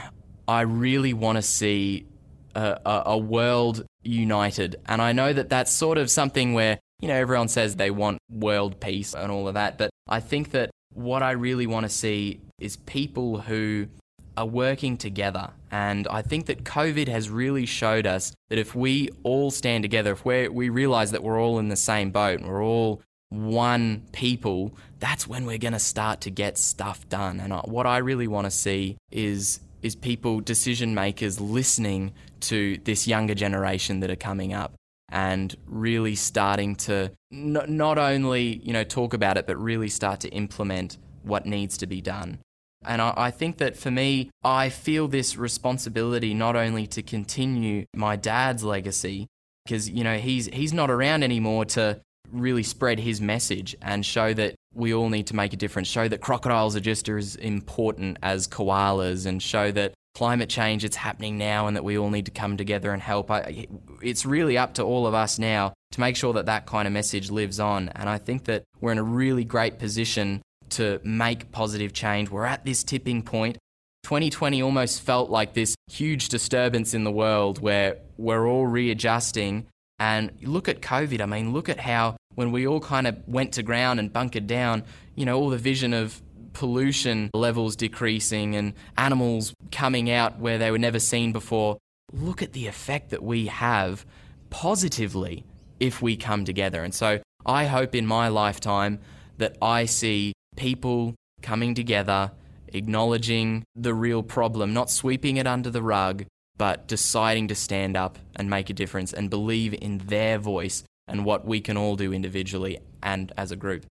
I 0.48 0.62
really 0.62 1.14
want 1.14 1.36
to 1.36 1.44
see 1.44 2.08
a, 2.56 2.80
a, 2.84 3.04
a 3.06 3.18
world 3.18 3.86
united, 4.02 4.78
and 4.88 5.00
I 5.00 5.12
know 5.12 5.32
that 5.32 5.48
that's 5.50 5.72
sort 5.72 6.00
of 6.00 6.10
something 6.10 6.54
where 6.54 6.80
you 7.02 7.08
know 7.08 7.14
everyone 7.14 7.50
says 7.50 7.76
they 7.76 7.92
want 7.92 8.18
world 8.32 8.80
peace 8.80 9.14
and 9.14 9.32
all 9.32 9.48
of 9.48 9.54
that, 9.54 9.78
but 9.78 9.92
I 10.10 10.22
think 10.22 10.52
that 10.52 10.72
what 10.92 11.22
I 11.22 11.32
really 11.32 11.68
want 11.68 11.86
to 11.86 11.90
see 11.90 12.42
is 12.60 12.78
people 12.78 13.42
who 13.42 13.88
are 14.36 14.48
working 14.48 14.98
together. 14.98 15.52
And 15.70 16.08
I 16.08 16.24
think 16.24 16.48
that 16.48 16.64
COVID 16.64 17.08
has 17.10 17.30
really 17.30 17.68
showed 17.68 18.08
us 18.08 18.34
that 18.50 18.58
if 18.58 18.74
we 18.74 19.10
all 19.22 19.52
stand 19.52 19.84
together, 19.84 20.14
if 20.14 20.26
we 20.26 20.48
we 20.48 20.70
realize 20.70 21.12
that 21.12 21.22
we're 21.22 21.40
all 21.40 21.60
in 21.60 21.70
the 21.70 21.76
same 21.76 22.10
boat 22.10 22.40
and 22.40 22.50
we're 22.50 22.64
all 22.64 23.04
one 23.32 24.04
people, 24.12 24.76
that's 25.00 25.26
when 25.26 25.46
we're 25.46 25.58
going 25.58 25.72
to 25.74 25.80
start 25.80 26.22
to 26.22 26.30
get 26.30 26.58
stuff 26.58 27.08
done. 27.08 27.40
And 27.40 27.54
what 27.64 27.88
I 27.88 27.98
really 28.00 28.28
want 28.28 28.46
to 28.46 28.52
see 28.52 28.98
is 29.10 29.62
is 29.82 29.96
people, 29.96 30.42
decision 30.42 30.94
makers, 30.94 31.42
listening 31.42 32.14
to 32.42 32.78
this 32.84 33.08
younger 33.08 33.34
generation 33.34 34.00
that 34.02 34.12
are 34.12 34.16
coming 34.16 34.54
up 34.54 34.76
and 35.10 35.56
really 35.66 36.14
starting 36.14 36.76
to 36.76 37.12
n- 37.32 37.66
not 37.68 37.98
only 37.98 38.62
you 38.64 38.74
know 38.74 38.84
talk 38.84 39.14
about 39.14 39.38
it, 39.38 39.48
but 39.48 39.58
really 39.58 39.88
start 39.88 40.20
to 40.20 40.30
implement 40.30 40.98
what 41.24 41.46
needs 41.46 41.78
to 41.78 41.88
be 41.88 42.02
done. 42.02 42.40
And 42.84 43.02
I, 43.02 43.14
I 43.16 43.32
think 43.32 43.58
that 43.60 43.78
for 43.78 43.92
me, 43.92 44.30
I 44.44 44.70
feel 44.70 45.08
this 45.08 45.38
responsibility 45.38 46.34
not 46.34 46.56
only 46.56 46.86
to 46.88 47.02
continue 47.02 47.86
my 47.96 48.18
dad's 48.18 48.64
legacy, 48.64 49.28
because 49.64 49.90
you 49.90 50.04
know 50.04 50.18
he's 50.18 50.48
he's 50.48 50.74
not 50.74 50.92
around 50.92 51.24
anymore 51.24 51.64
to 51.66 52.02
really 52.32 52.64
spread 52.64 53.00
his 53.00 53.22
message 53.22 53.76
and 53.82 54.06
show 54.06 54.34
that 54.34 54.56
we 54.74 54.94
all 54.94 55.10
need 55.10 55.28
to 55.28 55.36
make 55.36 55.54
a 55.54 55.58
difference, 55.58 55.88
show 55.88 56.08
that 56.08 56.22
crocodiles 56.22 56.76
are 56.76 56.82
just 56.82 57.10
as 57.10 57.36
important 57.36 58.18
as 58.24 58.48
koalas, 58.48 59.26
and 59.26 59.42
show 59.42 59.72
that 59.72 59.94
climate 60.14 60.50
change 60.50 60.84
it's 60.84 60.96
happening 60.96 61.38
now 61.38 61.68
and 61.68 61.76
that 61.76 61.84
we 61.84 61.98
all 61.98 62.10
need 62.10 62.26
to 62.26 62.32
come 62.32 62.58
together 62.58 62.92
and 62.92 63.02
help. 63.02 63.32
I, 63.32 63.68
it's 64.02 64.26
really 64.26 64.58
up 64.58 64.74
to 64.76 64.84
all 64.84 65.08
of 65.08 65.14
us 65.14 65.40
now 65.40 65.74
to 65.92 66.00
make 66.00 66.16
sure 66.16 66.34
that 66.34 66.46
that 66.48 66.66
kind 66.66 66.88
of 66.88 66.94
message 66.94 67.30
lives 67.30 67.60
on. 67.60 67.90
And 67.90 68.10
I 68.10 68.18
think 68.18 68.46
that 68.46 68.64
we're 68.80 68.92
in 68.92 68.98
a 68.98 69.04
really 69.04 69.46
great 69.46 69.80
position 69.80 70.42
to 70.72 71.00
make 71.04 71.52
positive 71.52 71.94
change. 71.94 72.30
We're 72.30 72.46
at 72.46 72.66
this 72.66 72.84
tipping 72.84 73.24
point. 73.24 73.58
2020 74.04 74.62
almost 74.62 75.02
felt 75.02 75.30
like 75.30 75.54
this 75.54 75.76
huge 75.90 76.30
disturbance 76.30 76.94
in 76.94 77.04
the 77.04 77.12
world 77.12 77.62
where 77.62 77.98
we're 78.18 78.48
all 78.48 78.66
readjusting. 78.66 79.68
And 80.02 80.32
look 80.42 80.68
at 80.68 80.82
COVID. 80.82 81.22
I 81.22 81.28
mean, 81.28 81.54
look 81.54 81.70
at 81.70 81.80
how 81.80 82.18
when 82.34 82.52
we 82.52 82.66
all 82.66 82.80
kind 82.80 83.06
of 83.06 83.20
went 83.28 83.54
to 83.54 83.62
ground 83.62 84.00
and 84.00 84.12
bunkered 84.12 84.48
down, 84.48 84.84
you 85.14 85.26
know, 85.26 85.38
all 85.38 85.52
the 85.52 85.60
vision 85.60 85.94
of 85.94 86.20
pollution 86.54 87.30
levels 87.36 87.76
decreasing 87.76 88.56
and 88.56 88.74
animals 88.98 89.54
coming 89.72 90.10
out 90.10 90.40
where 90.40 90.58
they 90.58 90.72
were 90.72 90.80
never 90.80 90.98
seen 90.98 91.32
before. 91.32 91.78
Look 92.12 92.42
at 92.42 92.54
the 92.54 92.66
effect 92.66 93.12
that 93.12 93.22
we 93.22 93.46
have 93.46 94.04
positively 94.50 95.46
if 95.80 96.02
we 96.02 96.18
come 96.18 96.46
together. 96.46 96.84
And 96.84 96.96
so 96.96 97.20
I 97.46 97.66
hope 97.66 97.94
in 97.94 98.08
my 98.08 98.28
lifetime 98.28 99.02
that 99.38 99.56
I 99.62 99.86
see 99.86 100.34
people 100.56 101.14
coming 101.44 101.76
together, 101.76 102.32
acknowledging 102.70 103.66
the 103.76 103.94
real 103.94 104.24
problem, 104.24 104.74
not 104.74 104.90
sweeping 104.90 105.38
it 105.38 105.46
under 105.46 105.70
the 105.70 105.84
rug, 105.84 106.26
but 106.62 106.86
deciding 106.86 107.48
to 107.48 107.56
stand 107.56 107.98
up 107.98 108.20
and 108.36 108.48
make 108.48 108.70
a 108.70 108.74
difference 108.74 109.12
and 109.12 109.32
believe 109.32 109.74
in 109.82 109.98
their 109.98 110.38
voice 110.38 110.84
and 111.08 111.26
what 111.26 111.44
we 111.44 111.60
can 111.60 111.76
all 111.76 111.96
do 111.96 112.14
individually 112.14 112.78
and 113.02 113.32
as 113.36 113.52
a 113.52 113.56
group. 113.56 113.84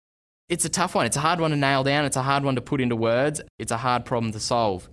It's 0.47 0.63
a 0.63 0.69
tough 0.69 0.95
one. 0.95 1.05
It's 1.05 1.17
a 1.17 1.19
hard 1.19 1.41
one 1.41 1.51
to 1.51 1.57
nail 1.57 1.83
down. 1.83 2.05
It's 2.05 2.15
a 2.15 2.21
hard 2.21 2.45
one 2.45 2.55
to 2.55 2.61
put 2.61 2.79
into 2.79 2.95
words. 2.95 3.41
It's 3.59 3.73
a 3.73 3.77
hard 3.77 4.05
problem 4.05 4.31
to 4.31 4.39
solve. 4.39 4.87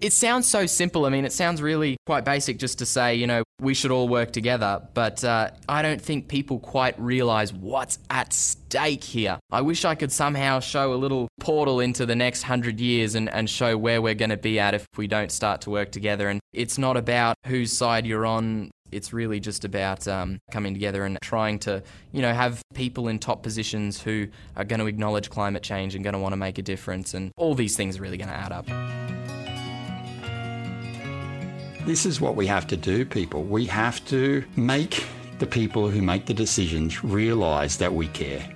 It 0.00 0.12
sounds 0.12 0.48
so 0.48 0.66
simple. 0.66 1.06
I 1.06 1.08
mean, 1.08 1.24
it 1.24 1.32
sounds 1.32 1.62
really 1.62 1.96
quite 2.04 2.24
basic 2.24 2.58
just 2.58 2.78
to 2.78 2.86
say, 2.86 3.14
you 3.14 3.26
know, 3.26 3.44
we 3.60 3.74
should 3.74 3.92
all 3.92 4.08
work 4.08 4.32
together. 4.32 4.82
But 4.92 5.22
uh, 5.22 5.50
I 5.68 5.82
don't 5.82 6.02
think 6.02 6.28
people 6.28 6.58
quite 6.58 6.98
realize 7.00 7.52
what's 7.52 7.98
at 8.10 8.32
stake 8.32 9.04
here. 9.04 9.38
I 9.52 9.60
wish 9.60 9.84
I 9.84 9.94
could 9.94 10.10
somehow 10.10 10.60
show 10.60 10.92
a 10.92 10.96
little 10.96 11.28
portal 11.38 11.78
into 11.80 12.06
the 12.06 12.16
next 12.16 12.42
hundred 12.42 12.80
years 12.80 13.14
and, 13.14 13.28
and 13.30 13.48
show 13.48 13.78
where 13.78 14.02
we're 14.02 14.14
going 14.14 14.30
to 14.30 14.36
be 14.36 14.58
at 14.58 14.74
if 14.74 14.84
we 14.96 15.06
don't 15.06 15.30
start 15.30 15.60
to 15.62 15.70
work 15.70 15.92
together. 15.92 16.28
And 16.28 16.40
it's 16.52 16.76
not 16.76 16.96
about 16.96 17.36
whose 17.46 17.72
side 17.72 18.04
you're 18.04 18.26
on 18.26 18.70
it's 18.92 19.12
really 19.12 19.40
just 19.40 19.64
about 19.64 20.06
um, 20.06 20.38
coming 20.52 20.72
together 20.72 21.04
and 21.04 21.18
trying 21.20 21.58
to, 21.58 21.82
you 22.12 22.22
know, 22.22 22.32
have 22.32 22.62
people 22.74 23.08
in 23.08 23.18
top 23.18 23.42
positions 23.42 24.00
who 24.00 24.28
are 24.56 24.64
going 24.64 24.78
to 24.78 24.86
acknowledge 24.86 25.30
climate 25.30 25.64
change 25.64 25.96
and 25.96 26.04
going 26.04 26.12
to 26.14 26.20
want 26.20 26.32
to 26.32 26.36
make 26.36 26.58
a 26.58 26.62
difference. 26.62 27.12
And 27.12 27.32
all 27.36 27.56
these 27.56 27.76
things 27.76 27.98
are 27.98 28.02
really 28.02 28.18
going 28.18 28.28
to 28.28 28.36
add 28.36 28.52
up. 28.52 29.03
This 31.86 32.06
is 32.06 32.18
what 32.18 32.34
we 32.34 32.46
have 32.46 32.66
to 32.68 32.78
do, 32.78 33.04
people. 33.04 33.42
We 33.42 33.66
have 33.66 34.02
to 34.06 34.42
make 34.56 35.04
the 35.38 35.46
people 35.46 35.90
who 35.90 36.00
make 36.00 36.24
the 36.24 36.32
decisions 36.32 37.04
realise 37.04 37.76
that 37.76 37.92
we 37.92 38.08
care. 38.08 38.48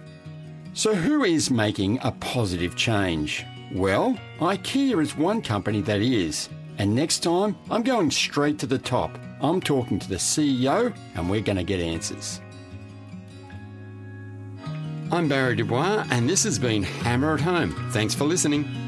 So, 0.72 0.94
who 0.94 1.24
is 1.24 1.50
making 1.50 1.98
a 2.02 2.12
positive 2.12 2.74
change? 2.74 3.44
Well, 3.74 4.18
IKEA 4.40 5.02
is 5.02 5.14
one 5.14 5.42
company 5.42 5.82
that 5.82 6.00
is. 6.00 6.48
And 6.78 6.94
next 6.94 7.18
time, 7.18 7.54
I'm 7.70 7.82
going 7.82 8.10
straight 8.10 8.58
to 8.60 8.66
the 8.66 8.78
top. 8.78 9.18
I'm 9.42 9.60
talking 9.60 9.98
to 9.98 10.08
the 10.08 10.16
CEO, 10.16 10.96
and 11.14 11.28
we're 11.28 11.42
going 11.42 11.58
to 11.58 11.64
get 11.64 11.80
answers. 11.80 12.40
I'm 15.12 15.28
Barry 15.28 15.54
Du 15.54 15.66
Bois, 15.66 16.06
and 16.10 16.30
this 16.30 16.44
has 16.44 16.58
been 16.58 16.82
Hammer 16.82 17.34
at 17.34 17.40
Home. 17.40 17.72
Thanks 17.90 18.14
for 18.14 18.24
listening. 18.24 18.87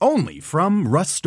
Only 0.00 0.40
from 0.40 0.88
Rust 0.88 1.24